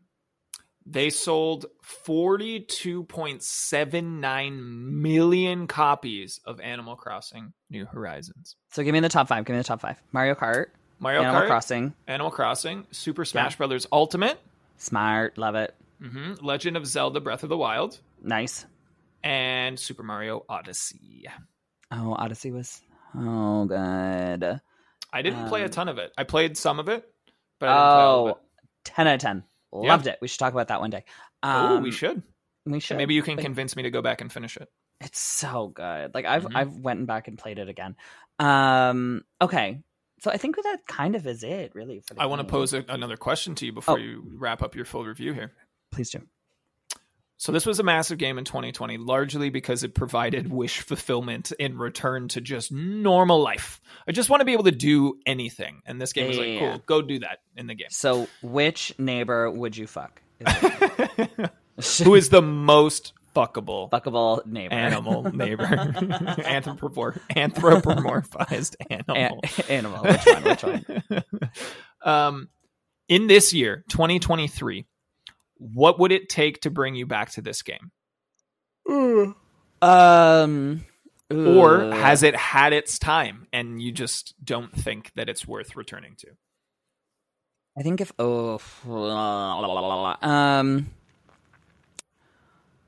They 0.85 1.09
sold 1.11 1.67
42.79 2.05 4.59
million 4.91 5.67
copies 5.67 6.41
of 6.45 6.59
Animal 6.59 6.95
Crossing 6.97 7.53
New 7.69 7.85
Horizons. 7.85 8.55
so 8.71 8.83
give 8.83 8.91
me 8.93 8.99
the 8.99 9.09
top 9.09 9.27
five 9.27 9.45
give 9.45 9.53
me 9.55 9.59
the 9.59 9.63
top 9.63 9.81
five 9.81 9.99
mario 10.11 10.35
kart 10.35 10.65
Mario 10.99 11.21
animal 11.23 11.41
Kart, 11.41 11.47
crossing 11.47 11.93
Animal 12.07 12.31
Crossing, 12.31 12.85
Super 12.91 13.25
Smash 13.25 13.55
Brothers 13.57 13.85
Ultimate, 13.91 14.39
smart 14.83 15.37
love 15.37 15.55
it 15.55 15.73
hmm 16.01 16.33
Legend 16.41 16.75
of 16.77 16.85
Zelda 16.85 17.19
Breath 17.21 17.43
of 17.43 17.49
the 17.49 17.57
Wild, 17.57 17.99
nice 18.21 18.65
and 19.23 19.79
Super 19.79 20.03
Mario 20.03 20.43
Odyssey. 20.49 21.25
oh 21.91 22.13
odyssey 22.17 22.51
was 22.51 22.81
oh 23.15 23.65
good 23.65 24.59
I 25.15 25.21
didn't 25.21 25.45
play 25.47 25.61
a 25.61 25.65
Um, 25.65 25.71
ton 25.71 25.89
of 25.89 25.97
it. 25.99 26.11
I 26.17 26.23
played 26.23 26.57
some 26.57 26.79
of 26.79 26.89
it, 26.89 27.07
but 27.59 27.69
I 27.69 27.73
didn't 27.73 27.91
play 27.93 28.03
all 28.03 28.25
oh 28.25 28.27
it. 28.29 28.37
10 28.85 29.07
out 29.07 29.13
of 29.15 29.21
10 29.21 29.43
loved 29.71 30.07
it 30.07 30.17
we 30.21 30.27
should 30.27 30.39
talk 30.39 30.53
about 30.53 30.67
that 30.69 30.81
one 30.81 30.89
day 30.89 31.05
Oh, 31.43 31.77
Um, 31.77 31.83
we 31.83 31.91
should. 31.91 32.21
we 32.65 32.79
should 32.79 32.97
Maybe 32.97 33.13
you 33.13 33.21
can 33.21 33.35
Like, 33.37 33.45
convince 33.45 33.75
me 33.75 33.83
to 33.83 33.91
go 33.91 34.01
back 34.01 34.21
and 34.21 34.31
finish 34.31 34.57
it. 34.57 34.69
It's 35.01 35.19
so 35.19 35.67
good. 35.67 36.13
Like 36.13 36.25
I've 36.25 36.45
Mhm. 36.45 36.55
I've 36.55 36.77
went 36.77 37.05
back 37.07 37.27
and 37.27 37.37
played 37.37 37.59
it 37.59 37.69
again. 37.69 37.95
Um 38.39 39.23
okay. 39.41 39.81
So 40.23 40.31
I 40.31 40.37
think 40.37 40.55
that 40.55 40.77
kind 40.87 41.17
of 41.17 41.27
is 41.27 41.43
it 41.43 41.75
really 41.75 41.99
for 41.99 42.13
the 42.13 42.21
I 42.21 42.27
want 42.27 42.39
to 42.39 42.47
pose 42.47 42.73
a, 42.73 42.85
another 42.87 43.17
question 43.17 43.55
to 43.55 43.65
you 43.65 43.73
before 43.73 43.95
Oh. 43.95 43.97
you 43.97 44.23
wrap 44.37 44.63
up 44.63 44.73
your 44.73 44.85
full 44.85 45.03
review 45.03 45.33
here. 45.33 45.51
Please 45.91 46.11
do. 46.11 46.21
So 47.35 47.51
this 47.51 47.65
was 47.65 47.81
a 47.81 47.83
massive 47.83 48.19
game 48.19 48.37
in 48.37 48.45
2020, 48.45 48.95
largely 48.99 49.49
because 49.49 49.83
it 49.83 49.93
provided 49.93 50.49
wish 50.49 50.79
fulfillment 50.79 51.51
in 51.59 51.77
return 51.77 52.29
to 52.29 52.39
just 52.39 52.71
normal 52.71 53.41
life. 53.41 53.81
I 54.07 54.13
just 54.13 54.29
want 54.29 54.39
to 54.39 54.45
be 54.45 54.53
able 54.53 54.63
to 54.63 54.71
do 54.71 55.19
anything, 55.25 55.81
and 55.85 55.99
this 56.01 56.13
game 56.13 56.29
was 56.29 56.37
like, 56.37 56.47
Yeah. 56.47 56.59
cool, 56.59 56.81
go 56.85 57.01
do 57.01 57.19
that 57.19 57.39
in 57.57 57.67
the 57.67 57.75
game. 57.75 57.89
So 57.89 58.29
which 58.41 58.97
neighbor 58.97 59.51
would 59.51 59.75
you 59.75 59.87
fuck? 59.87 60.21
Who 62.01 62.15
is 62.15 62.29
the 62.29 62.41
most 62.41 63.11
fuckable 63.33 63.89
fuckable 63.89 64.45
neighbor? 64.45 64.73
animal 64.73 65.23
neighbor? 65.33 65.65
Anthropomor- 65.65 67.19
anthropomorphized 67.35 68.75
animal. 68.89 69.39
A- 69.43 69.71
animal. 69.71 70.03
Which 70.03 70.25
one? 70.25 70.43
Which 70.43 70.63
one? 70.63 70.85
um, 72.03 72.49
in 73.09 73.27
this 73.27 73.53
year, 73.53 73.83
2023, 73.89 74.85
what 75.57 75.99
would 75.99 76.11
it 76.11 76.29
take 76.29 76.61
to 76.61 76.69
bring 76.69 76.95
you 76.95 77.05
back 77.05 77.31
to 77.31 77.41
this 77.41 77.61
game? 77.61 77.91
Um 79.81 80.85
Or 81.29 81.91
has 81.91 82.21
it 82.23 82.35
had 82.35 82.73
its 82.73 82.99
time 82.99 83.47
and 83.53 83.81
you 83.81 83.91
just 83.91 84.33
don't 84.43 84.71
think 84.73 85.11
that 85.15 85.29
it's 85.29 85.47
worth 85.47 85.75
returning 85.75 86.15
to? 86.19 86.27
I 87.77 87.81
think 87.81 88.01
if 88.01 88.11
oh 88.19 88.59
um 90.21 90.89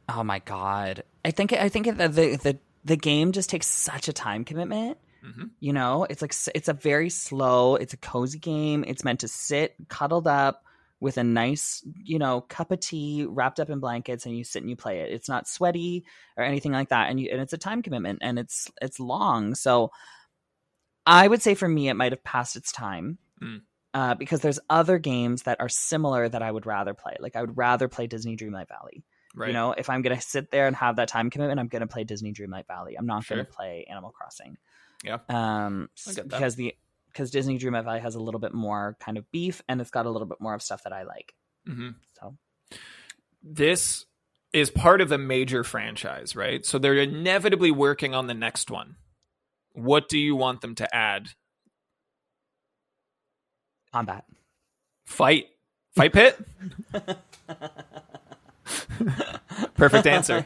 oh 0.09 0.23
my 0.23 0.39
god 0.39 1.03
I 1.25 1.31
think 1.31 1.53
I 1.53 1.69
think 1.69 1.87
the 1.87 2.07
the 2.07 2.37
the, 2.37 2.59
the 2.85 2.95
game 2.95 3.31
just 3.31 3.49
takes 3.49 3.65
such 3.65 4.07
a 4.07 4.13
time 4.13 4.45
commitment. 4.45 4.99
Mhm. 5.25 5.49
You 5.59 5.73
know, 5.73 6.05
it's 6.07 6.21
like 6.21 6.35
it's 6.53 6.67
a 6.67 6.73
very 6.73 7.09
slow, 7.09 7.75
it's 7.75 7.93
a 7.93 7.97
cozy 7.97 8.37
game. 8.37 8.85
It's 8.87 9.03
meant 9.03 9.21
to 9.21 9.27
sit 9.27 9.73
cuddled 9.89 10.27
up 10.27 10.63
with 10.99 11.17
a 11.17 11.23
nice, 11.23 11.83
you 11.95 12.19
know, 12.19 12.41
cup 12.41 12.69
of 12.71 12.79
tea 12.79 13.25
wrapped 13.27 13.59
up 13.59 13.71
in 13.71 13.79
blankets 13.79 14.27
and 14.27 14.37
you 14.37 14.43
sit 14.43 14.61
and 14.61 14.69
you 14.69 14.75
play 14.75 14.99
it. 14.99 15.11
It's 15.11 15.27
not 15.27 15.47
sweaty 15.47 16.05
or 16.37 16.43
anything 16.43 16.71
like 16.71 16.89
that 16.89 17.09
and 17.09 17.19
you 17.19 17.29
and 17.31 17.41
it's 17.41 17.53
a 17.53 17.57
time 17.57 17.81
commitment 17.81 18.19
and 18.21 18.37
it's 18.37 18.71
it's 18.81 18.99
long. 18.99 19.55
So 19.55 19.89
I 21.07 21.27
would 21.27 21.41
say 21.41 21.55
for 21.55 21.67
me 21.67 21.89
it 21.89 21.95
might 21.95 22.11
have 22.11 22.23
passed 22.23 22.55
its 22.55 22.71
time. 22.71 23.17
Mm. 23.41 23.61
Uh, 23.95 24.13
because 24.13 24.41
there's 24.41 24.59
other 24.69 24.99
games 24.99 25.43
that 25.43 25.61
are 25.61 25.69
similar 25.69 26.27
that 26.27 26.43
I 26.43 26.51
would 26.51 26.65
rather 26.65 26.93
play. 26.93 27.15
Like 27.19 27.35
I 27.35 27.41
would 27.41 27.57
rather 27.57 27.87
play 27.87 28.07
Disney 28.07 28.35
Dreamlight 28.35 28.67
Valley. 28.67 29.05
Right. 29.35 29.47
You 29.47 29.53
know, 29.53 29.73
if 29.73 29.89
I'm 29.89 30.01
gonna 30.01 30.21
sit 30.21 30.49
there 30.51 30.65
and 30.67 30.75
have 30.77 30.95
that 30.95 31.07
time 31.09 31.29
commitment, 31.29 31.59
I'm 31.59 31.67
gonna 31.67 31.87
play 31.87 32.03
Disney 32.05 32.31
Dreamlight 32.33 32.67
Valley. 32.67 32.95
I'm 32.97 33.05
not 33.05 33.23
Sure. 33.25 33.37
gonna 33.37 33.49
play 33.49 33.85
Animal 33.89 34.11
Crossing. 34.11 34.57
Yeah. 35.03 35.19
Um, 35.29 35.89
I 36.07 36.09
s- 36.11 36.19
because 36.21 36.55
the 36.55 36.75
because 37.07 37.31
Disney 37.31 37.57
Dreamlight 37.59 37.83
Valley 37.85 37.99
has 38.01 38.15
a 38.15 38.19
little 38.19 38.39
bit 38.41 38.53
more 38.53 38.97
kind 38.99 39.17
of 39.17 39.29
beef, 39.31 39.61
and 39.69 39.79
it's 39.81 39.89
got 39.91 40.05
a 40.05 40.09
little 40.09 40.27
bit 40.27 40.39
more 40.41 40.53
of 40.53 40.61
stuff 40.61 40.83
that 40.83 40.93
I 40.93 41.03
like. 41.03 41.33
hmm 41.65 41.91
So 42.19 42.37
This 43.43 44.05
is 44.53 44.69
part 44.69 45.01
of 45.01 45.11
a 45.11 45.17
major 45.17 45.63
franchise, 45.63 46.35
right? 46.35 46.65
So 46.65 46.77
they're 46.79 46.97
inevitably 46.97 47.71
working 47.71 48.13
on 48.15 48.27
the 48.27 48.33
next 48.33 48.71
one. 48.71 48.95
What 49.73 50.07
do 50.09 50.17
you 50.17 50.35
want 50.35 50.61
them 50.61 50.75
to 50.75 50.95
add? 50.95 51.29
combat. 53.91 54.25
Fight. 55.05 55.45
Fight 55.95 56.11
pit? 56.11 56.37
Perfect 59.75 60.07
answer. 60.07 60.45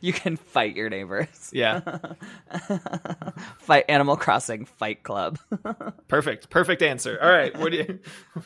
you 0.00 0.12
can 0.12 0.36
fight 0.36 0.76
your 0.76 0.88
neighbors. 0.90 1.50
Yeah. 1.52 1.80
fight 3.58 3.84
Animal 3.88 4.16
Crossing 4.16 4.64
Fight 4.64 5.02
Club. 5.02 5.38
Perfect. 6.08 6.50
Perfect 6.50 6.82
answer. 6.82 7.18
All 7.20 7.30
right. 7.30 7.56
What 7.56 7.72
do 7.72 7.78
you 7.78 7.98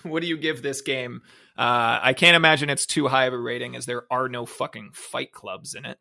what 0.02 0.20
do 0.22 0.28
you 0.28 0.36
give 0.36 0.62
this 0.62 0.80
game? 0.80 1.22
Uh, 1.56 1.98
I 2.02 2.12
can't 2.12 2.36
imagine 2.36 2.70
it's 2.70 2.86
too 2.86 3.08
high 3.08 3.24
of 3.26 3.32
a 3.34 3.38
rating 3.38 3.76
as 3.76 3.86
there 3.86 4.04
are 4.10 4.28
no 4.28 4.46
fucking 4.46 4.90
fight 4.94 5.32
clubs 5.32 5.74
in 5.74 5.84
it. 5.84 5.98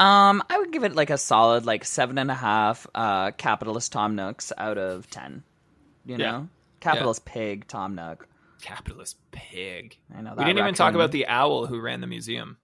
um, 0.00 0.42
I 0.50 0.58
would 0.58 0.72
give 0.72 0.84
it 0.84 0.94
like 0.94 1.10
a 1.10 1.18
solid 1.18 1.64
like 1.64 1.84
seven 1.84 2.18
and 2.18 2.30
a 2.30 2.34
half. 2.34 2.86
Uh, 2.94 3.30
capitalist 3.32 3.92
Tom 3.92 4.16
Nooks 4.16 4.52
out 4.58 4.78
of 4.78 5.08
ten. 5.10 5.42
You 6.06 6.18
know, 6.18 6.24
Yeah. 6.24 6.42
capitalist 6.80 7.24
pig 7.24 7.66
Tom 7.68 7.94
Nook. 7.94 8.28
Capitalist 8.64 9.18
pig. 9.30 9.98
I 10.16 10.22
know 10.22 10.30
that. 10.30 10.38
We 10.38 10.44
didn't 10.44 10.60
even 10.60 10.74
talk 10.74 10.94
about 10.94 11.12
the 11.12 11.26
owl 11.26 11.66
who 11.66 11.78
ran 11.78 12.00
the 12.00 12.06
museum. 12.06 12.56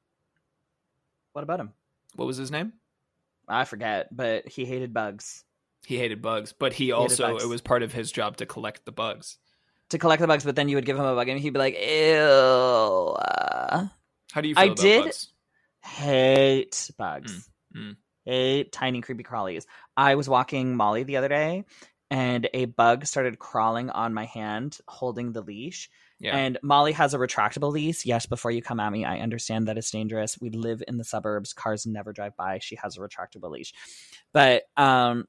What 1.34 1.42
about 1.42 1.60
him? 1.60 1.72
What 2.16 2.24
was 2.24 2.38
his 2.38 2.50
name? 2.50 2.72
I 3.46 3.64
forget, 3.66 4.09
but 4.14 4.48
he 4.48 4.64
hated 4.64 4.94
bugs. 4.94 5.44
He 5.86 5.98
hated 5.98 6.22
bugs, 6.22 6.55
but 6.55 6.72
he 6.72 6.90
also 6.92 7.36
it 7.36 7.46
was 7.46 7.61
part 7.61 7.82
of 7.82 7.92
his 7.92 8.11
job 8.11 8.38
to 8.38 8.46
collect 8.46 8.84
the 8.86 8.92
bugs. 8.92 9.36
To 9.90 9.98
collect 9.98 10.20
the 10.22 10.26
bugs, 10.26 10.42
but 10.44 10.57
then 10.57 10.68
you 10.70 10.76
would 10.76 10.86
give 10.86 10.96
him 10.96 11.05
a 11.05 11.14
bug 11.14 11.28
and 11.28 11.38
he'd 11.38 11.51
be 11.53 11.59
like, 11.59 11.74
ew. 11.74 12.16
Uh, 12.16 13.88
How 14.32 14.40
do 14.40 14.48
you 14.48 14.55
feel 14.55 14.70
I 14.70 14.74
did- 14.74 15.05
bugs? 15.05 15.28
Hate 15.82 16.90
bugs. 16.96 17.48
mm. 17.76 17.96
Hate 18.24 18.70
tiny 18.72 19.01
creepy 19.01 19.22
crawlies. 19.24 19.64
I 19.96 20.14
was 20.14 20.28
walking 20.28 20.76
Molly 20.76 21.03
the 21.03 21.16
other 21.16 21.28
day, 21.28 21.64
and 22.11 22.48
a 22.52 22.64
bug 22.64 23.06
started 23.06 23.38
crawling 23.38 23.90
on 23.90 24.12
my 24.14 24.24
hand, 24.24 24.78
holding 24.88 25.32
the 25.32 25.42
leash. 25.42 25.88
Yeah. 26.18 26.36
And 26.36 26.58
Molly 26.62 26.92
has 26.92 27.14
a 27.14 27.18
retractable 27.18 27.72
leash. 27.72 28.04
Yes, 28.04 28.26
before 28.26 28.50
you 28.50 28.61
come 28.61 28.80
at 28.80 28.92
me, 28.92 29.04
I 29.04 29.20
understand 29.20 29.68
that 29.68 29.78
it's 29.78 29.90
dangerous. 29.90 30.38
We 30.40 30.50
live 30.50 30.82
in 30.86 30.98
the 30.98 31.04
suburbs. 31.04 31.52
Cars 31.54 31.86
never 31.86 32.12
drive 32.12 32.36
by. 32.36 32.58
She 32.61 32.76
has 32.76 32.96
a 32.96 33.00
retractable 33.00 33.50
leash. 33.50 33.72
But 34.32 34.64
um 34.76 35.26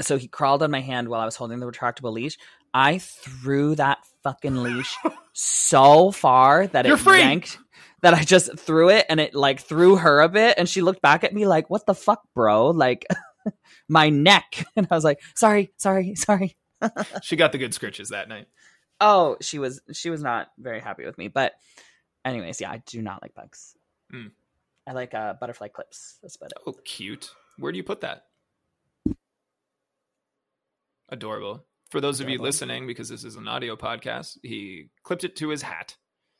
so 0.00 0.18
he 0.18 0.28
crawled 0.28 0.62
on 0.62 0.70
my 0.70 0.80
hand 0.80 1.08
while 1.08 1.20
I 1.20 1.24
was 1.24 1.36
holding 1.36 1.58
the 1.58 1.66
retractable 1.66 2.12
leash. 2.12 2.36
I 2.72 2.98
threw 2.98 3.74
that 3.76 3.98
fucking 4.22 4.62
leash 4.62 4.94
so 5.32 6.10
far 6.12 6.66
that 6.68 6.84
You're 6.84 6.96
it 6.96 7.00
free! 7.00 7.20
yanked 7.20 7.58
that 8.02 8.14
I 8.14 8.22
just 8.22 8.58
threw 8.58 8.90
it 8.90 9.06
and 9.08 9.18
it 9.20 9.34
like 9.34 9.60
threw 9.60 9.96
her 9.96 10.20
a 10.20 10.28
bit 10.28 10.54
and 10.58 10.68
she 10.68 10.82
looked 10.82 11.02
back 11.02 11.24
at 11.24 11.34
me 11.34 11.46
like, 11.46 11.68
"What 11.70 11.86
the 11.86 11.94
fuck, 11.94 12.22
bro?" 12.34 12.68
Like 12.68 13.06
my 13.88 14.10
neck. 14.10 14.64
And 14.76 14.86
I 14.90 14.94
was 14.94 15.04
like, 15.04 15.20
"Sorry, 15.34 15.72
sorry, 15.76 16.14
sorry." 16.14 16.56
she 17.22 17.36
got 17.36 17.52
the 17.52 17.58
good 17.58 17.72
scritches 17.72 18.08
that 18.08 18.28
night. 18.28 18.46
Oh, 19.00 19.36
she 19.40 19.58
was 19.58 19.80
she 19.92 20.10
was 20.10 20.22
not 20.22 20.48
very 20.58 20.80
happy 20.80 21.04
with 21.04 21.18
me. 21.18 21.28
But 21.28 21.52
anyways, 22.24 22.60
yeah, 22.60 22.70
I 22.70 22.82
do 22.86 23.02
not 23.02 23.22
like 23.22 23.34
bugs. 23.34 23.74
Mm. 24.12 24.30
I 24.86 24.92
like 24.92 25.14
uh, 25.14 25.34
butterfly 25.34 25.68
clips. 25.68 26.18
That's 26.22 26.36
about 26.36 26.52
it. 26.52 26.58
Oh, 26.66 26.74
cute. 26.84 27.30
Where 27.58 27.72
do 27.72 27.78
you 27.78 27.84
put 27.84 28.00
that? 28.00 28.24
Adorable. 31.08 31.64
For 31.90 32.00
those 32.00 32.20
of 32.20 32.28
you 32.28 32.38
listening, 32.38 32.86
because 32.86 33.08
this 33.08 33.24
is 33.24 33.34
an 33.34 33.48
audio 33.48 33.74
podcast, 33.74 34.38
he 34.42 34.90
clipped 35.02 35.24
it 35.24 35.36
to 35.36 35.48
his 35.48 35.62
hat. 35.62 35.96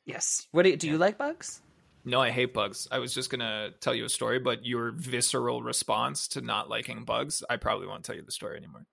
Yes. 0.06 0.46
What 0.52 0.62
do 0.62 0.70
you, 0.70 0.76
do 0.76 0.88
you 0.88 0.96
like 0.96 1.18
bugs? 1.18 1.60
No, 2.04 2.20
I 2.20 2.30
hate 2.30 2.54
bugs. 2.54 2.88
I 2.90 2.98
was 2.98 3.12
just 3.12 3.30
gonna 3.30 3.70
tell 3.80 3.94
you 3.94 4.04
a 4.04 4.08
story, 4.08 4.38
but 4.38 4.64
your 4.64 4.92
visceral 4.92 5.62
response 5.62 6.28
to 6.28 6.40
not 6.40 6.70
liking 6.70 7.04
bugs, 7.04 7.42
I 7.48 7.56
probably 7.56 7.86
won't 7.86 8.04
tell 8.04 8.16
you 8.16 8.22
the 8.22 8.32
story 8.32 8.56
anymore. 8.56 8.86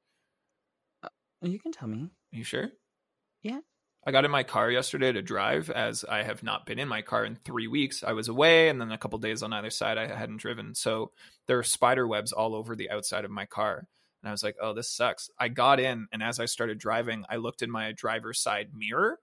Uh, 1.03 1.09
you 1.41 1.59
can 1.59 1.71
tell 1.71 1.87
me. 1.87 2.09
Are 2.33 2.37
you 2.37 2.43
sure? 2.43 2.69
Yeah. 3.43 3.59
I 4.05 4.11
got 4.11 4.25
in 4.25 4.31
my 4.31 4.43
car 4.43 4.71
yesterday 4.71 5.11
to 5.11 5.21
drive 5.21 5.69
as 5.69 6.05
I 6.05 6.23
have 6.23 6.41
not 6.41 6.65
been 6.65 6.79
in 6.79 6.87
my 6.87 7.01
car 7.01 7.25
in 7.25 7.35
three 7.35 7.67
weeks. 7.67 8.03
I 8.03 8.13
was 8.13 8.29
away 8.29 8.69
and 8.69 8.79
then 8.79 8.91
a 8.91 8.97
couple 8.97 9.19
days 9.19 9.43
on 9.43 9.51
either 9.51 9.69
side 9.69 9.97
I 9.97 10.07
hadn't 10.07 10.37
driven. 10.37 10.75
So 10.75 11.11
there 11.47 11.59
are 11.59 11.63
spider 11.63 12.07
webs 12.07 12.31
all 12.31 12.55
over 12.55 12.75
the 12.75 12.89
outside 12.89 13.25
of 13.25 13.31
my 13.31 13.45
car. 13.45 13.85
And 14.23 14.29
I 14.29 14.31
was 14.31 14.43
like, 14.43 14.55
oh, 14.61 14.73
this 14.73 14.89
sucks. 14.89 15.29
I 15.37 15.49
got 15.49 15.79
in 15.79 16.07
and 16.13 16.23
as 16.23 16.39
I 16.39 16.45
started 16.45 16.77
driving, 16.77 17.25
I 17.29 17.35
looked 17.35 17.61
in 17.61 17.69
my 17.69 17.91
driver's 17.91 18.39
side 18.39 18.69
mirror 18.73 19.19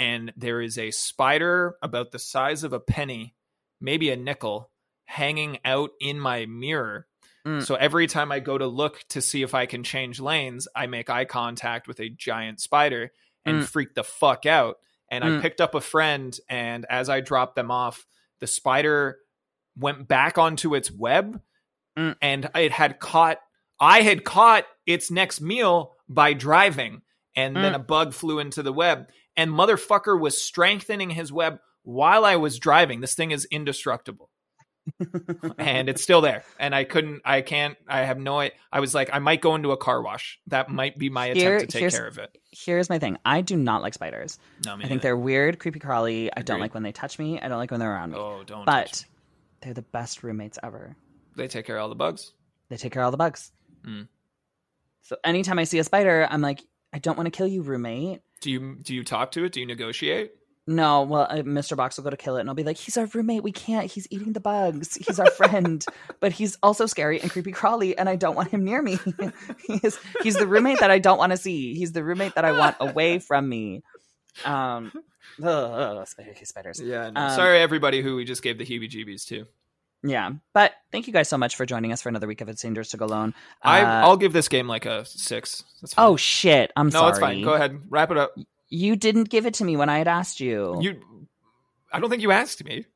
and 0.00 0.32
there 0.36 0.62
is 0.62 0.78
a 0.78 0.90
spider 0.90 1.76
about 1.82 2.10
the 2.10 2.18
size 2.18 2.64
of 2.64 2.72
a 2.72 2.80
penny, 2.80 3.34
maybe 3.80 4.10
a 4.10 4.16
nickel, 4.16 4.70
hanging 5.04 5.58
out 5.64 5.90
in 6.00 6.18
my 6.18 6.46
mirror. 6.46 7.06
Mm. 7.46 7.62
So 7.62 7.74
every 7.74 8.06
time 8.06 8.32
I 8.32 8.40
go 8.40 8.56
to 8.56 8.66
look 8.66 9.04
to 9.10 9.20
see 9.20 9.42
if 9.42 9.54
I 9.54 9.66
can 9.66 9.84
change 9.84 10.18
lanes, 10.18 10.66
I 10.74 10.86
make 10.86 11.10
eye 11.10 11.26
contact 11.26 11.86
with 11.86 12.00
a 12.00 12.08
giant 12.08 12.60
spider 12.60 13.12
and 13.44 13.60
Mm. 13.62 13.66
freak 13.66 13.94
the 13.94 14.02
fuck 14.02 14.46
out. 14.46 14.76
And 15.10 15.22
I 15.22 15.28
Mm. 15.28 15.42
picked 15.42 15.60
up 15.60 15.74
a 15.74 15.80
friend, 15.80 16.38
and 16.48 16.86
as 16.88 17.08
I 17.10 17.20
dropped 17.20 17.56
them 17.56 17.70
off, 17.70 18.06
the 18.38 18.46
spider 18.46 19.18
went 19.76 20.08
back 20.08 20.38
onto 20.38 20.74
its 20.74 20.90
web 20.90 21.42
Mm. 21.98 22.16
and 22.22 22.50
it 22.54 22.72
had 22.72 23.00
caught, 23.00 23.38
I 23.78 24.02
had 24.02 24.24
caught 24.24 24.66
its 24.86 25.10
next 25.10 25.40
meal 25.40 25.96
by 26.08 26.32
driving. 26.32 27.02
And 27.36 27.56
then 27.56 27.72
Mm. 27.72 27.76
a 27.76 27.78
bug 27.80 28.12
flew 28.12 28.38
into 28.38 28.62
the 28.62 28.72
web, 28.72 29.08
and 29.36 29.50
motherfucker 29.50 30.18
was 30.18 30.42
strengthening 30.42 31.10
his 31.10 31.32
web 31.32 31.58
while 31.82 32.24
I 32.24 32.36
was 32.36 32.58
driving. 32.58 33.00
This 33.00 33.14
thing 33.14 33.30
is 33.30 33.46
indestructible 33.50 34.30
and 35.58 35.88
it's 35.88 36.02
still 36.02 36.20
there 36.20 36.42
and 36.58 36.74
i 36.74 36.84
couldn't 36.84 37.20
i 37.24 37.42
can't 37.42 37.76
i 37.86 38.00
have 38.00 38.18
no 38.18 38.40
i 38.40 38.50
I 38.72 38.80
was 38.80 38.94
like 38.94 39.10
i 39.12 39.18
might 39.18 39.40
go 39.40 39.54
into 39.54 39.70
a 39.72 39.76
car 39.76 40.02
wash 40.02 40.40
that 40.48 40.68
might 40.68 40.98
be 40.98 41.10
my 41.10 41.28
Here- 41.32 41.56
attempt 41.56 41.72
to 41.72 41.78
take 41.80 41.90
care 41.90 42.06
of 42.06 42.18
it 42.18 42.36
Here's 42.52 42.88
my 42.88 42.98
thing. 42.98 43.16
I 43.24 43.42
do 43.42 43.56
not 43.56 43.82
like 43.82 43.94
spiders. 43.94 44.38
no 44.64 44.76
me 44.76 44.84
I 44.84 44.88
think 44.88 44.96
neither. 44.98 45.02
they're 45.02 45.16
weird, 45.16 45.60
creepy 45.60 45.78
crawly. 45.78 46.30
I 46.34 46.42
don't 46.42 46.58
like 46.58 46.74
when 46.74 46.82
they 46.82 46.90
touch 46.90 47.16
me. 47.18 47.38
I 47.40 47.46
don't 47.46 47.58
like 47.58 47.70
when 47.70 47.78
they're 47.78 47.92
around 47.92 48.10
me. 48.12 48.18
oh 48.18 48.42
don't 48.44 48.64
but 48.64 49.04
they're 49.60 49.74
the 49.74 49.82
best 49.82 50.24
roommates 50.24 50.58
ever. 50.62 50.96
they 51.36 51.46
take 51.46 51.66
care 51.66 51.76
of 51.76 51.82
all 51.82 51.88
the 51.88 51.94
bugs 51.94 52.32
They 52.70 52.76
take 52.76 52.92
care 52.92 53.02
of 53.02 53.06
all 53.06 53.10
the 53.12 53.16
bugs. 53.18 53.52
Mm. 53.86 54.08
So 55.02 55.16
anytime 55.22 55.58
I 55.60 55.64
see 55.64 55.78
a 55.78 55.84
spider, 55.84 56.26
I'm 56.28 56.40
like, 56.40 56.62
I 56.92 56.98
don't 56.98 57.16
want 57.16 57.26
to 57.26 57.30
kill 57.36 57.46
you, 57.46 57.62
roommate. 57.62 58.20
Do 58.40 58.50
you 58.50 58.76
do 58.82 58.94
you 58.94 59.04
talk 59.04 59.32
to 59.32 59.44
it 59.44 59.52
do 59.52 59.60
you 59.60 59.66
negotiate 59.66 60.32
No, 60.66 61.02
well, 61.02 61.26
uh, 61.28 61.42
Mr. 61.42 61.76
Box 61.76 61.96
will 61.96 62.04
go 62.04 62.10
to 62.10 62.16
kill 62.16 62.36
it, 62.36 62.40
and 62.40 62.48
I'll 62.48 62.54
be 62.54 62.62
like, 62.62 62.76
"He's 62.76 62.96
our 62.96 63.06
roommate. 63.06 63.42
We 63.42 63.50
can't. 63.50 63.90
He's 63.90 64.06
eating 64.10 64.34
the 64.34 64.40
bugs. 64.40 64.94
He's 64.94 65.18
our 65.18 65.30
friend, 65.30 65.84
but 66.20 66.32
he's 66.32 66.56
also 66.62 66.86
scary 66.86 67.18
and 67.20 67.30
creepy 67.30 67.50
crawly, 67.50 67.98
and 67.98 68.08
I 68.08 68.14
don't 68.14 68.36
want 68.36 68.50
him 68.50 68.64
near 68.64 68.80
me. 68.80 68.98
he's 69.66 69.98
he's 70.22 70.36
the 70.36 70.46
roommate 70.46 70.78
that 70.78 70.90
I 70.90 71.00
don't 71.00 71.18
want 71.18 71.32
to 71.32 71.38
see. 71.38 71.74
He's 71.74 71.92
the 71.92 72.04
roommate 72.04 72.34
that 72.36 72.44
I 72.44 72.52
want 72.52 72.76
away 72.78 73.18
from 73.18 73.48
me. 73.48 73.82
Um, 74.44 74.92
ugh, 75.42 76.06
ugh, 76.06 76.06
spiders. 76.44 76.80
yeah 76.80 77.10
no. 77.10 77.20
Um, 77.20 77.30
sorry 77.30 77.58
everybody 77.58 78.00
who 78.02 78.14
we 78.14 78.24
just 78.24 78.42
gave 78.42 78.58
the 78.58 78.64
heebie 78.64 78.90
jeebies 78.90 79.26
to 79.28 79.46
Yeah, 80.02 80.30
but 80.54 80.72
thank 80.92 81.06
you 81.06 81.12
guys 81.12 81.28
so 81.28 81.36
much 81.36 81.56
for 81.56 81.66
joining 81.66 81.92
us 81.92 82.00
for 82.00 82.08
another 82.08 82.26
week 82.26 82.40
of 82.40 82.48
It's 82.48 82.62
Dangerous 82.62 82.88
to 82.90 82.96
Go 82.96 83.04
Alone. 83.04 83.34
I, 83.62 83.82
Uh, 83.82 84.06
i'll 84.06 84.16
give 84.16 84.32
this 84.32 84.48
game 84.48 84.66
like 84.66 84.86
a 84.86 85.04
six 85.04 85.62
that's 85.82 85.92
fine. 85.94 86.06
oh 86.06 86.16
shit, 86.16 86.72
I'm 86.76 86.86
no 86.86 86.90
sorry. 86.90 87.02
No, 87.04 87.08
it's 87.10 87.18
fine 87.20 87.42
go 87.42 87.52
ahead 87.54 87.80
wrap 87.90 88.10
it 88.10 88.16
up 88.16 88.34
You 88.68 88.96
didn't 88.96 89.28
give 89.28 89.44
it 89.46 89.54
to 89.54 89.64
me 89.64 89.76
when 89.76 89.88
I 89.90 89.98
had 89.98 90.08
asked 90.08 90.40
you. 90.40 90.78
you 90.80 91.00
i 91.92 92.00
don't 92.00 92.08
think 92.10 92.22
you 92.22 92.30
asked 92.32 92.64
me 92.64 92.86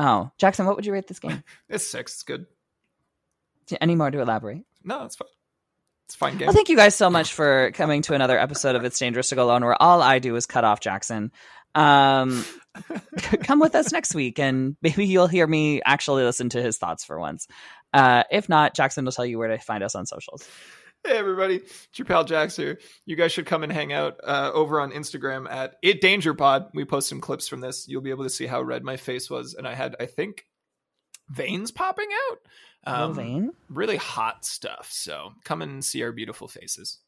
Oh, 0.00 0.30
Jackson, 0.38 0.64
what 0.66 0.76
would 0.76 0.86
you 0.86 0.92
rate 0.92 1.06
this 1.08 1.18
game? 1.18 1.42
it's 1.68 1.86
six 1.86 2.14
it's 2.14 2.22
good 2.24 2.46
Any 3.80 3.94
more 3.94 4.10
to 4.10 4.20
elaborate? 4.20 4.64
no 4.84 5.04
it's 5.04 5.16
fine 5.16 5.28
it's 6.06 6.14
a 6.14 6.18
fine 6.18 6.38
game 6.38 6.46
Well, 6.46 6.54
thank 6.54 6.70
you 6.70 6.76
guys 6.76 6.94
so 6.94 7.10
much 7.10 7.32
for 7.34 7.70
coming 7.72 8.00
to 8.02 8.14
another 8.14 8.38
episode 8.38 8.74
of 8.76 8.84
It's 8.84 8.98
Dangerous 8.98 9.28
to 9.28 9.34
Go 9.34 9.44
Alone, 9.44 9.62
where 9.62 9.80
all 9.82 10.00
I 10.02 10.18
do 10.20 10.36
is 10.36 10.46
cut 10.46 10.64
off 10.64 10.80
Jackson. 10.80 11.30
Um, 11.74 12.44
come 13.42 13.60
with 13.60 13.74
us 13.74 13.92
next 13.92 14.14
week, 14.14 14.38
and 14.38 14.76
maybe 14.82 15.06
you'll 15.06 15.26
hear 15.26 15.46
me 15.46 15.82
actually 15.84 16.24
listen 16.24 16.48
to 16.50 16.62
his 16.62 16.78
thoughts 16.78 17.04
for 17.04 17.18
once. 17.18 17.46
Uh, 17.92 18.24
if 18.30 18.48
not, 18.48 18.74
Jackson 18.74 19.04
will 19.04 19.12
tell 19.12 19.26
you 19.26 19.38
where 19.38 19.48
to 19.48 19.58
find 19.58 19.82
us 19.82 19.94
on 19.94 20.06
socials. 20.06 20.48
Hey 21.04 21.16
everybody, 21.16 21.56
it's 21.56 21.88
your 21.98 22.06
pal 22.06 22.24
Jax 22.24 22.56
here. 22.56 22.80
You 23.06 23.14
guys 23.14 23.30
should 23.30 23.46
come 23.46 23.62
and 23.62 23.72
hang 23.72 23.92
out 23.92 24.18
uh, 24.24 24.50
over 24.52 24.80
on 24.80 24.90
Instagram 24.90 25.48
at 25.48 25.76
It 25.80 26.00
Danger 26.00 26.34
Pod. 26.34 26.66
We 26.74 26.84
post 26.84 27.08
some 27.08 27.20
clips 27.20 27.46
from 27.46 27.60
this. 27.60 27.86
You'll 27.88 28.02
be 28.02 28.10
able 28.10 28.24
to 28.24 28.30
see 28.30 28.46
how 28.46 28.60
red 28.60 28.82
my 28.82 28.96
face 28.96 29.30
was, 29.30 29.54
and 29.54 29.66
I 29.66 29.74
had, 29.74 29.94
I 30.00 30.06
think, 30.06 30.44
veins 31.30 31.70
popping 31.70 32.08
out. 32.30 32.38
Um, 32.84 33.14
Vane. 33.14 33.52
really 33.68 33.96
hot 33.96 34.44
stuff. 34.44 34.88
So 34.90 35.32
come 35.44 35.62
and 35.62 35.84
see 35.84 36.02
our 36.02 36.12
beautiful 36.12 36.48
faces. 36.48 36.98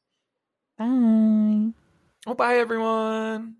Bye. 0.78 1.72
Oh, 2.26 2.34
bye 2.34 2.56
everyone. 2.58 3.56